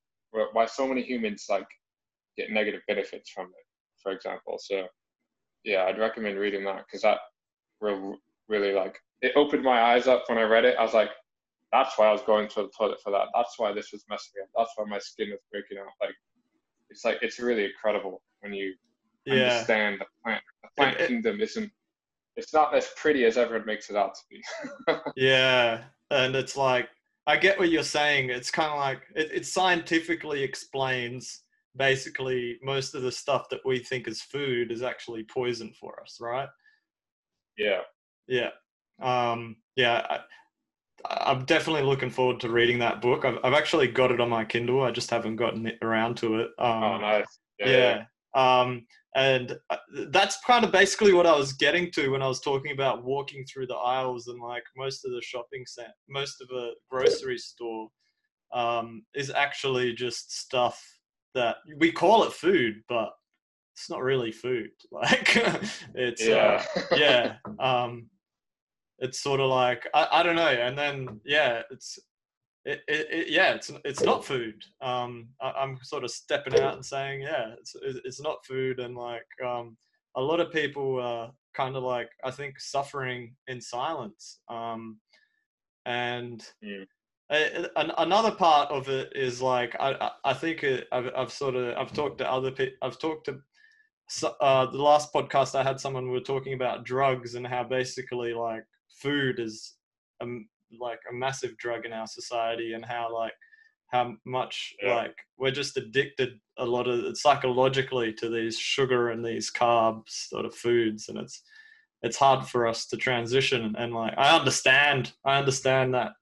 why 0.52 0.64
so 0.66 0.86
many 0.86 1.02
humans 1.02 1.46
like 1.48 1.66
get 2.36 2.50
negative 2.50 2.82
benefits 2.86 3.30
from 3.30 3.46
it, 3.46 3.66
for 4.02 4.12
example. 4.12 4.58
So, 4.60 4.86
yeah, 5.64 5.84
I'd 5.84 5.98
recommend 5.98 6.38
reading 6.38 6.64
that 6.64 6.84
because 6.86 7.02
that 7.02 7.18
will 7.80 8.16
really 8.48 8.72
like 8.72 8.96
it 9.22 9.32
opened 9.36 9.62
my 9.62 9.80
eyes 9.82 10.06
up 10.06 10.24
when 10.28 10.38
I 10.38 10.42
read 10.42 10.64
it. 10.64 10.76
I 10.78 10.82
was 10.82 10.94
like, 10.94 11.10
that's 11.72 11.98
why 11.98 12.06
I 12.08 12.12
was 12.12 12.22
going 12.22 12.48
to 12.48 12.62
the 12.62 12.70
toilet 12.76 12.98
for 13.02 13.10
that. 13.10 13.26
That's 13.34 13.58
why 13.58 13.72
this 13.72 13.92
was 13.92 14.04
messing 14.08 14.32
me 14.36 14.42
up. 14.42 14.48
That's 14.56 14.72
why 14.76 14.84
my 14.86 14.98
skin 14.98 15.30
was 15.30 15.40
breaking 15.52 15.78
out. 15.78 15.92
Like, 16.00 16.14
it's 16.88 17.04
like 17.04 17.18
it's 17.22 17.38
really 17.38 17.64
incredible 17.66 18.22
when 18.40 18.52
you 18.54 18.74
Yeah. 19.26 19.34
understand 19.34 20.00
the 20.00 20.06
plant. 20.24 20.42
The 20.62 20.68
plant 20.76 21.00
It- 21.00 21.08
kingdom 21.08 21.40
isn't. 21.40 21.70
It's 22.36 22.54
not 22.54 22.74
as 22.74 22.88
pretty 22.96 23.24
as 23.24 23.36
everyone 23.36 23.66
makes 23.66 23.90
it 23.90 23.96
out 23.96 24.14
to 24.14 24.20
be. 24.30 24.42
Yeah, 25.16 25.82
and 26.10 26.34
it's 26.34 26.56
like 26.56 26.88
I 27.26 27.36
get 27.36 27.58
what 27.58 27.70
you're 27.70 27.82
saying. 27.82 28.30
It's 28.30 28.50
kind 28.50 28.70
of 28.72 28.78
like 28.78 29.02
it, 29.14 29.30
it 29.32 29.46
scientifically 29.46 30.42
explains 30.42 31.42
basically 31.76 32.58
most 32.62 32.94
of 32.94 33.02
the 33.02 33.12
stuff 33.12 33.48
that 33.50 33.60
we 33.64 33.78
think 33.78 34.08
is 34.08 34.22
food 34.22 34.72
is 34.72 34.82
actually 34.82 35.24
poison 35.24 35.72
for 35.78 36.00
us, 36.02 36.18
right? 36.20 36.48
yeah. 37.56 37.80
Yeah, 38.26 38.50
um, 39.02 39.56
yeah. 39.76 40.06
I, 40.08 40.20
I'm 41.08 41.44
definitely 41.46 41.82
looking 41.82 42.10
forward 42.10 42.40
to 42.40 42.50
reading 42.50 42.78
that 42.80 43.00
book. 43.00 43.24
I've, 43.24 43.38
I've 43.42 43.54
actually 43.54 43.88
got 43.88 44.12
it 44.12 44.20
on 44.20 44.28
my 44.28 44.44
Kindle. 44.44 44.82
I 44.82 44.90
just 44.90 45.10
haven't 45.10 45.36
gotten 45.36 45.70
around 45.82 46.16
to 46.18 46.36
it. 46.40 46.50
Um, 46.58 46.82
Oh, 46.82 46.98
nice. 46.98 47.38
Yeah. 47.58 48.04
yeah. 48.34 48.60
Um, 48.60 48.86
and 49.16 49.58
uh, 49.70 49.76
that's 50.10 50.38
kind 50.46 50.64
of 50.64 50.70
basically 50.70 51.12
what 51.12 51.26
I 51.26 51.36
was 51.36 51.52
getting 51.52 51.90
to 51.92 52.10
when 52.10 52.22
I 52.22 52.28
was 52.28 52.40
talking 52.40 52.72
about 52.72 53.04
walking 53.04 53.44
through 53.44 53.66
the 53.66 53.74
aisles 53.74 54.28
and 54.28 54.40
like 54.40 54.62
most 54.76 55.04
of 55.04 55.10
the 55.10 55.22
shopping 55.22 55.64
center, 55.66 55.92
most 56.08 56.40
of 56.40 56.48
a 56.56 56.72
grocery 56.88 57.38
store 57.38 57.88
um, 58.52 59.02
is 59.14 59.30
actually 59.30 59.94
just 59.94 60.38
stuff 60.38 60.80
that 61.34 61.56
we 61.78 61.90
call 61.90 62.24
it 62.24 62.32
food, 62.32 62.82
but 62.88 63.10
it's 63.74 63.90
not 63.90 64.02
really 64.02 64.32
food. 64.32 64.70
Like 64.92 65.36
it's 65.94 66.26
Yeah. 66.26 66.64
uh, 66.76 66.82
yeah. 66.96 67.36
Um, 67.58 68.10
it's 68.98 69.22
sort 69.22 69.40
of 69.40 69.50
like 69.50 69.88
I, 69.94 70.06
I 70.12 70.22
don't 70.22 70.36
know, 70.36 70.46
and 70.46 70.76
then 70.78 71.20
yeah, 71.24 71.62
it's 71.70 71.98
it, 72.64 72.80
it, 72.88 73.06
it 73.10 73.28
yeah, 73.28 73.54
it's 73.54 73.70
it's 73.84 74.02
not 74.02 74.24
food. 74.24 74.62
Um, 74.82 75.28
I, 75.40 75.50
I'm 75.52 75.78
sort 75.82 76.04
of 76.04 76.10
stepping 76.10 76.54
out 76.54 76.74
and 76.74 76.84
saying 76.84 77.22
yeah, 77.22 77.54
it's 77.58 77.74
it's 77.82 78.20
not 78.20 78.44
food, 78.44 78.80
and 78.80 78.94
like 78.94 79.26
um, 79.44 79.76
a 80.16 80.20
lot 80.20 80.40
of 80.40 80.52
people 80.52 81.00
are 81.00 81.32
kind 81.54 81.76
of 81.76 81.82
like 81.82 82.10
I 82.24 82.30
think 82.30 82.60
suffering 82.60 83.34
in 83.48 83.60
silence. 83.60 84.40
Um, 84.48 84.98
and 85.86 86.46
Mm. 86.62 86.86
uh, 87.30 87.68
an, 87.76 87.92
another 87.98 88.32
part 88.32 88.70
of 88.70 88.88
it 88.88 89.12
is 89.14 89.40
like 89.40 89.74
I 89.80 90.10
I, 90.24 90.34
think 90.34 90.62
it, 90.62 90.88
I've 90.92 91.10
I've 91.16 91.32
sort 91.32 91.54
of 91.54 91.76
I've 91.78 91.92
talked 91.92 92.18
to 92.18 92.30
other 92.30 92.50
people. 92.50 92.76
I've 92.82 92.98
talked 92.98 93.26
to 93.26 93.40
uh, 94.40 94.66
the 94.66 94.82
last 94.82 95.12
podcast 95.12 95.54
I 95.54 95.62
had 95.62 95.80
someone 95.80 96.06
we 96.06 96.12
were 96.12 96.20
talking 96.20 96.54
about 96.54 96.84
drugs 96.84 97.36
and 97.36 97.46
how 97.46 97.62
basically 97.62 98.34
like 98.34 98.64
food 98.88 99.38
is 99.38 99.76
a, 100.20 100.24
m- 100.24 100.48
like 100.78 101.00
a 101.10 101.14
massive 101.14 101.56
drug 101.56 101.86
in 101.86 101.92
our 101.92 102.06
society 102.06 102.74
and 102.74 102.84
how 102.84 103.12
like 103.12 103.32
how 103.88 104.14
much 104.24 104.74
Yeah. 104.82 104.94
like 104.96 105.16
we're 105.36 105.50
just 105.50 105.76
addicted 105.76 106.38
a 106.58 106.64
lot 106.64 106.86
of 106.86 107.16
psychologically 107.18 108.12
to 108.14 108.28
these 108.28 108.58
sugar 108.58 109.08
and 109.10 109.24
these 109.24 109.50
carbs 109.50 110.28
sort 110.28 110.44
of 110.44 110.54
foods 110.54 111.08
and 111.08 111.18
it's 111.18 111.42
it's 112.02 112.16
hard 112.16 112.46
for 112.46 112.66
us 112.66 112.86
to 112.86 112.96
transition 112.96 113.74
and 113.78 113.92
like 113.94 114.14
I 114.16 114.36
understand 114.38 115.12
I 115.24 115.38
understand 115.38 115.94
that 115.94 116.12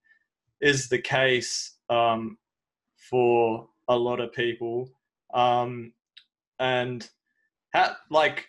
is 0.60 0.88
the 0.88 0.98
case 1.00 1.76
um, 1.90 2.38
for 3.10 3.68
a 3.88 3.96
lot 3.96 4.20
of 4.20 4.32
people 4.32 4.90
um, 5.32 5.92
and 6.58 7.08
how, 7.72 7.94
like 8.10 8.46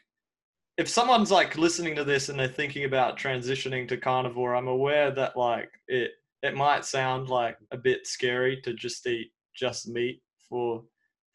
if 0.80 0.88
someone's 0.88 1.30
like 1.30 1.57
listening 1.57 1.93
to 1.93 2.05
this 2.05 2.30
and 2.30 2.39
they're 2.39 2.47
thinking 2.47 2.86
about 2.86 3.19
transitioning 3.19 3.86
to 3.88 3.97
carnivore 3.97 4.55
i'm 4.55 4.69
aware 4.69 5.11
that 5.11 5.36
like 5.36 5.69
it 5.89 6.11
it 6.41 6.55
might 6.55 6.86
sound 6.86 7.27
like 7.27 7.57
a 7.71 7.77
bit 7.77 8.07
scary 8.07 8.59
to 8.61 8.73
just 8.73 9.05
eat 9.05 9.32
just 9.53 9.89
meat 9.89 10.21
for 10.47 10.82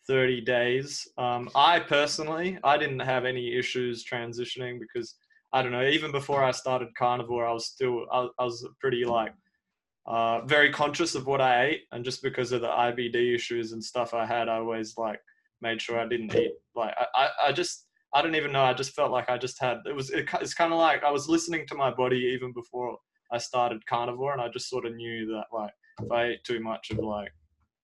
30 0.09 0.40
days 0.40 1.07
um, 1.18 1.49
i 1.55 1.78
personally 1.78 2.59
i 2.64 2.78
didn't 2.78 3.01
have 3.01 3.26
any 3.26 3.55
issues 3.55 4.05
transitioning 4.05 4.80
because 4.80 5.14
i 5.53 5.62
don't 5.62 5.72
know 5.72 5.86
even 5.86 6.11
before 6.11 6.42
i 6.42 6.51
started 6.51 6.88
carnivore 6.97 7.47
i 7.47 7.53
was 7.53 7.66
still 7.66 8.07
i, 8.11 8.26
I 8.38 8.45
was 8.45 8.66
pretty 8.80 9.05
like 9.05 9.34
uh, 10.07 10.42
very 10.45 10.70
conscious 10.70 11.14
of 11.14 11.26
what 11.26 11.42
i 11.42 11.66
ate 11.66 11.82
and 11.92 12.05
just 12.05 12.22
because 12.22 12.53
of 12.53 12.62
the 12.62 12.68
ibd 12.68 13.34
issues 13.34 13.72
and 13.72 13.84
stuff 13.84 14.14
i 14.14 14.24
had 14.24 14.49
i 14.49 14.57
always 14.57 14.97
like 14.97 15.20
made 15.64 15.80
sure 15.80 15.99
I 15.99 16.07
didn't 16.07 16.34
eat. 16.34 16.53
Like 16.76 16.95
I, 16.99 17.07
I, 17.14 17.28
I 17.49 17.53
just 17.53 17.86
I 18.15 18.23
don't 18.23 18.37
even 18.37 18.53
know. 18.53 18.62
I 18.62 18.73
just 18.73 18.95
felt 18.95 19.11
like 19.11 19.29
I 19.29 19.37
just 19.37 19.61
had 19.61 19.79
it 19.87 19.95
was 19.95 20.11
it, 20.11 20.29
it's 20.41 20.55
kind 20.55 20.73
of 20.73 20.79
like 20.79 21.03
I 21.03 21.11
was 21.11 21.29
listening 21.29 21.67
to 21.67 21.75
my 21.75 21.91
body 21.91 22.19
even 22.35 22.53
before 22.53 22.97
I 23.33 23.39
started 23.39 23.85
carnivore, 23.87 24.33
and 24.33 24.41
I 24.41 24.49
just 24.49 24.69
sort 24.71 24.87
of 24.87 24.95
knew 24.95 25.27
that 25.27 25.47
like 25.53 25.73
if 26.03 26.11
I 26.11 26.25
ate 26.27 26.45
too 26.45 26.61
much 26.61 26.91
of 26.91 26.99
like 26.99 27.33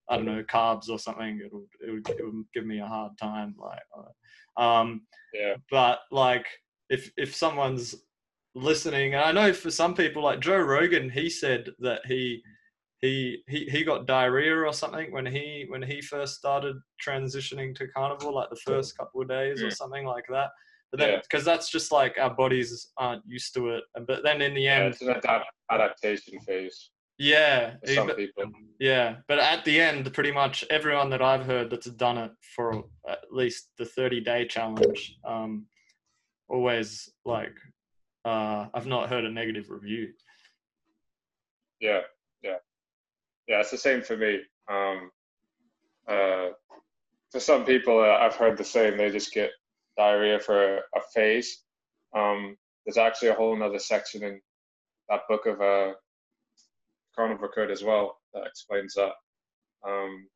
I 0.08 0.16
don't 0.16 0.26
know 0.26 0.42
carbs 0.44 0.88
or 0.88 0.98
something, 0.98 1.40
it 1.44 1.52
would 1.52 1.66
it 1.86 1.90
would, 1.90 2.08
it 2.08 2.24
would 2.24 2.44
give 2.54 2.64
me 2.66 2.80
a 2.80 2.86
hard 2.86 3.12
time. 3.18 3.54
Like, 3.58 3.80
uh, 3.96 4.62
um, 4.62 5.02
Yeah. 5.32 5.54
but 5.70 6.00
like 6.10 6.46
if 6.88 7.10
if 7.16 7.34
someone's 7.34 7.96
listening, 8.54 9.14
and 9.14 9.24
I 9.24 9.32
know 9.32 9.52
for 9.52 9.70
some 9.70 9.94
people 9.94 10.22
like 10.22 10.40
Joe 10.40 10.58
Rogan, 10.58 11.10
he 11.10 11.28
said 11.28 11.70
that 11.80 12.02
he 12.06 12.42
he 13.00 13.42
he 13.48 13.64
he 13.66 13.82
got 13.84 14.06
diarrhea 14.06 14.54
or 14.54 14.72
something 14.72 15.10
when 15.12 15.26
he 15.26 15.64
when 15.68 15.82
he 15.82 16.00
first 16.02 16.36
started 16.36 16.76
transitioning 17.04 17.74
to 17.74 17.88
carnivore 17.88 18.32
like 18.32 18.50
the 18.50 18.56
first 18.56 18.96
couple 18.98 19.22
of 19.22 19.28
days 19.28 19.62
or 19.62 19.66
Mm. 19.68 19.76
something 19.76 20.04
like 20.04 20.24
that 20.28 20.50
but 20.90 20.98
then 21.00 21.10
Yeah. 21.14 21.20
because 21.22 21.44
that's 21.44 21.70
just 21.70 21.92
like 21.92 22.18
our 22.18 22.34
bodies 22.34 22.92
aren't 22.98 23.24
used 23.26 23.54
to 23.54 23.70
it 23.70 23.84
but 24.06 24.22
then 24.22 24.42
in 24.42 24.54
the 24.54 24.62
Yeah, 24.62 24.76
end 24.80 24.92
it's 24.94 25.02
an 25.02 25.10
adapt- 25.10 25.50
adaptation 25.70 26.40
phase 26.40 26.90
yeah 27.16 27.76
some 27.86 28.04
even- 28.10 28.16
people. 28.16 28.44
yeah 28.78 29.16
but 29.28 29.38
at 29.38 29.64
the 29.64 29.80
end 29.80 30.12
pretty 30.12 30.32
much 30.32 30.64
everyone 30.70 31.08
that 31.10 31.22
i've 31.22 31.44
heard 31.46 31.70
that's 31.70 31.86
done 32.06 32.18
it 32.18 32.32
for 32.54 32.84
at 33.08 33.20
least 33.30 33.70
the 33.78 33.84
30 33.84 34.20
day 34.20 34.46
challenge 34.46 35.16
um 35.24 35.66
always 36.48 37.08
like 37.24 37.56
uh 38.24 38.66
i've 38.74 38.86
not 38.86 39.08
heard 39.08 39.24
a 39.24 39.30
negative 39.30 39.70
review 39.70 40.12
Yeah, 41.80 42.02
yeah. 43.50 43.60
It's 43.60 43.72
the 43.72 43.78
same 43.78 44.00
for 44.00 44.16
me. 44.16 44.38
Um, 44.70 45.10
uh, 46.08 46.50
for 47.32 47.40
some 47.40 47.64
people, 47.64 47.98
uh, 47.98 48.16
I've 48.24 48.36
heard 48.36 48.56
the 48.56 48.64
same. 48.64 48.96
They 48.96 49.10
just 49.10 49.34
get 49.34 49.50
diarrhea 49.96 50.38
for 50.38 50.76
a 50.76 51.00
phase. 51.12 51.64
Um, 52.16 52.56
there's 52.86 52.96
actually 52.96 53.28
a 53.28 53.34
whole 53.34 53.54
another 53.54 53.80
section 53.80 54.22
in 54.22 54.40
that 55.08 55.22
book 55.28 55.46
of 55.46 55.60
uh, 55.60 55.94
Carnivore 57.16 57.50
Code 57.52 57.72
as 57.72 57.82
well 57.82 58.18
that 58.34 58.46
explains 58.46 58.94
that. 58.94 59.12
Um, 59.86 60.28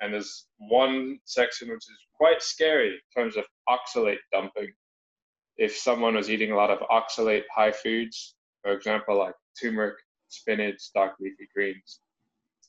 and 0.00 0.14
there's 0.14 0.46
one 0.58 1.18
section 1.24 1.68
which 1.68 1.78
is 1.78 1.98
quite 2.16 2.40
scary 2.40 2.90
in 2.90 3.22
terms 3.22 3.36
of 3.36 3.44
oxalate 3.68 4.18
dumping. 4.32 4.72
If 5.56 5.76
someone 5.76 6.14
was 6.14 6.30
eating 6.30 6.52
a 6.52 6.56
lot 6.56 6.70
of 6.70 6.78
oxalate 6.88 7.42
high 7.54 7.72
foods, 7.72 8.36
for 8.62 8.72
example, 8.72 9.18
like 9.18 9.34
turmeric, 9.60 9.96
spinach, 10.28 10.80
dark 10.94 11.14
leafy 11.20 11.48
greens, 11.54 12.00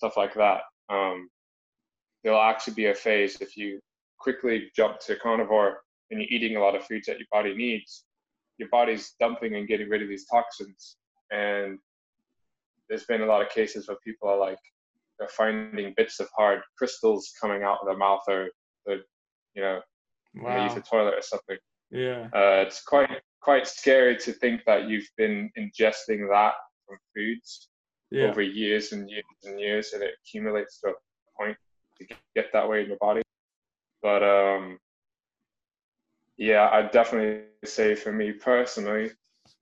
stuff 0.02 0.18
like 0.18 0.34
that, 0.34 0.62
um, 0.90 1.30
there'll 2.24 2.42
actually 2.42 2.74
be 2.74 2.88
a 2.88 2.96
phase 2.96 3.40
if 3.40 3.56
you 3.56 3.80
quickly 4.18 4.72
jump 4.76 5.00
to 5.00 5.16
carnivore 5.16 5.82
and 6.10 6.20
you're 6.20 6.30
eating 6.32 6.58
a 6.58 6.60
lot 6.60 6.76
of 6.76 6.84
foods 6.84 7.06
that 7.06 7.20
your 7.20 7.28
body 7.32 7.56
needs, 7.56 8.06
your 8.58 8.68
body's 8.70 9.14
dumping 9.20 9.56
and 9.56 9.68
getting 9.68 9.90
rid 9.90 10.02
of 10.02 10.10
these 10.10 10.26
toxins. 10.26 10.98
And 11.30 11.78
there's 12.90 13.06
been 13.06 13.22
a 13.22 13.28
lot 13.28 13.44
of 13.44 13.50
cases 13.50 13.88
where 13.88 13.98
people 14.04 14.28
are 14.28 14.40
like, 14.40 14.58
they're 15.20 15.28
finding 15.28 15.94
bits 15.96 16.20
of 16.20 16.28
hard 16.36 16.62
crystals 16.80 17.32
coming 17.40 17.62
out 17.62 17.78
of 17.82 17.88
their 17.88 17.98
mouth 17.98 18.24
or, 18.28 18.50
or 18.88 18.96
you 19.54 19.62
know, 19.62 19.82
when 20.34 20.58
they 20.58 20.64
use 20.64 20.74
the 20.74 20.82
toilet 20.82 21.14
or 21.14 21.22
something. 21.22 21.58
yeah 21.92 22.24
Uh, 22.34 22.66
it's 22.66 22.82
quite 22.82 23.10
quite 23.40 23.68
scary 23.68 24.16
to 24.16 24.32
think 24.34 24.62
that 24.66 24.88
you've 24.90 25.10
been 25.18 25.52
ingesting 25.58 26.28
that 26.32 26.54
from 26.88 26.98
foods 27.16 27.70
yeah 28.12 28.28
over 28.28 28.42
years 28.42 28.92
and 28.92 29.10
years 29.10 29.24
and 29.44 29.60
years, 29.60 29.94
and 29.94 30.04
it 30.04 30.16
accumulates 30.22 30.80
to 30.82 30.90
a 30.90 30.94
point 31.38 31.58
to 31.98 32.06
get 32.36 32.52
that 32.54 32.68
way 32.68 32.82
in 32.82 32.88
your 32.88 32.98
body. 32.98 33.22
But 34.02 34.24
um, 34.24 34.78
yeah, 36.38 36.70
I 36.72 36.84
definitely 36.84 37.44
say 37.64 37.96
for 37.96 38.12
me 38.12 38.32
personally, 38.32 39.12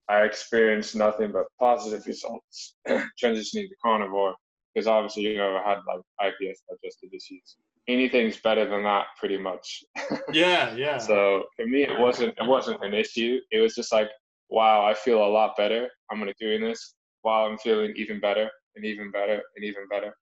I 0.08 0.22
experienced 0.22 0.96
nothing 0.96 1.32
but 1.32 1.46
positive 1.60 2.06
results 2.08 2.76
transitioning 2.88 3.70
to 3.70 3.76
carnivore 3.84 4.34
because 4.74 4.88
obviously 4.88 5.24
you 5.24 5.38
know 5.38 5.58
I 5.58 5.70
had 5.70 5.80
like 5.88 6.02
IBS 6.22 6.58
digestive 6.70 7.10
issues. 7.14 7.58
Anything's 7.88 8.38
better 8.38 8.70
than 8.70 8.84
that, 8.84 9.08
pretty 9.20 9.38
much. 9.38 9.84
yeah 10.32 10.76
yeah 10.76 10.98
So 10.98 11.44
for 11.56 11.66
me, 11.66 11.84
it 11.84 12.00
wasn't 12.00 12.36
it 12.38 12.48
wasn't 12.48 12.84
an 12.84 12.94
issue. 12.94 13.40
It 13.52 13.60
was 13.60 13.76
just 13.76 13.92
like, 13.92 14.10
wow, 14.50 14.86
I 14.86 14.94
feel 14.94 15.24
a 15.24 15.28
lot 15.28 15.58
better. 15.58 15.90
I'm 16.10 16.20
gonna 16.20 16.34
doing 16.40 16.62
this 16.62 16.96
while 17.22 17.46
I'm 17.46 17.58
feeling 17.58 17.94
even 17.96 18.20
better 18.20 18.50
and 18.76 18.86
even 18.86 19.12
better 19.12 19.42
and 19.56 19.66
even 19.66 19.88
better. 19.90 20.16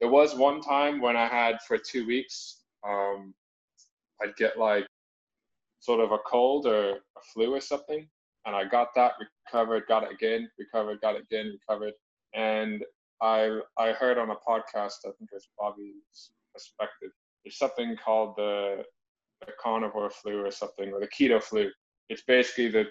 There 0.00 0.10
was 0.10 0.34
one 0.36 0.60
time 0.60 1.00
when 1.00 1.16
I 1.16 1.26
had 1.26 1.58
for 1.66 1.78
two 1.78 2.06
weeks, 2.06 2.60
um, 2.86 3.34
I'd 4.22 4.36
get 4.36 4.58
like 4.58 4.86
sort 5.80 6.00
of 6.00 6.12
a 6.12 6.18
cold 6.18 6.66
or 6.66 6.90
a 6.92 7.20
flu 7.32 7.54
or 7.54 7.60
something, 7.60 8.06
and 8.46 8.56
I 8.56 8.64
got 8.64 8.88
that, 8.96 9.12
recovered, 9.46 9.84
got 9.86 10.04
it 10.04 10.12
again, 10.12 10.50
recovered, 10.58 11.00
got 11.00 11.16
it 11.16 11.22
again, 11.30 11.56
recovered, 11.68 11.94
and 12.34 12.84
I 13.22 13.60
I 13.78 13.92
heard 13.92 14.18
on 14.18 14.30
a 14.30 14.36
podcast, 14.36 15.06
I 15.06 15.12
think 15.18 15.30
it 15.32 15.34
was 15.34 15.48
Bobby's 15.58 16.30
Perspective. 16.52 17.10
There's 17.44 17.58
something 17.58 17.96
called 17.96 18.34
the 18.36 18.84
the 19.46 19.52
carnivore 19.60 20.10
flu 20.10 20.44
or 20.44 20.50
something, 20.50 20.92
or 20.92 21.00
the 21.00 21.08
keto 21.08 21.42
flu. 21.42 21.70
It's 22.08 22.22
basically 22.22 22.68
the 22.68 22.86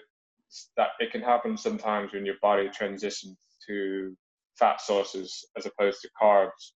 that 0.76 0.90
it 1.00 1.12
can 1.12 1.20
happen 1.20 1.56
sometimes 1.56 2.12
when 2.12 2.26
your 2.26 2.36
body 2.42 2.68
transitions 2.68 3.36
to 3.66 4.16
fat 4.58 4.80
sources 4.80 5.46
as 5.56 5.66
opposed 5.66 6.00
to 6.02 6.08
carbs, 6.20 6.72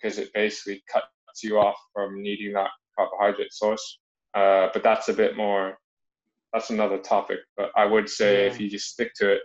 because 0.00 0.18
it 0.18 0.32
basically 0.34 0.82
cuts 0.92 1.06
you 1.42 1.58
off 1.58 1.76
from 1.92 2.20
needing 2.20 2.52
that 2.52 2.70
carbohydrate 2.96 3.52
source. 3.52 3.98
Uh, 4.34 4.68
but 4.72 4.82
that's 4.82 5.08
a 5.08 5.14
bit 5.14 5.36
more. 5.36 5.78
That's 6.52 6.70
another 6.70 6.98
topic. 6.98 7.38
But 7.56 7.70
I 7.76 7.86
would 7.86 8.08
say 8.08 8.42
yeah. 8.42 8.50
if 8.52 8.60
you 8.60 8.68
just 8.68 8.88
stick 8.88 9.12
to 9.16 9.32
it, 9.32 9.40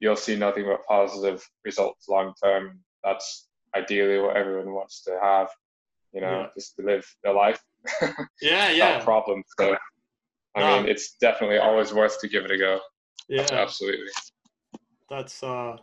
you'll 0.00 0.16
see 0.16 0.36
nothing 0.36 0.64
but 0.64 0.86
positive 0.86 1.48
results 1.64 2.08
long 2.08 2.34
term. 2.42 2.80
That's 3.04 3.48
ideally 3.74 4.18
what 4.18 4.36
everyone 4.36 4.72
wants 4.72 5.02
to 5.04 5.18
have. 5.22 5.48
You 6.12 6.20
know, 6.20 6.42
yeah. 6.42 6.46
just 6.54 6.76
to 6.76 6.82
live 6.84 7.06
their 7.24 7.32
life. 7.32 7.60
yeah, 8.42 8.70
yeah. 8.70 9.02
problem. 9.02 9.42
So, 9.58 9.76
I 10.54 10.60
no. 10.60 10.76
mean, 10.76 10.88
it's 10.90 11.16
definitely 11.20 11.58
always 11.58 11.94
worth 11.94 12.20
to 12.20 12.28
give 12.28 12.44
it 12.44 12.50
a 12.50 12.58
go. 12.58 12.80
Yeah, 13.32 13.46
absolutely. 13.50 14.10
That's 15.08 15.42
uh, 15.42 15.76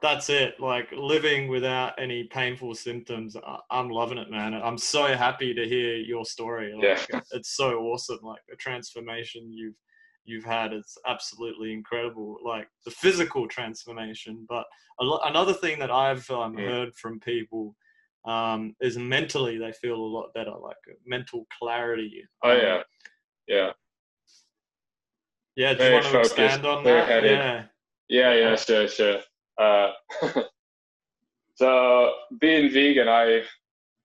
that's 0.00 0.30
it. 0.30 0.60
Like 0.60 0.92
living 0.92 1.48
without 1.48 1.94
any 1.98 2.24
painful 2.24 2.74
symptoms. 2.76 3.36
I'm 3.68 3.90
loving 3.90 4.18
it, 4.18 4.30
man. 4.30 4.54
I'm 4.54 4.78
so 4.78 5.06
happy 5.16 5.52
to 5.54 5.68
hear 5.68 5.96
your 5.96 6.24
story. 6.24 6.72
Like, 6.72 7.04
yeah. 7.12 7.20
it's 7.32 7.56
so 7.56 7.80
awesome. 7.80 8.20
Like 8.22 8.42
the 8.48 8.54
transformation 8.54 9.50
you've 9.50 9.74
you've 10.24 10.44
had 10.44 10.72
it's 10.72 10.96
absolutely 11.04 11.72
incredible. 11.72 12.36
Like 12.44 12.68
the 12.84 12.92
physical 12.92 13.48
transformation, 13.48 14.46
but 14.48 14.64
lo- 15.00 15.20
another 15.24 15.52
thing 15.52 15.80
that 15.80 15.90
I've 15.90 16.30
um, 16.30 16.54
mm. 16.54 16.60
heard 16.60 16.94
from 16.94 17.18
people 17.18 17.74
um, 18.24 18.76
is 18.80 18.96
mentally 18.96 19.58
they 19.58 19.72
feel 19.72 19.96
a 19.96 20.14
lot 20.16 20.32
better, 20.32 20.54
like 20.62 20.76
mental 21.04 21.44
clarity. 21.58 22.22
Oh 22.44 22.54
yeah, 22.54 22.82
yeah. 23.48 23.70
Yeah, 25.56 25.72
do 25.72 25.78
Very 25.78 25.88
you 25.88 25.94
want 25.94 26.04
to 26.06 26.10
focused, 26.12 26.38
expand 26.38 26.66
on 26.66 26.84
that? 26.84 27.24
Yeah. 27.24 27.64
Yeah, 28.08 28.34
yeah, 28.34 28.56
sure, 28.56 28.88
sure. 28.88 29.20
Uh, 29.58 29.92
so 31.54 32.12
being 32.40 32.70
vegan, 32.70 33.08
I 33.08 33.42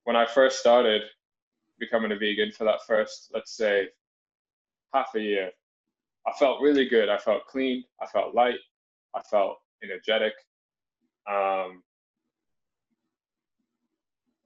when 0.04 0.16
I 0.16 0.26
first 0.26 0.60
started 0.60 1.02
becoming 1.80 2.12
a 2.12 2.16
vegan 2.16 2.52
for 2.52 2.64
that 2.66 2.80
first, 2.88 3.32
let's 3.34 3.56
say, 3.56 3.88
half 4.94 5.10
a 5.16 5.20
year, 5.20 5.52
I 6.28 6.32
felt 6.38 6.62
really 6.62 6.88
good. 6.88 7.10
I 7.10 7.18
felt 7.18 7.46
clean. 7.48 7.84
I 8.02 8.06
felt 8.06 8.36
light. 8.36 8.60
I 9.16 9.22
felt 9.22 9.58
energetic. 9.84 10.34
Um, 11.30 11.84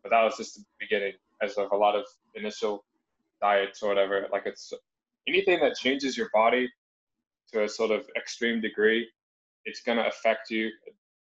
but 0.01 0.09
that 0.09 0.23
was 0.23 0.37
just 0.37 0.55
the 0.55 0.63
beginning, 0.79 1.13
as 1.41 1.57
of 1.57 1.71
a 1.71 1.75
lot 1.77 1.95
of 1.95 2.05
initial 2.35 2.85
diets 3.41 3.83
or 3.83 3.89
whatever. 3.89 4.27
Like 4.31 4.43
it's 4.45 4.73
anything 5.27 5.59
that 5.59 5.75
changes 5.75 6.17
your 6.17 6.29
body 6.33 6.69
to 7.53 7.63
a 7.63 7.69
sort 7.69 7.91
of 7.91 8.05
extreme 8.17 8.61
degree, 8.61 9.07
it's 9.65 9.81
going 9.81 9.97
to 9.97 10.07
affect 10.07 10.49
you 10.49 10.69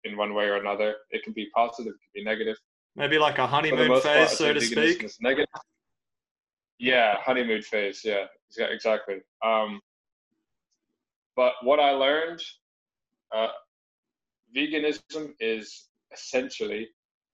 in 0.04 0.16
one 0.16 0.34
way 0.34 0.44
or 0.44 0.56
another. 0.56 0.94
It 1.10 1.22
can 1.24 1.32
be 1.32 1.48
positive, 1.54 1.92
it 1.94 2.00
can 2.14 2.22
be 2.22 2.24
negative. 2.24 2.56
Maybe 2.94 3.18
like 3.18 3.38
a 3.38 3.46
honeymoon 3.46 4.00
phase, 4.00 4.28
part, 4.28 4.30
so 4.30 4.52
to 4.52 4.60
speak. 4.60 5.08
Negative. 5.20 5.46
Yeah, 6.78 7.16
honeymoon 7.24 7.62
phase. 7.62 8.02
Yeah, 8.04 8.26
exactly. 8.58 9.16
Um, 9.44 9.80
but 11.34 11.52
what 11.62 11.78
I 11.78 11.90
learned, 11.90 12.42
uh, 13.34 13.48
veganism 14.56 15.32
is 15.40 15.88
essentially 16.12 16.88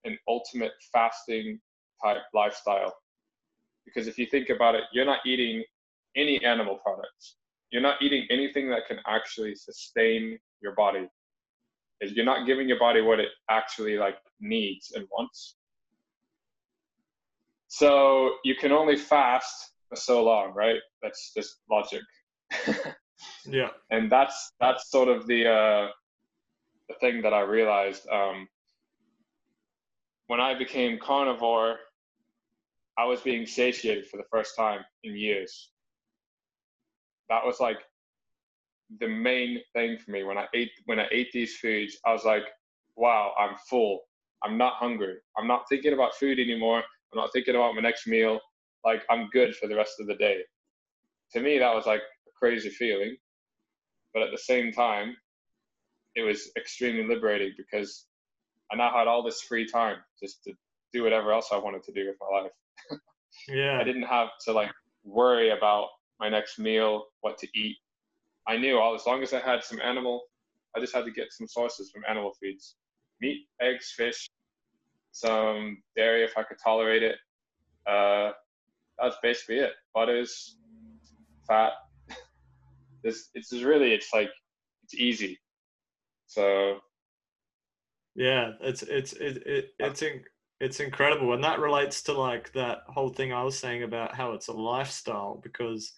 an 0.05 0.19
ultimate 0.29 0.73
fasting 0.93 1.61
type 2.03 2.23
lifestyle. 2.35 2.93
Because 3.85 4.09
if 4.09 4.19
you 4.19 4.27
think 4.27 4.49
about 4.49 4.75
it, 4.75 4.85
you're 4.93 5.05
not 5.05 5.21
eating 5.25 5.63
any 6.17 6.45
animal 6.45 6.79
products. 6.83 7.37
You're 7.73 7.83
not 7.83 8.03
eating 8.03 8.27
anything 8.31 8.69
that 8.69 8.87
can 8.87 8.99
actually 9.07 9.55
sustain 9.55 10.39
your 10.61 10.75
body. 10.75 11.09
You're 12.03 12.27
not 12.27 12.47
giving 12.47 12.69
your 12.69 12.79
body 12.79 13.01
what 13.01 13.19
it 13.19 13.31
actually 13.49 13.97
like 13.97 14.17
needs 14.41 14.93
and 14.95 15.07
wants. 15.11 15.57
So 17.69 18.35
you 18.45 18.55
can 18.55 18.73
only 18.73 18.97
fast 18.97 19.73
for 19.89 19.97
so 19.97 20.23
long, 20.23 20.53
right? 20.55 20.81
That's 21.03 21.33
just 21.35 21.61
logic. 21.71 22.03
yeah. 23.47 23.69
And 23.91 24.13
that's 24.13 24.53
that's 24.61 24.91
sort 24.91 25.09
of 25.09 25.27
the 25.27 25.49
uh, 25.49 25.89
the 26.89 26.95
thing 27.01 27.23
that 27.23 27.33
I 27.33 27.41
realized. 27.41 28.07
Um, 28.11 28.47
when 30.27 30.41
I 30.41 30.59
became 30.59 30.99
carnivore, 30.99 31.77
I 32.99 33.07
was 33.07 33.21
being 33.21 33.47
satiated 33.47 34.07
for 34.09 34.19
the 34.19 34.27
first 34.31 34.57
time 34.57 34.81
in 35.05 35.17
years. 35.17 35.71
That 37.33 37.47
was 37.47 37.61
like 37.61 37.79
the 39.01 39.09
main 39.09 39.59
thing 39.73 39.97
for 39.97 40.11
me 40.11 40.23
when 40.23 40.37
I 40.37 40.47
ate 40.55 40.71
when 40.85 41.01
I 41.01 41.07
ate 41.11 41.33
these 41.33 41.57
foods. 41.57 41.97
I 42.05 42.13
was 42.13 42.25
like, 42.27 42.43
wow, 42.95 43.33
I'm 43.39 43.57
full. 43.71 44.01
I'm 44.45 44.59
not 44.59 44.75
hungry. 44.75 45.15
I'm 45.39 45.47
not 45.47 45.63
thinking 45.67 45.95
about 45.95 46.15
food 46.15 46.39
anymore. 46.39 46.83
I'm 47.13 47.19
not 47.19 47.31
thinking 47.33 47.55
about 47.55 47.75
my 47.75 47.81
next 47.81 48.07
meal. 48.07 48.39
Like 48.85 49.03
I'm 49.09 49.31
good 49.33 49.57
for 49.57 49.67
the 49.67 49.77
rest 49.77 49.95
of 49.99 50.09
the 50.09 50.17
day. 50.17 50.43
To 51.33 51.41
me, 51.41 51.59
that 51.59 51.75
was 51.75 51.87
like 51.87 52.01
a 52.01 52.31
crazy 52.39 52.69
feeling, 52.69 53.17
but 54.13 54.23
at 54.23 54.31
the 54.31 54.37
same 54.37 54.71
time, 54.71 55.17
it 56.15 56.21
was 56.21 56.51
extremely 56.59 57.07
liberating 57.07 57.55
because 57.57 58.05
I 58.71 58.77
now 58.77 58.93
had 58.95 59.09
all 59.09 59.23
this 59.23 59.41
free 59.41 59.67
time 59.67 59.97
just 60.23 60.45
to 60.45 60.53
do 60.93 61.03
whatever 61.03 61.33
else 61.33 61.49
I 61.51 61.57
wanted 61.57 61.83
to 61.85 61.93
do 61.93 62.09
with 62.09 62.17
my 62.21 62.43
life. 62.43 63.01
yeah. 63.49 63.79
I 63.81 63.85
didn't 63.85 64.03
have 64.03 64.29
to 64.45 64.53
like 64.53 64.71
worry 65.03 65.49
about 65.49 65.89
my 66.23 66.29
next 66.29 66.57
meal, 66.61 67.07
what 67.21 67.37
to 67.39 67.49
eat. 67.53 67.77
I 68.47 68.57
knew 68.57 68.79
all 68.79 68.95
as 68.95 69.07
long 69.07 69.25
as 69.25 69.33
I 69.33 69.41
had 69.41 69.65
some 69.65 69.81
animal, 69.81 70.23
I 70.77 70.81
just 70.81 70.95
had 70.95 71.05
to 71.05 71.11
get 71.11 71.33
some 71.33 71.49
sources 71.49 71.91
from 71.91 72.05
animal 72.09 72.33
feeds. 72.41 72.77
Meat, 73.21 73.41
eggs, 73.61 73.93
fish, 73.97 74.29
some 75.11 75.83
dairy 75.97 76.23
if 76.23 76.39
I 76.39 76.45
could 76.45 76.59
tolerate 76.63 77.03
it. 77.03 77.17
Uh, 77.89 78.31
that's 79.01 79.17
basically 79.21 79.57
it. 79.57 79.73
Butters, 79.95 80.57
fat. 81.49 81.73
this 83.03 83.31
it's 83.35 83.53
really 83.53 83.93
it's 83.93 84.11
like 84.15 84.31
it's 84.85 84.95
easy. 84.95 85.41
So 86.29 86.79
yeah, 88.15 88.53
it's 88.61 88.83
it's 88.83 89.13
it, 89.15 89.43
it 89.45 89.71
it's 89.81 90.03
in, 90.03 90.23
it's 90.61 90.79
incredible, 90.79 91.33
and 91.33 91.43
that 91.43 91.59
relates 91.59 92.01
to 92.05 92.13
like 92.13 92.53
that 92.53 92.85
whole 92.87 93.09
thing 93.09 93.33
I 93.33 93.43
was 93.43 93.59
saying 93.59 93.83
about 93.83 94.15
how 94.15 94.33
it's 94.33 94.47
a 94.47 94.53
lifestyle 94.53 95.41
because 95.43 95.93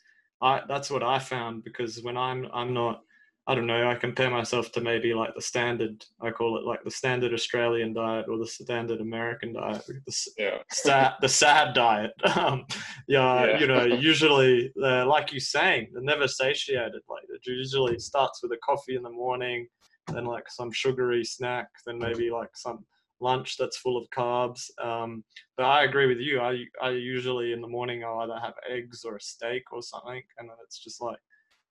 I 0.45 0.63
that's 0.69 0.91
what 0.91 1.03
I 1.03 1.19
found 1.19 1.65
because 1.65 2.03
when 2.03 2.17
I'm 2.17 2.47
I'm 2.53 2.73
not 2.73 3.03
I 3.47 3.55
don't 3.55 3.67
know 3.67 3.91
I 3.91 3.95
compare 3.95 4.31
myself 4.31 4.71
to 4.73 4.81
maybe 4.81 5.13
like 5.15 5.35
the 5.35 5.43
standard 5.43 6.05
I 6.21 6.31
call 6.31 6.57
it 6.59 6.65
like 6.65 6.85
the 6.85 6.91
standard 6.91 7.33
Australian 7.33 7.95
diet 7.95 8.27
or 8.29 8.39
the 8.39 8.47
standard 8.47 9.01
American 9.01 9.55
diet 9.55 9.83
the 9.87 10.29
yeah. 10.39 10.59
sad 10.71 11.15
the 11.21 11.29
sad 11.29 11.75
diet 11.75 12.13
um, 12.37 12.65
yeah, 13.09 13.47
yeah, 13.47 13.59
you 13.59 13.67
know 13.67 13.85
usually 14.11 14.73
like 14.77 15.33
you 15.33 15.41
saying 15.41 15.89
they're 15.93 16.03
never 16.03 16.29
satiated 16.29 17.03
like 17.09 17.25
it 17.29 17.41
usually 17.47 17.99
starts 17.99 18.41
with 18.43 18.53
a 18.53 18.59
coffee 18.59 18.97
in 18.97 19.03
the 19.03 19.11
morning 19.11 19.67
then 20.13 20.25
like 20.25 20.45
some 20.49 20.71
sugary 20.71 21.25
snack, 21.25 21.69
then 21.87 21.99
maybe 21.99 22.31
like 22.31 22.51
some 22.55 22.85
lunch 23.21 23.57
that's 23.57 23.79
full 23.79 23.97
of 23.97 24.09
carbs. 24.11 24.71
Um, 24.83 25.25
but 25.57 25.65
I 25.65 25.85
agree 25.85 26.07
with 26.07 26.19
you. 26.19 26.41
I 26.41 26.65
I 26.83 26.91
usually 26.91 27.53
in 27.53 27.61
the 27.61 27.69
morning 27.69 28.05
I'll 28.05 28.21
either 28.21 28.39
have 28.39 28.55
eggs 28.69 29.05
or 29.05 29.17
a 29.17 29.21
steak 29.21 29.65
or 29.73 29.83
something, 29.83 30.23
and 30.39 30.49
then 30.49 30.57
it's 30.65 30.83
just 30.83 31.01
like 31.01 31.19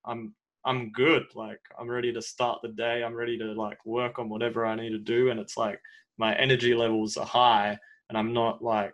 I'm 0.06 0.34
I'm 0.66 0.91
good. 0.91 1.24
Like 1.36 1.62
I'm 1.80 1.89
ready 1.89 2.14
to 2.14 2.22
start 2.22 2.60
the 2.62 2.70
day. 2.70 3.04
I'm 3.04 3.16
ready 3.16 3.38
to 3.38 3.54
like 3.54 3.86
work 3.86 4.20
on 4.20 4.30
whatever 4.30 4.66
I 4.66 4.76
need 4.76 4.91
to 4.91 5.00
do, 5.00 5.30
and 5.30 5.39
it's 5.39 5.58
like 5.58 5.80
my 6.18 6.36
energy 6.36 6.74
levels 6.74 7.18
are 7.18 7.26
high, 7.26 7.78
and 8.10 8.18
I'm 8.18 8.34
not 8.34 8.64
like 8.64 8.94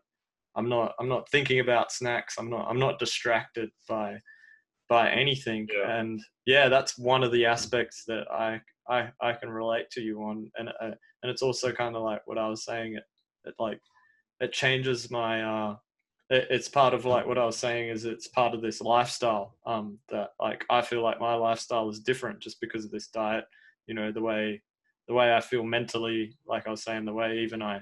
I'm 0.55 0.69
not 0.69 0.93
I'm 0.99 1.09
not 1.09 1.29
thinking 1.29 1.59
about 1.59 1.91
snacks. 1.91 2.35
I'm 2.37 2.49
not 2.49 2.67
I'm 2.69 2.79
not 2.79 2.99
distracted 2.99 3.69
by 3.87 4.19
by 4.89 5.09
anything. 5.11 5.67
Yeah. 5.71 5.97
And 5.97 6.19
yeah, 6.45 6.67
that's 6.67 6.97
one 6.97 7.23
of 7.23 7.31
the 7.31 7.45
aspects 7.45 8.03
that 8.07 8.25
I 8.31 8.59
I 8.89 9.09
I 9.21 9.33
can 9.33 9.49
relate 9.49 9.89
to 9.91 10.01
you 10.01 10.21
on, 10.23 10.49
and 10.57 10.69
uh, 10.69 10.91
and 11.23 11.31
it's 11.31 11.41
also 11.41 11.71
kind 11.71 11.95
of 11.95 12.03
like 12.03 12.21
what 12.25 12.37
I 12.37 12.47
was 12.47 12.65
saying. 12.65 12.95
It, 12.95 13.03
it 13.45 13.55
like 13.59 13.79
it 14.39 14.51
changes 14.51 15.11
my. 15.11 15.43
Uh, 15.43 15.75
it, 16.29 16.47
it's 16.49 16.69
part 16.69 16.93
of 16.93 17.05
like 17.05 17.25
what 17.25 17.37
I 17.37 17.45
was 17.45 17.57
saying 17.57 17.89
is 17.89 18.05
it's 18.05 18.27
part 18.27 18.53
of 18.53 18.61
this 18.61 18.81
lifestyle. 18.81 19.55
Um, 19.65 19.99
that 20.09 20.29
like 20.39 20.65
I 20.69 20.81
feel 20.81 21.01
like 21.01 21.19
my 21.19 21.35
lifestyle 21.35 21.89
is 21.89 21.99
different 21.99 22.39
just 22.39 22.59
because 22.61 22.85
of 22.85 22.91
this 22.91 23.07
diet. 23.07 23.45
You 23.87 23.95
know 23.95 24.11
the 24.11 24.21
way 24.21 24.61
the 25.07 25.13
way 25.13 25.33
I 25.33 25.41
feel 25.41 25.63
mentally, 25.63 26.37
like 26.47 26.67
I 26.67 26.71
was 26.71 26.83
saying, 26.83 27.05
the 27.05 27.13
way 27.13 27.39
even 27.39 27.61
I 27.61 27.81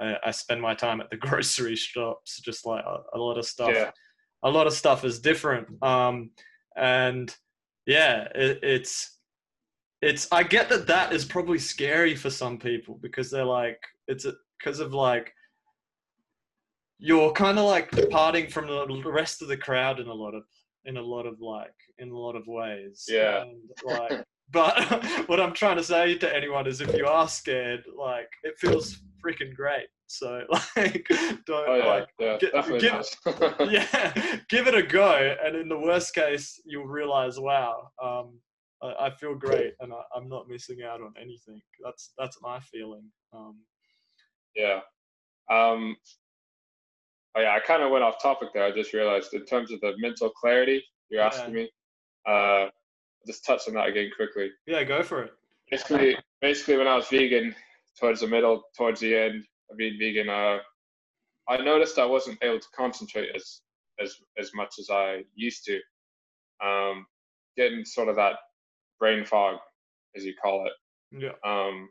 I, 0.00 0.16
I 0.26 0.30
spend 0.30 0.60
my 0.60 0.74
time 0.74 1.00
at 1.00 1.10
the 1.10 1.16
grocery 1.28 1.76
shops, 1.76 2.40
just 2.40 2.66
like 2.66 2.84
a, 2.84 2.98
a 3.14 3.18
lot 3.18 3.38
of 3.38 3.46
stuff. 3.46 3.70
Yeah. 3.72 3.90
A 4.42 4.50
lot 4.50 4.66
of 4.66 4.74
stuff 4.74 5.04
is 5.04 5.18
different. 5.18 5.82
Um, 5.82 6.30
and 6.76 7.34
yeah, 7.86 8.28
it, 8.34 8.60
it's 8.62 9.15
it's 10.06 10.28
I 10.30 10.44
get 10.44 10.68
that 10.68 10.86
that 10.86 11.12
is 11.12 11.24
probably 11.24 11.58
scary 11.58 12.14
for 12.14 12.30
some 12.30 12.58
people 12.58 12.98
because 13.02 13.30
they're 13.30 13.44
like 13.44 13.80
it's 14.06 14.24
because 14.58 14.78
of 14.78 14.94
like 14.94 15.32
you're 16.98 17.32
kind 17.32 17.58
of 17.58 17.64
like 17.64 17.90
departing 17.90 18.48
from 18.48 18.68
the 18.68 19.12
rest 19.12 19.42
of 19.42 19.48
the 19.48 19.56
crowd 19.56 19.98
in 19.98 20.06
a 20.06 20.14
lot 20.14 20.34
of 20.34 20.44
in 20.84 20.96
a 20.96 21.02
lot 21.02 21.26
of 21.26 21.40
like 21.40 21.74
in 21.98 22.10
a 22.10 22.16
lot 22.16 22.36
of 22.36 22.46
ways. 22.46 23.04
Yeah. 23.08 23.42
And, 23.42 23.60
like, 23.84 24.24
but 24.52 25.04
what 25.28 25.40
I'm 25.40 25.52
trying 25.52 25.76
to 25.76 25.82
say 25.82 26.16
to 26.18 26.34
anyone 26.34 26.68
is, 26.68 26.80
if 26.80 26.94
you 26.94 27.06
are 27.06 27.28
scared, 27.28 27.84
like 27.98 28.28
it 28.44 28.56
feels 28.58 28.98
freaking 29.24 29.54
great. 29.54 29.88
So 30.06 30.42
like, 30.76 31.04
don't 31.46 31.68
Oh 31.68 31.76
yeah, 31.76 31.84
like, 31.84 32.08
yeah, 32.20 32.38
get- 32.38 32.80
get- 32.80 33.72
yeah, 33.72 34.38
give 34.48 34.68
it 34.68 34.74
a 34.76 34.82
go, 34.84 35.36
and 35.44 35.56
in 35.56 35.68
the 35.68 35.78
worst 35.78 36.14
case, 36.14 36.60
you'll 36.64 36.86
realize, 36.86 37.40
wow, 37.40 37.90
um, 38.00 38.38
I, 38.86 39.06
I 39.06 39.10
feel 39.10 39.34
great, 39.34 39.74
and 39.80 39.92
I, 39.92 40.02
I'm 40.14 40.28
not 40.28 40.48
missing 40.48 40.82
out 40.82 41.00
on 41.00 41.12
anything. 41.20 41.60
That's 41.82 42.12
that's 42.18 42.38
my 42.42 42.60
feeling. 42.60 43.04
Um, 43.32 43.58
Yeah. 44.54 44.80
Um, 45.50 45.96
oh 47.36 47.40
yeah, 47.40 47.54
I 47.54 47.60
kind 47.60 47.82
of 47.82 47.90
went 47.90 48.04
off 48.04 48.20
topic 48.22 48.48
there. 48.54 48.64
I 48.64 48.72
just 48.72 48.92
realized 48.92 49.32
in 49.34 49.44
terms 49.44 49.70
of 49.70 49.80
the 49.80 49.94
mental 49.98 50.30
clarity 50.30 50.82
you're 51.08 51.20
Yeah. 51.20 51.26
asking 51.28 51.54
me, 51.54 51.70
uh, 52.26 52.66
just 53.26 53.44
touch 53.44 53.62
on 53.68 53.74
that 53.74 53.88
again 53.88 54.10
quickly. 54.14 54.50
yeah, 54.66 54.82
go 54.84 55.02
for 55.02 55.22
it. 55.22 55.32
Basically, 55.70 56.16
basically 56.40 56.76
when 56.78 56.88
I 56.88 56.96
was 56.96 57.08
vegan, 57.08 57.54
towards 57.98 58.20
the 58.20 58.26
middle, 58.28 58.62
towards 58.76 59.00
the 59.00 59.14
end 59.14 59.44
of 59.70 59.76
being 59.76 59.98
vegan, 59.98 60.28
uh, 60.28 60.58
I 61.48 61.56
noticed 61.58 61.98
I 61.98 62.04
wasn't 62.04 62.38
able 62.42 62.60
to 62.60 62.68
concentrate 62.76 63.30
as 63.34 63.60
as 64.00 64.16
as 64.38 64.50
much 64.54 64.74
as 64.78 64.90
I 64.90 65.24
used 65.34 65.64
to. 65.66 65.80
Um, 66.64 67.06
getting 67.56 67.84
sort 67.84 68.08
of 68.08 68.16
that 68.16 68.34
brain 68.98 69.24
fog, 69.24 69.58
as 70.16 70.24
you 70.24 70.34
call 70.34 70.66
it. 70.66 70.72
Yeah, 71.12 71.32
Um, 71.44 71.88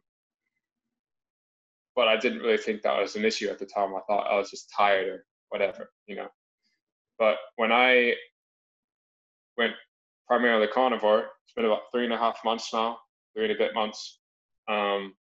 but 1.95 2.07
I 2.07 2.17
didn't 2.17 2.39
really 2.39 2.57
think 2.57 2.81
that 2.81 2.99
was 2.99 3.15
an 3.15 3.25
issue 3.25 3.49
at 3.49 3.59
the 3.59 3.65
time. 3.65 3.95
I 3.95 4.01
thought 4.07 4.29
I 4.29 4.37
was 4.37 4.49
just 4.49 4.71
tired 4.75 5.07
or 5.07 5.25
whatever, 5.49 5.91
you 6.07 6.15
know. 6.15 6.27
But 7.17 7.37
when 7.55 7.71
I 7.71 8.13
went 9.57 9.73
primarily 10.27 10.67
carnivore, 10.67 11.29
it's 11.43 11.53
been 11.55 11.65
about 11.65 11.83
three 11.91 12.03
and 12.03 12.13
a 12.13 12.17
half 12.17 12.39
months 12.43 12.73
now, 12.73 12.97
three 13.33 13.45
and 13.45 13.53
a 13.53 13.57
bit 13.57 13.73
months. 13.73 14.19
Um, 14.67 15.13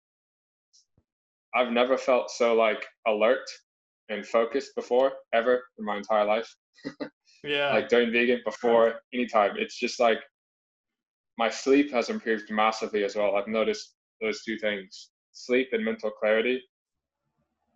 I've 1.53 1.71
never 1.71 1.97
felt 1.97 2.31
so 2.31 2.55
like 2.55 2.85
alert 3.05 3.47
and 4.09 4.25
focused 4.25 4.75
before 4.75 5.13
ever 5.33 5.63
in 5.77 5.85
my 5.85 5.97
entire 5.97 6.25
life 6.25 6.53
yeah, 7.43 7.71
like 7.71 7.89
doing 7.89 8.11
vegan 8.11 8.41
before 8.45 9.01
anytime. 9.13 9.51
It's 9.57 9.77
just 9.77 9.99
like 9.99 10.19
my 11.37 11.49
sleep 11.49 11.91
has 11.91 12.09
improved 12.09 12.49
massively 12.51 13.03
as 13.03 13.15
well. 13.15 13.35
I've 13.35 13.47
noticed 13.47 13.95
those 14.21 14.43
two 14.43 14.57
things 14.57 15.09
sleep 15.31 15.69
and 15.73 15.83
mental 15.83 16.11
clarity. 16.11 16.61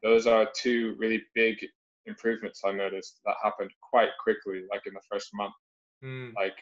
Those 0.03 0.28
are 0.28 0.47
two 0.55 0.95
really 0.99 1.24
big 1.34 1.58
improvements 2.05 2.62
I 2.64 2.72
noticed 2.72 3.20
that 3.26 3.36
happened 3.43 3.72
quite 3.82 4.10
quickly, 4.22 4.64
like 4.72 4.86
in 4.86 4.93
the 4.93 5.01
first 5.12 5.30
month. 5.34 5.53
Mm, 6.03 6.34
Like, 6.36 6.55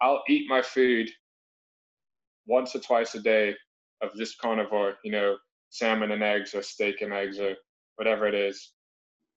I'll 0.00 0.22
eat 0.28 0.48
my 0.48 0.62
food 0.62 1.10
once 2.46 2.74
or 2.74 2.80
twice 2.80 3.14
a 3.14 3.20
day 3.20 3.54
of 4.02 4.14
just 4.16 4.38
carnivore, 4.38 4.98
you 5.04 5.12
know, 5.12 5.36
salmon 5.70 6.12
and 6.12 6.22
eggs 6.22 6.54
or 6.54 6.62
steak 6.62 7.00
and 7.00 7.12
eggs 7.12 7.38
or 7.38 7.54
whatever 7.96 8.26
it 8.26 8.34
is. 8.34 8.72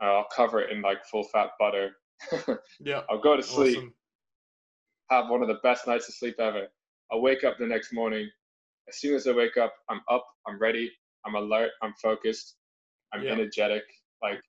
Uh, 0.02 0.18
I'll 0.18 0.28
cover 0.36 0.62
it 0.62 0.72
in 0.72 0.82
like 0.82 1.06
full 1.06 1.24
fat 1.24 1.52
butter. 1.60 1.96
yeah, 2.80 3.02
I'll 3.10 3.20
go 3.20 3.36
to 3.36 3.44
sleep 3.44 3.78
awesome. 3.78 3.94
Have 5.10 5.30
one 5.30 5.42
of 5.42 5.48
the 5.48 5.60
best 5.64 5.88
nights 5.88 6.10
of 6.10 6.16
sleep 6.16 6.40
ever. 6.40 6.68
I 7.12 7.16
wake 7.18 7.44
up 7.44 7.58
the 7.60 7.68
next 7.68 7.94
morning. 7.94 8.30
As 8.90 9.00
soon 9.00 9.16
as 9.16 9.28
I 9.28 9.32
wake 9.32 9.58
up, 9.58 9.74
I'm 9.90 10.02
up, 10.10 10.26
I'm 10.48 10.60
ready, 10.60 10.92
I'm 11.26 11.36
alert, 11.36 11.72
I'm 11.82 11.94
focused, 12.02 12.56
I'm 13.14 13.24
Yeah. 13.24 13.34
energetic. 13.34 13.84
Like 14.22 14.42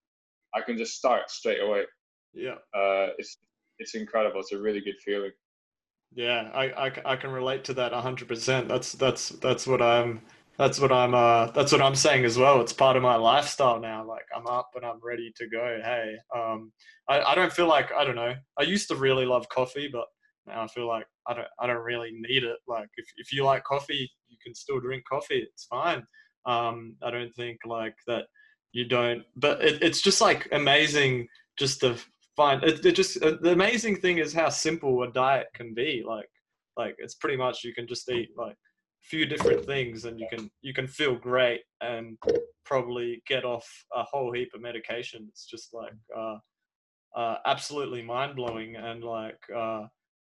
I 0.54 0.60
can 0.62 0.76
just 0.78 0.94
start 0.96 1.30
straight 1.30 1.60
away. 1.60 1.84
Yeah, 2.34 2.56
Uh, 2.74 3.08
it's 3.18 3.38
it's 3.78 3.94
incredible. 3.94 4.40
It's 4.40 4.52
a 4.52 4.58
really 4.58 4.80
good 4.80 4.96
feeling. 5.04 5.32
yeah, 6.14 6.50
I, 6.54 6.86
I, 6.88 6.92
I 7.12 7.16
can 7.16 7.30
relate 7.30 7.64
to 7.64 7.74
that 7.74 7.92
hundred 7.92 8.28
percent. 8.28 8.68
That's 8.68 8.92
that's 8.92 9.30
that's 9.30 9.66
what 9.66 9.82
I'm. 9.82 10.22
That's 10.58 10.80
what 10.80 10.90
I'm. 10.92 11.14
Uh, 11.14 11.50
that's 11.50 11.72
what 11.72 11.82
I'm 11.82 11.94
saying 11.94 12.24
as 12.24 12.38
well. 12.38 12.60
It's 12.62 12.72
part 12.72 12.96
of 12.96 13.02
my 13.02 13.16
lifestyle 13.16 13.78
now. 13.80 14.04
Like 14.06 14.24
I'm 14.34 14.46
up 14.46 14.70
and 14.74 14.84
I'm 14.84 15.00
ready 15.02 15.32
to 15.36 15.48
go. 15.48 15.78
Hey, 15.84 16.16
um, 16.34 16.72
I, 17.08 17.20
I 17.20 17.34
don't 17.34 17.52
feel 17.52 17.66
like 17.68 17.92
I 17.92 18.04
don't 18.04 18.16
know. 18.16 18.34
I 18.58 18.62
used 18.62 18.88
to 18.88 18.96
really 18.96 19.26
love 19.26 19.48
coffee, 19.50 19.88
but 19.92 20.06
now 20.46 20.62
I 20.62 20.66
feel 20.68 20.86
like 20.86 21.06
I 21.26 21.34
don't. 21.34 21.48
I 21.60 21.66
don't 21.66 21.84
really 21.84 22.12
need 22.12 22.44
it. 22.44 22.56
Like 22.66 22.88
if 22.96 23.06
if 23.16 23.32
you 23.32 23.44
like 23.44 23.64
coffee, 23.64 24.10
you 24.28 24.36
can 24.42 24.54
still 24.54 24.80
drink 24.80 25.04
coffee. 25.08 25.46
It's 25.52 25.64
fine. 25.64 26.04
Um, 26.46 26.96
I 27.02 27.10
don't 27.10 27.34
think 27.34 27.58
like 27.66 27.94
that. 28.06 28.26
You 28.72 28.84
don't. 28.86 29.22
But 29.36 29.62
it, 29.62 29.82
it's 29.82 30.02
just 30.02 30.20
like 30.20 30.48
amazing 30.52 31.28
just 31.58 31.80
to 31.80 31.96
find. 32.36 32.62
It, 32.62 32.84
it 32.84 32.92
just 32.92 33.22
uh, 33.22 33.36
the 33.40 33.52
amazing 33.52 33.96
thing 33.96 34.18
is 34.18 34.32
how 34.32 34.48
simple 34.48 35.02
a 35.02 35.10
diet 35.10 35.48
can 35.54 35.74
be. 35.74 36.04
Like 36.06 36.28
like 36.76 36.94
it's 36.98 37.14
pretty 37.14 37.36
much 37.36 37.64
you 37.64 37.74
can 37.74 37.86
just 37.86 38.10
eat 38.10 38.30
like 38.36 38.52
a 38.52 39.06
few 39.08 39.26
different 39.26 39.64
things 39.64 40.04
and 40.04 40.20
you 40.20 40.26
can 40.30 40.50
you 40.62 40.74
can 40.74 40.86
feel 40.86 41.16
great 41.16 41.60
and 41.80 42.18
probably 42.64 43.22
get 43.26 43.44
off 43.44 43.66
a 43.94 44.02
whole 44.02 44.32
heap 44.32 44.50
of 44.54 44.60
medication 44.60 45.26
it's 45.28 45.46
just 45.46 45.72
like 45.72 45.92
uh, 46.16 46.36
uh, 47.16 47.36
absolutely 47.46 48.02
mind-blowing 48.02 48.76
and 48.76 49.02
like 49.02 49.38
uh, 49.56 49.84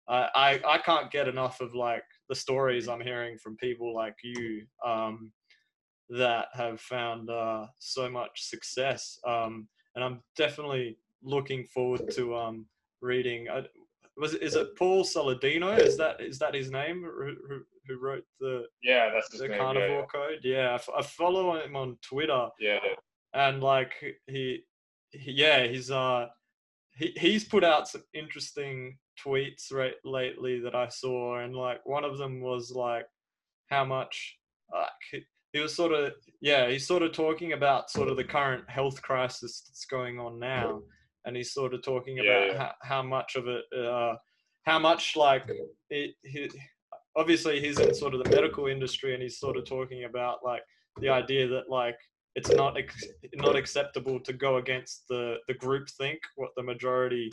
I, 0.10 0.28
I 0.36 0.60
i 0.68 0.78
can't 0.80 1.12
get 1.12 1.28
enough 1.28 1.62
of 1.62 1.76
like 1.76 2.04
the 2.28 2.36
stories 2.36 2.88
i'm 2.88 3.02
hearing 3.02 3.38
from 3.38 3.56
people 3.58 3.94
like 3.94 4.16
you 4.24 4.66
um, 4.86 5.32
that 6.10 6.48
have 6.54 6.82
found 6.82 7.30
uh, 7.30 7.68
so 7.80 8.10
much 8.10 8.32
success 8.36 9.20
um, 9.28 9.68
and 9.96 10.04
i'm 10.04 10.22
definitely 10.36 10.98
looking 11.24 11.66
forward 11.66 12.10
to 12.12 12.36
um, 12.36 12.66
reading 13.02 13.48
uh, 13.50 13.62
was 14.20 14.34
is 14.36 14.56
it 14.56 14.76
Paul 14.76 15.04
Saladino? 15.04 15.80
Is 15.80 15.98
that 15.98 16.20
is 16.20 16.40
that 16.40 16.54
his 16.54 16.72
name? 16.72 17.04
Who, 17.04 17.36
who, 17.48 18.00
wrote 18.00 18.26
the 18.40 18.66
Yeah, 18.84 19.10
that's 19.12 19.30
the 19.30 19.48
name. 19.48 19.58
carnivore 19.58 20.02
Yeah, 20.02 20.06
code? 20.06 20.40
Yeah, 20.44 20.70
I, 20.72 20.76
f- 20.76 20.90
I 20.96 21.02
follow 21.02 21.60
him 21.60 21.76
on 21.76 21.98
Twitter, 22.02 22.50
yeah. 22.60 22.78
yeah. 22.84 22.96
and 23.48 23.64
like 23.64 23.94
he, 24.28 24.64
he 25.12 25.32
yeah, 25.32 25.66
he's 25.66 25.90
uh 25.90 26.28
he 26.96 27.14
he's 27.18 27.46
put 27.46 27.64
out 27.64 27.88
some 27.88 28.04
interesting 28.14 28.98
tweets 29.26 29.72
right 29.72 29.94
lately 30.04 30.60
that 30.62 30.76
I 30.76 30.88
saw, 30.90 31.40
and 31.40 31.56
like 31.56 31.86
one 31.86 32.04
of 32.04 32.18
them 32.18 32.42
was 32.42 32.72
like 32.72 33.06
how 33.70 33.86
much 33.86 34.38
like 34.74 35.24
he, 35.54 35.60
was 35.60 35.76
sort 35.76 35.92
of 35.92 36.14
yeah 36.42 36.70
he's 36.70 36.86
sort 36.86 37.02
of 37.02 37.12
talking 37.12 37.54
about 37.54 37.90
sort 37.90 38.10
of 38.10 38.18
the 38.18 38.24
current 38.24 38.70
health 38.70 39.02
crisis 39.02 39.64
that's 39.68 39.86
going 39.86 40.20
on 40.20 40.40
now 40.40 40.80
and 41.26 41.36
he's 41.36 41.54
sort 41.54 41.74
of 41.74 41.82
talking 41.84 42.18
Yeah, 42.18 42.52
about. 42.52 42.58
How, 42.58 42.74
how 42.82 43.04
much 43.04 43.36
of 43.36 43.48
it 43.48 43.64
uh 43.76 44.16
how 44.66 44.80
much 44.80 45.16
like 45.16 45.50
it 45.90 46.12
he, 46.24 46.50
obviously 47.16 47.60
he's 47.60 47.80
in 47.80 47.94
sort 47.94 48.14
of 48.14 48.24
the 48.24 48.30
medical 48.30 48.68
industry 48.68 49.14
and 49.14 49.24
he's 49.24 49.40
sort 49.40 49.58
of 49.58 49.66
talking 49.66 50.04
about 50.04 50.38
like 50.44 50.62
the 51.02 51.10
idea 51.10 51.48
that 51.48 51.70
like 51.70 51.98
it's 52.36 52.52
not 52.52 52.78
ex- 52.78 53.08
not 53.36 53.56
acceptable 53.56 54.20
to 54.20 54.34
go 54.34 54.58
against 54.58 55.08
the 55.10 55.38
the 55.48 55.54
group 55.56 55.90
think 55.90 56.20
what 56.36 56.52
the 56.56 56.64
majority 56.64 57.30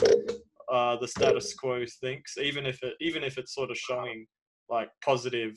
uh 0.72 0.96
the 0.96 1.08
status 1.08 1.54
quo 1.54 1.84
thinks 2.00 2.36
even 2.38 2.66
if 2.66 2.82
it 2.82 2.94
even 3.00 3.22
if 3.22 3.38
it's 3.38 3.54
sort 3.54 3.70
of 3.70 3.76
showing 3.76 4.26
like 4.68 4.88
positive 5.04 5.56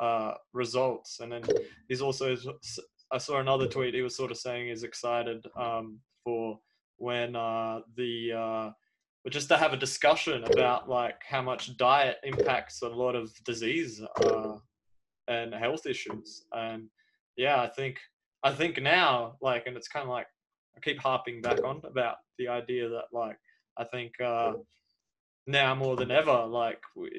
uh 0.00 0.32
results. 0.52 1.20
And 1.20 1.32
then 1.32 1.42
he's 1.88 2.02
also 2.02 2.36
i 3.12 3.18
saw 3.18 3.40
another 3.40 3.66
tweet 3.66 3.94
he 3.94 4.02
was 4.02 4.16
sort 4.16 4.30
of 4.30 4.36
saying 4.36 4.68
he's 4.68 4.84
excited 4.84 5.44
um 5.58 5.98
for 6.22 6.58
when 6.98 7.34
uh 7.34 7.80
the 7.96 8.32
uh 8.32 8.70
but 9.24 9.32
just 9.32 9.48
to 9.48 9.56
have 9.56 9.72
a 9.72 9.76
discussion 9.76 10.44
about 10.44 10.88
like 10.88 11.20
how 11.28 11.42
much 11.42 11.76
diet 11.76 12.16
impacts 12.24 12.80
a 12.82 12.88
lot 12.88 13.14
of 13.14 13.30
disease 13.44 14.00
uh, 14.24 14.56
and 15.28 15.52
health 15.52 15.84
issues. 15.84 16.46
And 16.52 16.88
yeah 17.36 17.60
i 17.62 17.66
think 17.66 17.98
i 18.42 18.52
think 18.52 18.80
now 18.80 19.36
like 19.40 19.66
and 19.66 19.76
it's 19.76 19.88
kind 19.88 20.02
of 20.02 20.10
like 20.10 20.26
i 20.76 20.80
keep 20.80 20.98
harping 21.00 21.40
back 21.40 21.62
on 21.64 21.80
about 21.84 22.16
the 22.38 22.48
idea 22.48 22.88
that 22.88 23.04
like 23.12 23.38
i 23.80 23.84
think 23.84 24.12
uh 24.20 24.52
now 25.46 25.74
more 25.74 25.96
than 25.96 26.10
ever 26.10 26.44
like 26.46 26.80
we, 26.94 27.10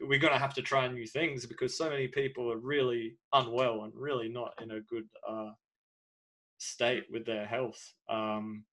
we're 0.00 0.18
going 0.18 0.32
to 0.32 0.38
have 0.38 0.54
to 0.54 0.62
try 0.62 0.88
new 0.88 1.06
things 1.06 1.44
because 1.44 1.76
so 1.76 1.90
many 1.90 2.08
people 2.08 2.50
are 2.50 2.58
really 2.58 3.16
unwell 3.34 3.84
and 3.84 3.92
really 3.94 4.28
not 4.28 4.52
in 4.62 4.70
a 4.70 4.80
good 4.80 5.06
uh 5.28 5.50
state 6.58 7.04
with 7.10 7.26
their 7.26 7.44
health 7.44 7.92
um 8.08 8.64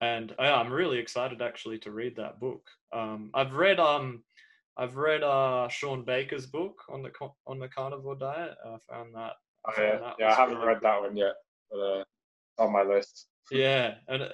and 0.00 0.34
yeah, 0.38 0.56
I'm 0.56 0.72
really 0.72 0.98
excited 0.98 1.40
actually 1.40 1.78
to 1.80 1.90
read 1.90 2.16
that 2.16 2.38
book. 2.38 2.62
Um, 2.92 3.30
I've 3.34 3.54
read 3.54 3.80
um, 3.80 4.22
I've 4.76 4.96
read 4.96 5.22
uh 5.22 5.68
Shawn 5.68 6.04
Baker's 6.04 6.46
book 6.46 6.82
on 6.88 7.02
the 7.02 7.10
on 7.46 7.58
the 7.58 7.68
carnivore 7.68 8.16
diet. 8.16 8.56
I 8.64 8.76
found 8.90 9.14
that. 9.14 9.32
Oh, 9.66 9.72
found 9.72 9.88
yeah, 9.88 9.98
that 9.98 10.14
yeah. 10.18 10.32
I 10.32 10.34
haven't 10.34 10.56
really 10.56 10.68
read 10.68 10.82
that 10.82 11.00
one 11.00 11.16
yet, 11.16 11.34
but 11.70 11.78
uh, 11.78 12.04
on 12.58 12.72
my 12.72 12.82
list. 12.82 13.26
Yeah, 13.50 13.94
and 14.08 14.22
uh, 14.22 14.28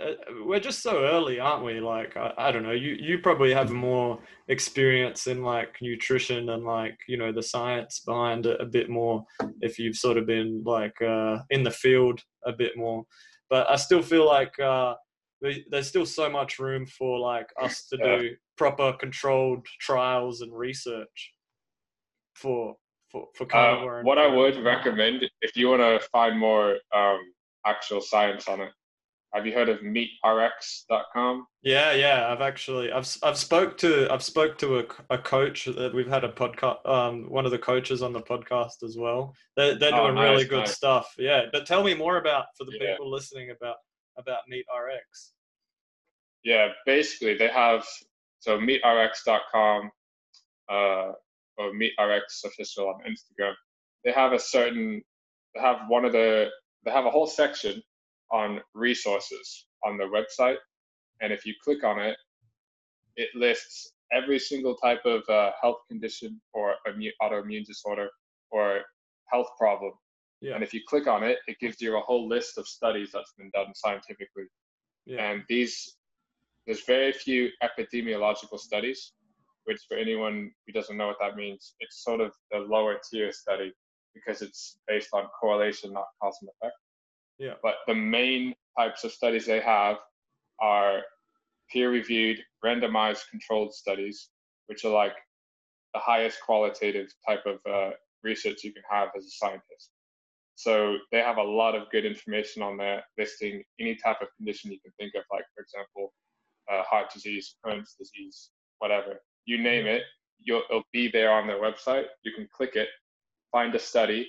we're 0.47 0.61
just 0.61 0.83
so 0.83 1.05
early, 1.05 1.39
aren't 1.39 1.65
we? 1.65 1.81
Like 1.81 2.17
I, 2.17 2.33
I 2.39 2.51
don't 2.53 2.63
know. 2.63 2.71
You 2.73 2.97
you 2.99 3.19
probably 3.19 3.53
have 3.53 3.71
more 3.71 4.19
experience 4.49 5.27
in 5.27 5.43
like 5.43 5.77
nutrition 5.83 6.49
and 6.49 6.65
like 6.65 6.99
you 7.09 7.19
know 7.19 7.31
the 7.33 7.43
science 7.43 8.01
behind 8.01 8.47
it 8.47 8.59
a 8.61 8.65
bit 8.65 8.89
more 8.89 9.25
if 9.61 9.79
you've 9.79 9.97
sort 9.97 10.17
of 10.17 10.27
been 10.27 10.63
like 10.65 11.01
uh, 11.03 11.39
in 11.51 11.63
the 11.63 11.71
field 11.71 12.21
a 12.47 12.53
bit 12.53 12.73
more. 12.77 13.05
but 13.51 13.69
I 13.69 13.77
still 13.77 14.01
feel 14.03 14.25
like 14.27 14.59
uh, 14.59 14.95
we, 15.43 15.67
there's 15.71 15.89
still 15.89 16.07
so 16.07 16.31
much 16.31 16.59
room 16.59 16.87
for 16.87 17.19
like 17.19 17.49
us 17.61 17.87
to 17.89 17.99
Yeah. 17.99 18.19
do 18.19 18.31
proper 18.57 18.95
controlled 18.95 19.67
trials 19.79 20.41
and 20.41 20.53
research 20.57 21.35
for 22.35 22.77
for 23.11 23.29
for 23.37 23.45
Uh, 23.45 23.49
carnivore. 23.49 23.99
and 23.99 24.07
what 24.07 24.19
I 24.19 24.27
would 24.27 24.57
recommend 24.65 25.23
if 25.43 25.55
you 25.57 25.69
want 25.69 25.83
to 25.83 26.09
find 26.09 26.39
more 26.39 26.79
um, 26.95 27.21
actual 27.67 28.01
science 28.01 28.49
on 28.49 28.61
it, 28.63 28.73
have 29.35 29.47
you 29.47 29.53
heard 29.53 29.69
of 29.69 29.81
meatrx.com? 29.81 31.47
Yeah, 31.63 31.93
yeah. 31.93 32.31
I've 32.33 32.41
actually 32.43 32.93
I've 32.93 33.09
I've 33.23 33.39
spoke 33.39 33.79
to 33.79 34.13
I've 34.13 34.23
spoke 34.23 34.59
to 34.59 34.81
a, 34.81 34.85
a 35.11 35.19
coach 35.19 35.65
that 35.67 35.95
we've 35.95 36.09
had 36.09 36.25
a 36.25 36.29
podcast 36.29 36.87
um 36.89 37.31
one 37.31 37.45
of 37.45 37.51
the 37.51 37.59
coaches 37.59 38.03
on 38.03 38.13
the 38.13 38.21
podcast 38.21 38.83
as 38.85 38.97
well. 38.99 39.35
They're 39.57 39.77
they're 39.79 39.95
Oh, 39.95 40.09
doing 40.09 40.19
really 40.19 40.45
good 40.45 40.61
nice. 40.61 40.75
stuff. 40.77 41.15
Yeah, 41.19 41.47
but 41.53 41.67
tell 41.67 41.83
me 41.83 41.95
more 41.95 42.19
about 42.19 42.47
for 42.59 42.65
the 42.65 42.73
Yeah. 42.81 42.93
people 42.93 43.11
listening 43.11 43.51
about 43.51 43.77
about 44.19 44.41
Meat 44.49 44.67
RX. 44.75 45.33
Yeah, 46.45 46.69
basically 46.87 47.37
they 47.37 47.49
have 47.49 47.87
so 48.41 48.59
meatrx.com 48.59 49.91
uh, 50.71 51.13
or 51.59 51.73
meatrx 51.73 52.21
official 52.45 52.89
on 52.89 53.01
Instagram. 53.11 53.55
They 54.05 54.13
have 54.13 54.33
a 54.33 54.39
certain 54.39 55.01
they 55.55 55.61
have 55.61 55.81
one 55.89 56.05
of 56.05 56.13
the 56.13 56.49
they 56.85 56.91
have 56.91 57.07
a 57.07 57.11
whole 57.11 57.27
section 57.29 57.81
on 58.33 58.61
resources 58.75 59.67
on 59.85 59.97
their 59.99 60.11
website, 60.11 60.57
and 61.21 61.33
if 61.33 61.45
you 61.47 61.55
click 61.63 61.85
on 61.85 61.99
it, 62.01 62.17
it 63.17 63.29
lists 63.35 63.93
every 64.13 64.39
single 64.39 64.75
type 64.77 65.05
of 65.05 65.23
uh, 65.29 65.51
health 65.61 65.79
condition 65.89 66.41
or 66.53 66.75
immune, 66.87 67.13
autoimmune 67.23 67.65
disorder 67.65 68.09
or 68.51 68.81
health 69.31 69.49
problem. 69.59 69.93
Yeah. 70.41 70.55
And 70.55 70.65
if 70.65 70.75
you 70.75 70.81
click 70.89 71.07
on 71.07 71.23
it, 71.23 71.39
it 71.47 71.57
gives 71.61 71.81
you 71.81 71.97
a 71.97 72.01
whole 72.01 72.29
list 72.29 72.59
of 72.59 72.67
studies 72.67 73.11
that's 73.13 73.33
been 73.39 73.51
done 73.55 73.73
scientifically. 73.75 74.45
Yeah. 75.07 75.31
And 75.31 75.43
these, 75.49 75.97
there's 76.67 76.85
very 76.85 77.13
few 77.13 77.49
epidemiological 77.63 78.59
studies, 78.59 79.13
which 79.65 79.81
for 79.89 79.97
anyone 79.97 80.51
who 80.67 80.73
doesn't 80.73 80.97
know 80.97 81.07
what 81.07 81.17
that 81.21 81.37
means, 81.37 81.75
it's 81.81 82.03
sort 82.03 82.21
of 82.21 82.33
the 82.51 82.59
lower 82.59 82.99
tier 83.11 83.33
study 83.33 83.73
because 84.15 84.43
it's 84.43 84.79
based 84.87 85.11
on 85.13 85.25
correlation, 85.41 85.93
not 85.93 86.07
cause 86.21 86.37
and 86.43 86.51
effect. 86.51 86.77
Yeah. 87.43 87.55
But 87.61 87.75
the 87.89 87.95
main 87.95 88.55
types 88.79 89.03
of 89.03 89.11
studies 89.11 89.47
they 89.47 89.61
have 89.61 89.97
are 90.61 91.01
peer-reviewed, 91.73 92.39
randomized, 92.65 93.23
controlled 93.31 93.75
studies, 93.75 94.29
which 94.67 94.85
are 94.85 94.93
like 94.93 95.15
the 95.93 95.99
highest 95.99 96.39
qualitative 96.41 97.09
type 97.27 97.45
of 97.45 97.59
uh, 97.69 97.91
research 98.23 98.63
you 98.63 98.73
can 98.73 98.85
have 98.89 99.09
as 99.17 99.25
a 99.25 99.31
scientist. 99.31 99.91
So 100.55 100.99
they 101.11 101.19
have 101.19 101.39
a 101.39 101.43
lot 101.43 101.75
of 101.75 101.91
good 101.91 102.05
information 102.05 102.63
on 102.63 102.77
there, 102.77 103.03
listing 103.19 103.65
any 103.81 103.97
type 103.97 104.23
of 104.23 104.29
condition 104.37 104.71
you 104.71 104.79
can 104.79 104.93
think 105.01 105.15
of, 105.17 105.25
like 105.33 105.45
for 105.57 105.63
example, 105.63 106.13
uh, 106.71 106.85
heart 106.85 107.13
disease, 107.13 107.57
Crohn's 107.65 107.97
disease, 107.99 108.51
whatever. 108.79 109.21
You 109.47 109.59
name 109.59 109.87
it, 109.87 110.03
you'll 110.39 110.63
it'll 110.71 110.85
be 110.93 111.11
there 111.11 111.33
on 111.33 111.49
their 111.49 111.61
website. 111.61 112.05
You 112.23 112.33
can 112.33 112.49
click 112.55 112.77
it, 112.77 112.89
find 113.51 113.75
a 113.75 113.81
study, 113.81 114.29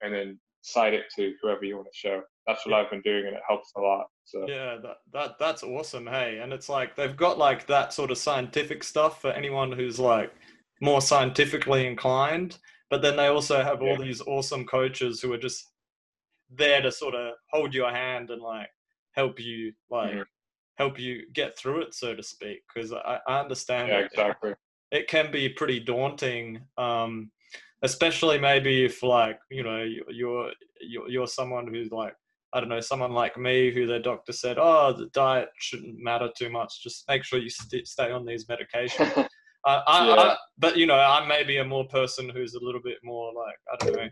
and 0.00 0.14
then 0.14 0.38
cite 0.64 0.94
it 0.94 1.04
to 1.14 1.34
whoever 1.42 1.62
you 1.64 1.76
want 1.76 1.86
to 1.92 1.96
show. 1.96 2.22
That's 2.46 2.64
what 2.64 2.72
Yeah. 2.72 2.80
I've 2.80 2.90
been 2.90 3.02
doing, 3.02 3.26
and 3.26 3.36
it 3.36 3.42
helps 3.46 3.70
a 3.76 3.80
lot. 3.80 4.06
So 4.24 4.46
Yeah, 4.48 4.78
that, 4.82 4.96
that 5.12 5.38
that's 5.38 5.62
awesome. 5.62 6.06
Hey, 6.06 6.38
and 6.38 6.52
it's 6.52 6.68
like 6.68 6.96
they've 6.96 7.16
got 7.16 7.36
like 7.38 7.66
that 7.66 7.92
sort 7.92 8.10
of 8.10 8.18
scientific 8.18 8.82
stuff 8.82 9.20
for 9.20 9.30
anyone 9.30 9.70
who's 9.72 10.00
like 10.00 10.32
more 10.80 11.00
scientifically 11.02 11.86
inclined, 11.86 12.58
but 12.90 13.02
then 13.02 13.16
they 13.16 13.26
also 13.26 13.62
have 13.62 13.82
all 13.82 13.96
Yeah. 13.98 14.04
these 14.04 14.22
awesome 14.22 14.64
coaches 14.66 15.20
who 15.20 15.32
are 15.32 15.38
just 15.38 15.70
there 16.50 16.80
to 16.80 16.90
sort 16.92 17.14
of 17.14 17.34
hold 17.50 17.74
your 17.74 17.90
hand 17.90 18.30
and 18.30 18.40
like 18.42 18.68
help 19.12 19.38
you 19.38 19.72
like 19.90 20.14
Mhm. 20.14 20.26
help 20.76 20.98
you 20.98 21.30
get 21.32 21.56
through 21.58 21.82
it, 21.82 21.94
so 21.94 22.14
to 22.14 22.22
speak. 22.22 22.62
Because 22.72 22.92
I, 22.92 23.20
I 23.28 23.40
understand 23.40 23.90
yeah, 23.90 23.98
exactly. 24.00 24.54
it 24.90 25.08
can 25.08 25.30
be 25.30 25.48
pretty 25.50 25.80
daunting 25.80 26.66
um 26.78 27.30
especially 27.84 28.38
maybe 28.38 28.84
if 28.84 29.02
like 29.02 29.38
you 29.50 29.62
know 29.62 29.82
you- 29.82 30.04
you're 30.10 30.50
you're, 30.80 31.08
you're 31.08 31.26
someone 31.26 31.66
who's 31.66 31.90
like 31.92 32.14
i 32.52 32.58
don't 32.60 32.68
know 32.68 32.80
someone 32.80 33.12
like 33.12 33.36
me 33.38 33.70
who 33.72 33.86
their 33.86 34.00
doctor 34.10 34.32
said 34.32 34.56
oh 34.58 34.92
the 34.92 35.06
diet 35.22 35.50
shouldn't 35.58 35.96
matter 35.98 36.28
too 36.36 36.50
much. 36.50 36.82
Just 36.82 37.06
make 37.08 37.22
sure 37.24 37.38
you 37.38 37.50
st- 37.50 37.86
stay 37.86 38.10
on 38.10 38.24
these 38.26 38.46
medications. 38.46 39.12
I, 39.66 39.82
I, 39.86 40.06
Yeah. 40.06 40.14
I, 40.22 40.36
but 40.58 40.76
you 40.76 40.86
know 40.86 40.98
i'm 41.14 41.26
maybe 41.28 41.56
a 41.58 41.64
more 41.64 41.86
person 41.88 42.28
who's 42.28 42.54
a 42.54 42.64
little 42.66 42.82
bit 42.90 42.98
more 43.02 43.32
like 43.44 43.58
i 43.72 43.74
don't 43.84 43.96
know 43.96 44.08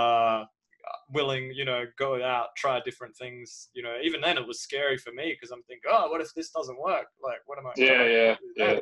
uh 0.00 0.44
willing 1.10 1.50
you 1.54 1.64
know 1.64 1.84
go 1.98 2.22
out 2.22 2.48
try 2.56 2.80
different 2.84 3.14
things 3.16 3.68
you 3.74 3.82
know. 3.82 3.96
Even 4.02 4.20
then 4.20 4.38
it 4.38 4.46
was 4.46 4.60
scary 4.60 4.96
for 5.04 5.12
me 5.12 5.26
because 5.34 5.50
i'm 5.50 5.62
thinking 5.64 5.90
oh 5.92 6.10
what 6.10 6.20
if 6.20 6.32
this 6.34 6.50
doesn't 6.50 6.78
work? 6.80 7.06
Like 7.22 7.40
what 7.46 7.58
am 7.58 7.66
i 7.66 7.72
yeah, 7.76 8.04
yeah, 8.16 8.36
yeah. 8.56 8.78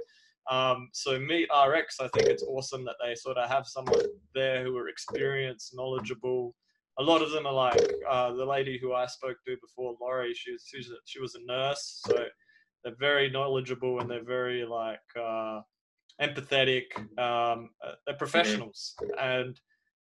Um, 0.51 0.89
so 0.93 1.19
Meat 1.19 1.49
RX, 1.51 2.01
I 2.01 2.09
think 2.09 2.29
it's 2.29 2.43
awesome 2.43 2.85
that 2.85 2.97
they 3.03 3.15
sort 3.15 3.39
of 3.39 3.49
have 3.49 3.67
someone 3.67 4.03
there 4.35 4.63
who 4.63 4.77
are 4.77 4.89
experienced, 4.89 5.75
knowledgeable. 5.75 6.55
A 6.99 7.03
lot 7.03 7.23
of 7.23 7.31
them 7.31 7.47
are 7.47 7.53
like 7.53 7.81
uh, 8.09 8.33
the 8.35 8.45
lady 8.45 8.79
who 8.79 8.93
I 8.93 9.07
spoke 9.07 9.39
to 9.47 9.57
before, 9.61 9.97
Laurie. 10.01 10.35
She 10.35 10.53
was 10.53 10.65
she's 10.67 10.91
a, 10.91 10.97
she 11.07 11.21
was 11.21 11.35
a 11.35 11.45
nurse, 11.45 12.03
so 12.07 12.27
they're 12.85 12.95
very 13.01 13.31
knowledgeable 13.31 14.01
and 14.01 14.09
they're 14.09 14.25
very 14.25 14.65
like 14.65 15.01
uh, 15.19 15.61
empathetic. 16.21 16.85
Um, 17.19 17.71
uh, 17.85 17.93
they're 18.07 18.17
professionals, 18.17 18.95
and 19.19 19.59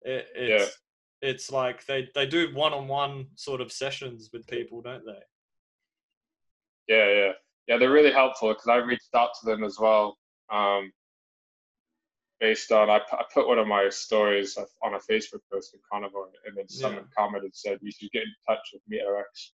it, 0.02 0.26
it's 0.34 0.78
it's 1.20 1.50
like 1.50 1.84
they 1.86 2.08
they 2.14 2.26
do 2.26 2.54
one 2.54 2.72
on 2.72 2.88
one 2.88 3.26
sort 3.34 3.60
of 3.60 3.72
sessions 3.72 4.30
with 4.32 4.46
people, 4.46 4.80
don't 4.80 5.04
they? 5.04 6.94
Yeah, 6.94 7.08
yeah, 7.08 7.32
yeah. 7.66 7.76
They're 7.76 7.90
really 7.90 8.12
helpful 8.12 8.50
because 8.50 8.68
I 8.68 8.76
reached 8.76 9.14
out 9.14 9.30
to 9.40 9.50
them 9.50 9.64
as 9.64 9.78
well. 9.78 10.16
Um, 10.50 10.92
based 12.40 12.70
on 12.72 12.88
I, 12.88 13.00
I 13.12 13.24
put 13.32 13.48
one 13.48 13.58
of 13.58 13.66
my 13.66 13.88
stories 13.88 14.56
on 14.82 14.94
a 14.94 14.98
Facebook 14.98 15.40
post 15.52 15.74
in 15.74 15.80
Carnivore, 15.90 16.28
and 16.46 16.56
then 16.56 16.68
someone 16.68 17.06
commented 17.16 17.54
said 17.54 17.78
you 17.82 17.90
should 17.90 18.10
get 18.12 18.22
in 18.22 18.34
touch 18.46 18.70
with 18.72 18.82
Meat 18.88 19.02
RX, 19.02 19.52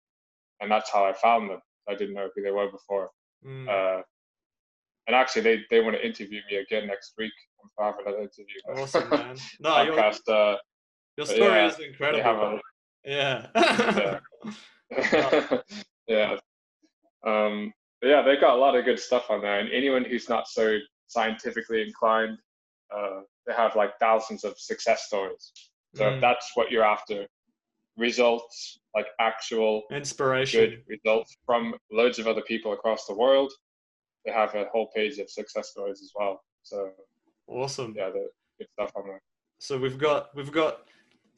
and 0.61 0.71
that's 0.71 0.91
how 0.91 1.05
I 1.05 1.13
found 1.13 1.51
them. 1.51 1.61
I 1.89 1.95
didn't 1.95 2.15
know 2.15 2.29
who 2.35 2.43
they 2.43 2.51
were 2.51 2.71
before. 2.71 3.11
Mm. 3.47 3.69
Uh, 3.69 4.03
and 5.07 5.17
actually, 5.17 5.43
they, 5.43 5.61
they 5.71 5.81
want 5.81 5.97
to 5.97 6.07
interview 6.07 6.41
me 6.51 6.59
again 6.59 6.87
next 6.87 7.15
week. 7.17 7.33
I'm 7.81 7.85
having 7.85 8.07
another 8.07 8.23
interview. 8.23 8.83
awesome, 8.83 9.09
man. 9.11 9.37
No, 9.59 9.83
your, 9.83 9.95
podcast. 9.95 10.29
Uh, 10.29 10.59
your 11.17 11.27
story 11.27 11.41
yeah, 11.41 11.67
is 11.67 11.79
incredible. 11.79 12.61
a 13.05 13.11
Yeah. 13.11 14.21
yeah. 16.07 16.37
Um, 17.27 17.73
but 17.75 17.78
yeah, 18.03 18.23
they've 18.23 18.41
got 18.41 18.55
a 18.55 18.61
lot 18.61 18.77
of 18.77 18.85
good 18.85 18.99
stuff 18.99 19.31
on 19.31 19.41
there. 19.43 19.59
And 19.61 19.71
anyone 19.73 20.05
who's 20.05 20.29
not 20.29 20.49
so 20.49 20.79
scientifically 21.07 21.83
inclined, 21.83 22.39
uh, 22.95 23.21
they 23.47 23.53
have 23.55 23.75
like 23.77 23.99
thousands 23.99 24.45
of 24.45 24.59
success 24.59 25.05
stories. 25.07 25.53
So 25.95 26.05
Mm. 26.05 26.15
if 26.17 26.21
that's 26.21 26.53
what 26.55 26.71
you're 26.71 26.85
after, 26.85 27.27
results, 27.97 28.79
like 28.95 29.07
actual 29.19 29.83
Inspiration. 29.91 30.61
good 30.61 30.85
results 30.87 31.37
from 31.45 31.75
loads 31.91 32.19
of 32.19 32.27
other 32.27 32.43
people 32.43 32.73
across 32.73 33.07
the 33.07 33.15
world, 33.15 33.53
they 34.25 34.33
have 34.33 34.55
a 34.55 34.67
whole 34.67 34.89
page 34.95 35.19
of 35.19 35.29
success 35.31 35.71
stories 35.71 36.01
as 36.03 36.13
well. 36.15 36.43
So 36.63 36.93
Awesome. 37.47 37.95
yeah, 37.97 38.11
the 38.11 38.29
good 38.59 38.69
stuff 38.73 38.93
on 38.95 39.07
there. 39.09 39.23
So 39.59 39.77
we've 39.79 39.99
got 39.99 40.35
we've 40.37 40.53
got 40.53 40.87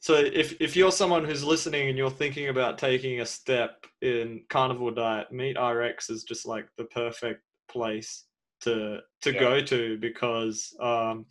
so 0.01 0.15
if 0.15 0.59
if 0.59 0.75
you're 0.75 0.91
someone 0.91 1.23
who's 1.23 1.43
listening 1.43 1.87
and 1.87 1.97
you're 1.97 2.09
thinking 2.09 2.49
about 2.49 2.79
taking 2.79 3.21
a 3.21 3.25
step 3.25 3.85
in 4.01 4.43
carnivore 4.49 4.91
diet, 4.91 5.31
Meat 5.31 5.57
RX 5.59 6.09
is 6.09 6.23
just 6.23 6.45
like 6.47 6.67
the 6.77 6.85
perfect 6.85 7.43
place 7.69 8.25
to 8.61 8.99
to 9.21 9.31
Yeah. 9.33 9.39
go 9.39 9.61
to 9.61 9.97
because 9.99 10.75
um 10.81 11.25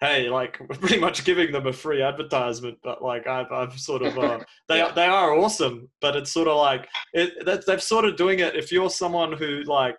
hey 0.00 0.28
like 0.28 0.58
we're 0.60 0.76
pretty 0.84 0.98
much 0.98 1.24
giving 1.24 1.52
them 1.52 1.66
a 1.68 1.72
free 1.72 2.02
advertisement 2.02 2.76
but 2.82 3.02
like 3.02 3.26
I've, 3.28 3.50
I've 3.52 3.78
sort 3.78 4.02
of 4.02 4.18
uh, 4.18 4.40
they 4.68 4.78
Yeah. 4.78 4.92
they 4.92 5.06
are 5.06 5.34
awesome 5.34 5.88
but 6.00 6.16
it's 6.16 6.32
sort 6.32 6.48
of 6.48 6.56
like 6.56 6.88
it 7.14 7.44
that 7.46 7.64
they're 7.66 7.78
sort 7.78 8.04
of 8.04 8.16
doing 8.16 8.40
it 8.40 8.56
if 8.56 8.72
you're 8.72 8.90
someone 8.90 9.32
who 9.32 9.62
like 9.62 9.96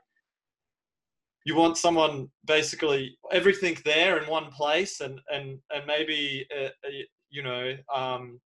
you 1.45 1.55
want 1.55 1.77
someone 1.77 2.29
basically 2.45 3.17
everything 3.31 3.77
there 3.85 4.17
in 4.21 4.29
one 4.29 4.51
place 4.51 4.99
and 5.01 5.19
and 5.33 5.59
and 5.73 5.85
maybe 5.87 6.45
uh, 6.57 6.65
uh, 6.85 7.03
you 7.33 7.43
know 7.43 7.75
um 7.93 8.39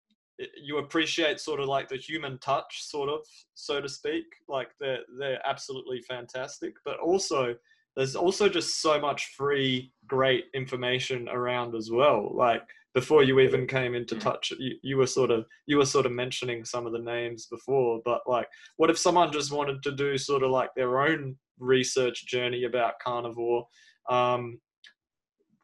you 0.62 0.78
appreciate 0.78 1.40
sort 1.40 1.60
of 1.60 1.68
like 1.68 1.88
the 1.90 1.98
human 1.98 2.38
touch 2.40 2.84
sort 2.84 3.10
of 3.10 3.20
so 3.54 3.82
to 3.82 3.90
speak 3.90 4.26
like 4.48 4.70
they're 4.80 5.00
they're 5.20 5.42
absolutely 5.46 6.02
fantastic 6.02 6.74
but 6.86 7.00
also 7.00 7.56
there's 7.96 8.16
also 8.16 8.50
just 8.50 8.82
so 8.82 9.00
much 9.00 9.34
free 9.38 9.92
great 10.08 10.46
information 10.54 11.28
around 11.30 11.74
as 11.76 11.90
well 11.90 12.32
like 12.36 12.62
before 12.94 13.24
you 13.24 13.40
even 13.40 13.66
came 13.66 13.96
into 13.96 14.16
Mm. 14.16 14.22
touch 14.22 14.52
you, 14.60 14.76
you 14.84 14.98
were 14.98 15.08
sort 15.08 15.32
of 15.32 15.46
you 15.66 15.78
were 15.78 15.86
sort 15.86 16.06
of 16.06 16.12
mentioning 16.12 16.64
some 16.66 16.86
of 16.86 16.94
the 16.94 17.00
names 17.00 17.48
before 17.48 18.02
but 18.06 18.22
like 18.28 18.48
what 18.76 18.90
if 18.90 18.98
someone 18.98 19.32
just 19.32 19.52
wanted 19.52 19.82
to 19.84 19.92
do 19.94 20.18
sort 20.18 20.44
of 20.44 20.52
like 20.52 20.70
their 20.76 21.02
own 21.02 21.38
research 21.60 22.28
journey 22.28 22.66
about 22.66 23.00
carnivore 23.02 23.66
um 24.10 24.60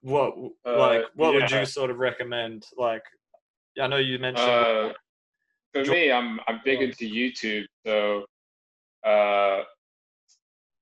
what 0.01 0.33
Uh, 0.65 0.77
like 0.77 1.05
what 1.15 1.33
would 1.33 1.51
you 1.51 1.65
sort 1.65 1.89
of 1.91 1.97
recommend 1.97 2.65
like 2.77 3.03
i 3.81 3.87
know 3.87 3.97
you 3.97 4.17
mentioned 4.19 4.47
Uh, 4.49 4.93
for 5.73 5.83
Jo- 5.83 5.93
me, 5.93 6.11
I'm 6.11 6.39
I'm 6.47 6.59
big 6.65 6.81
into 6.81 7.05
YouTube 7.05 7.65
So, 7.85 8.25
uh, 9.05 9.63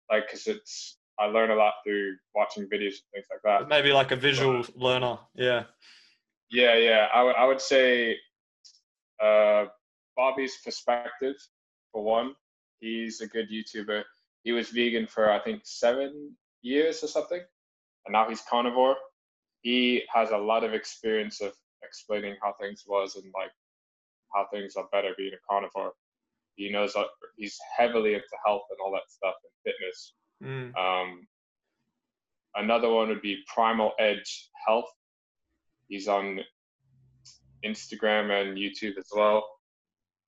like, 0.10 0.30
cause 0.30 0.48
it's 0.48 0.98
I 1.20 1.26
learn 1.26 1.52
a 1.52 1.56
lot 1.56 1.74
through 1.84 2.16
watching 2.34 2.64
videos 2.64 2.96
and 3.02 3.10
things 3.14 3.28
like 3.30 3.42
that. 3.44 3.68
Maybe 3.68 3.92
like 3.92 4.12
a 4.12 4.16
visual 4.16 4.66
learner. 4.76 5.20
Yeah. 5.36 5.66
Yeah, 6.50 6.76
yeah. 6.76 7.08
I 7.14 7.22
would 7.24 7.36
I 7.36 7.46
would 7.46 7.62
say 7.62 8.18
uh, 9.22 9.66
Bobby's 10.16 10.58
perspective 10.64 11.36
for 11.92 12.04
one. 12.04 12.34
He's 12.80 13.22
a 13.22 13.28
good 13.28 13.50
YouTuber. 13.52 14.04
He 14.44 14.54
was 14.54 14.70
vegan 14.70 15.06
for 15.06 15.30
I 15.30 15.40
think 15.40 15.62
seven 15.66 16.36
years 16.62 17.04
or 17.04 17.08
something, 17.08 17.42
and 18.06 18.14
now 18.14 18.28
he's 18.30 18.42
carnivore. 18.50 18.96
He 19.62 20.04
has 20.14 20.32
a 20.32 20.38
lot 20.38 20.64
of 20.64 20.74
experience 20.74 21.42
of 21.42 21.54
explaining 21.84 22.36
how 22.42 22.54
things 22.60 22.84
was 22.88 23.16
and 23.16 23.26
like 23.34 23.52
how 24.34 24.48
things 24.52 24.76
are 24.76 24.88
better 24.92 25.14
being 25.18 25.34
a 25.34 25.38
carnivore. 25.50 25.94
He 26.56 26.70
knows 26.70 26.94
that 26.94 27.08
he's 27.38 27.58
heavily 27.78 28.14
into 28.14 28.28
health 28.46 28.64
and 28.70 28.80
all 28.84 28.92
that 28.92 29.10
stuff 29.10 29.36
and 29.44 29.74
fitness. 29.74 30.14
Mm. 30.44 30.78
Um, 30.78 31.28
another 32.56 32.90
one 32.90 33.10
would 33.10 33.22
be 33.22 33.44
Primal 33.54 33.94
Edge 34.00 34.50
Health. 34.68 34.90
He's 35.88 36.08
on 36.08 36.42
Instagram 37.66 38.30
and 38.32 38.58
YouTube 38.58 38.98
as 38.98 39.10
well. 39.16 39.48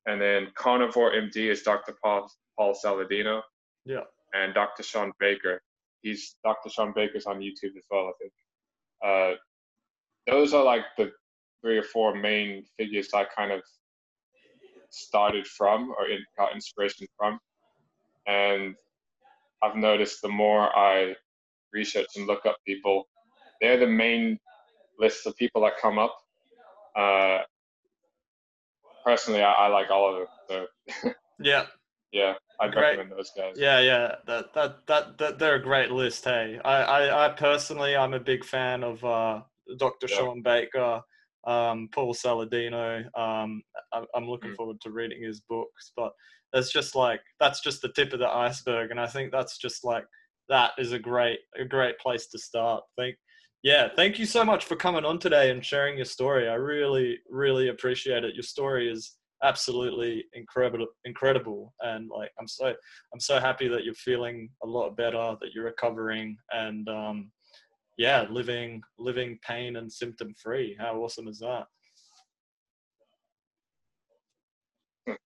And 0.05 0.19
then 0.19 0.47
Carnivore 0.55 1.11
MD 1.11 1.49
is 1.49 1.61
Dr. 1.61 1.95
Paul, 2.03 2.31
Paul 2.57 2.75
Saladino. 2.83 3.41
Yeah. 3.85 4.01
And 4.33 4.53
Dr. 4.53 4.83
Shawn 4.83 5.11
Baker. 5.19 5.61
He's 6.01 6.35
Dr. 6.43 6.69
Shawn 6.69 6.93
Baker's 6.95 7.25
on 7.25 7.39
YouTube 7.39 7.77
as 7.77 7.85
well, 7.91 8.07
I 8.07 8.11
think. 8.19 8.33
Uh, 9.05 9.33
those 10.27 10.53
are 10.53 10.63
like 10.63 10.83
the 10.97 11.11
three 11.61 11.77
or 11.77 11.83
four 11.83 12.15
main 12.15 12.63
figures 12.77 13.09
I 13.13 13.25
kind 13.35 13.51
of 13.51 13.61
started 14.89 15.47
from 15.47 15.93
or 15.97 16.07
in, 16.07 16.19
got 16.37 16.53
inspiration 16.53 17.07
from. 17.17 17.39
And 18.27 18.75
I've 19.63 19.75
noticed 19.75 20.21
the 20.21 20.29
more 20.29 20.75
I 20.75 21.15
research 21.73 22.07
and 22.15 22.27
look 22.27 22.45
up 22.45 22.57
people, 22.65 23.07
they're 23.61 23.77
the 23.79 23.87
main 23.87 24.39
list 24.99 25.25
of 25.25 25.35
people 25.37 25.61
that 25.63 25.73
come 25.81 25.99
up. 25.99 26.15
Uh, 26.95 27.39
personally, 29.05 29.41
I, 29.41 29.51
I 29.51 29.67
like 29.67 29.89
all 29.89 30.13
of 30.13 30.27
them. 30.49 30.67
So 31.03 31.11
Yeah. 31.39 31.65
yeah, 32.11 32.33
Great. 32.67 32.97
recommend 32.97 33.11
those 33.11 33.31
guys. 33.35 33.55
Yeah, 33.57 33.79
yeah, 33.79 34.15
that, 34.27 34.53
that 34.53 34.87
that 34.87 35.17
that 35.17 35.39
they're 35.39 35.55
a 35.55 35.61
great 35.61 35.91
list. 35.91 36.25
Hey, 36.25 36.59
I 36.63 36.81
I, 36.83 37.25
I 37.25 37.29
personally 37.29 37.95
I'm 37.95 38.13
a 38.13 38.19
big 38.19 38.43
fan 38.45 38.83
of 38.83 39.03
uh, 39.03 39.41
Dr. 39.77 40.07
Yeah. 40.07 40.17
Shawn 40.17 40.41
Baker, 40.41 41.01
um, 41.47 41.89
Paul 41.93 42.13
Saladino. 42.13 43.05
Um, 43.17 43.63
I, 43.93 44.03
I'm 44.15 44.27
looking 44.29 44.51
Mm. 44.51 44.55
forward 44.55 44.81
to 44.81 44.91
reading 44.91 45.23
his 45.23 45.41
books, 45.49 45.91
but 45.95 46.11
it's 46.53 46.71
just 46.71 46.95
like 46.95 47.21
that's 47.39 47.61
just 47.61 47.81
the 47.81 47.91
tip 47.95 48.13
of 48.13 48.19
the 48.19 48.27
iceberg, 48.29 48.91
and 48.91 48.99
I 48.99 49.07
think 49.07 49.31
that's 49.31 49.57
just 49.57 49.83
like 49.83 50.05
that 50.49 50.71
is 50.77 50.91
a 50.91 50.99
great 50.99 51.39
a 51.59 51.65
great 51.65 51.97
place 51.99 52.27
to 52.27 52.37
start. 52.39 52.83
Thank 52.97 53.15
yeah, 53.63 53.89
thank 53.95 54.17
you 54.17 54.25
so 54.25 54.43
much 54.43 54.65
for 54.65 54.75
coming 54.75 55.05
on 55.05 55.19
today 55.19 55.51
and 55.51 55.63
sharing 55.63 55.95
your 55.97 56.05
story. 56.05 56.49
I 56.49 56.55
really 56.55 57.19
really 57.29 57.69
appreciate 57.69 58.23
it. 58.23 58.35
Your 58.35 58.43
story 58.43 58.91
is 58.91 59.15
absolutely 59.43 60.23
incredible 60.33 60.87
incredible 61.05 61.73
and 61.81 62.09
like 62.09 62.29
i'm 62.39 62.47
so 62.47 62.67
i'm 63.13 63.19
so 63.19 63.39
happy 63.39 63.67
that 63.67 63.83
you're 63.83 63.93
feeling 63.95 64.49
a 64.63 64.67
lot 64.67 64.95
better 64.95 65.35
that 65.41 65.49
you're 65.53 65.65
recovering 65.65 66.37
and 66.51 66.87
um 66.89 67.31
yeah 67.97 68.25
living 68.29 68.81
living 68.99 69.37
pain 69.47 69.77
and 69.77 69.91
symptom 69.91 70.33
free 70.41 70.75
how 70.79 70.95
awesome 71.01 71.27
is 71.27 71.39
that 71.39 71.65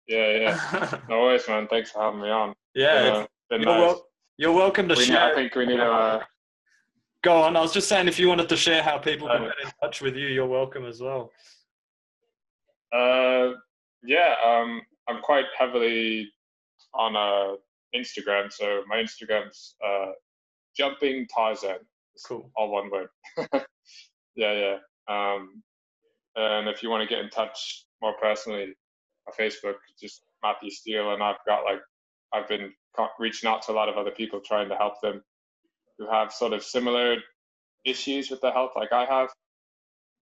Yeah, 0.08 0.30
yeah. 0.38 0.98
No 1.08 1.20
worries, 1.20 1.46
man. 1.46 1.68
Thanks 1.68 1.92
for 1.92 2.02
having 2.02 2.20
me 2.22 2.28
on. 2.30 2.52
yeah 2.74 2.88
uh, 3.22 3.26
been 3.48 3.62
you're, 3.62 3.70
nice. 3.70 3.80
wel- 3.80 4.04
you're 4.38 4.52
welcome 4.52 4.88
to 4.88 4.94
We 4.94 5.00
need, 5.02 5.06
share 5.06 5.30
I 5.30 5.34
think 5.34 5.54
we 5.54 5.66
need 5.66 5.76
to. 5.76 5.84
Uh, 5.84 6.22
go 7.22 7.42
on 7.42 7.54
i 7.56 7.60
was 7.60 7.72
just 7.72 7.86
saying 7.88 8.08
if 8.08 8.18
you 8.18 8.28
wanted 8.28 8.48
to 8.48 8.56
share 8.56 8.82
how 8.82 8.96
people 8.98 9.28
can 9.28 9.42
Uh, 9.42 9.44
get 9.46 9.54
in 9.66 9.70
touch 9.82 10.00
with 10.00 10.16
you 10.16 10.26
you're 10.26 10.46
welcome 10.48 10.84
as 10.86 11.00
well 11.00 11.30
uh, 12.92 13.52
yeah, 14.02 14.34
um, 14.44 14.82
I'm 15.08 15.20
quite 15.22 15.46
heavily 15.56 16.30
on 16.94 17.16
uh, 17.16 17.56
Instagram. 17.94 18.52
So 18.52 18.82
my 18.88 18.96
Instagram's 18.96 19.74
uh, 19.84 20.12
jumping 20.76 21.26
Tarzan. 21.34 21.78
Cool 22.26 22.50
all 22.56 22.70
one 22.70 22.90
word. 22.90 23.08
yeah, 24.36 24.52
yeah. 24.52 24.76
Um, 25.08 25.62
and 26.36 26.68
if 26.68 26.82
you 26.82 26.90
want 26.90 27.08
to 27.08 27.12
get 27.14 27.24
in 27.24 27.30
touch 27.30 27.86
more 28.02 28.14
personally, 28.20 28.74
on 29.26 29.34
Facebook, 29.38 29.76
just 30.00 30.22
Matthew 30.42 30.70
Steel, 30.70 31.12
and 31.12 31.22
I've 31.22 31.44
got 31.46 31.64
like 31.64 31.80
I've 32.32 32.48
been 32.48 32.72
reaching 33.18 33.48
out 33.48 33.62
to 33.62 33.72
a 33.72 33.74
lot 33.74 33.88
of 33.88 33.96
other 33.96 34.10
people 34.10 34.40
trying 34.40 34.68
to 34.68 34.76
help 34.76 35.00
them 35.00 35.22
who 35.98 36.08
have 36.10 36.32
sort 36.32 36.52
of 36.52 36.62
similar 36.62 37.16
issues 37.84 38.30
with 38.30 38.40
their 38.40 38.52
health 38.52 38.72
like 38.76 38.92
I 38.92 39.04
have. 39.04 39.30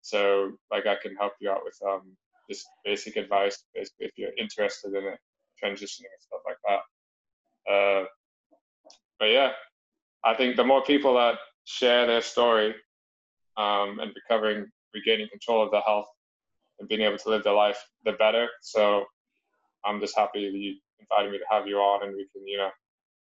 So 0.03 0.53
like 0.71 0.87
I 0.87 0.97
can 1.01 1.17
help 1.17 1.35
you 1.41 1.51
out 1.51 1.61
with 1.65 1.77
um, 1.87 2.17
just 2.51 2.67
basic 2.85 3.17
advice, 3.17 3.65
basically 3.75 4.07
if 4.07 4.13
you're 4.17 4.37
interested 4.39 4.95
in 4.95 5.05
it, 5.05 5.19
transitioning 5.63 6.11
and 6.13 6.21
stuff 6.21 6.41
like 6.47 6.57
that. 6.67 7.73
Uh, 7.73 8.05
but 9.19 9.27
yeah, 9.27 9.53
I 10.25 10.35
think 10.35 10.57
the 10.57 10.65
more 10.65 10.83
people 10.83 11.15
that 11.15 11.37
share 11.65 12.07
their 12.07 12.23
story 12.23 12.75
um, 13.57 13.99
and 14.01 14.13
recovering, 14.15 14.67
regaining 14.95 15.29
control 15.29 15.63
of 15.63 15.71
their 15.71 15.83
health 15.83 16.07
and 16.79 16.89
being 16.89 17.03
able 17.03 17.19
to 17.19 17.29
live 17.29 17.45
their 17.45 17.55
life, 17.55 17.85
the 18.05 18.13
better. 18.13 18.49
So 18.63 19.05
I'm 19.85 20.01
just 20.01 20.17
happy 20.17 20.51
that 20.51 20.57
you 20.57 20.77
invited 21.01 21.33
me 21.33 21.39
to 21.39 21.45
have 21.51 21.67
you 21.67 21.77
on 21.77 22.07
and 22.07 22.15
we 22.15 22.27
can, 22.33 22.47
you 22.47 22.59
know, 22.59 22.71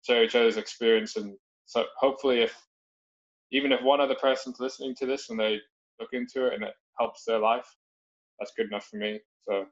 share 0.05 0.23
each 0.25 0.35
other's 0.35 0.57
experience. 0.57 1.17
And 1.17 1.37
so 1.65 1.85
hopefully 1.99 2.41
if, 2.41 2.55
even 3.53 3.73
if 3.73 3.83
one 3.83 4.01
other 4.01 4.17
person's 4.17 4.61
listening 4.61 4.95
to 4.97 5.07
this 5.07 5.31
and 5.31 5.39
they 5.39 5.61
look 6.01 6.11
into 6.13 6.47
it 6.47 6.55
and 6.55 6.65
it 6.65 6.75
helps 6.99 7.25
their 7.25 7.39
life, 7.39 7.67
that's 8.39 8.53
good 8.57 8.67
enough 8.67 8.87
for 8.87 8.97
me. 8.97 9.21
So 9.49 9.67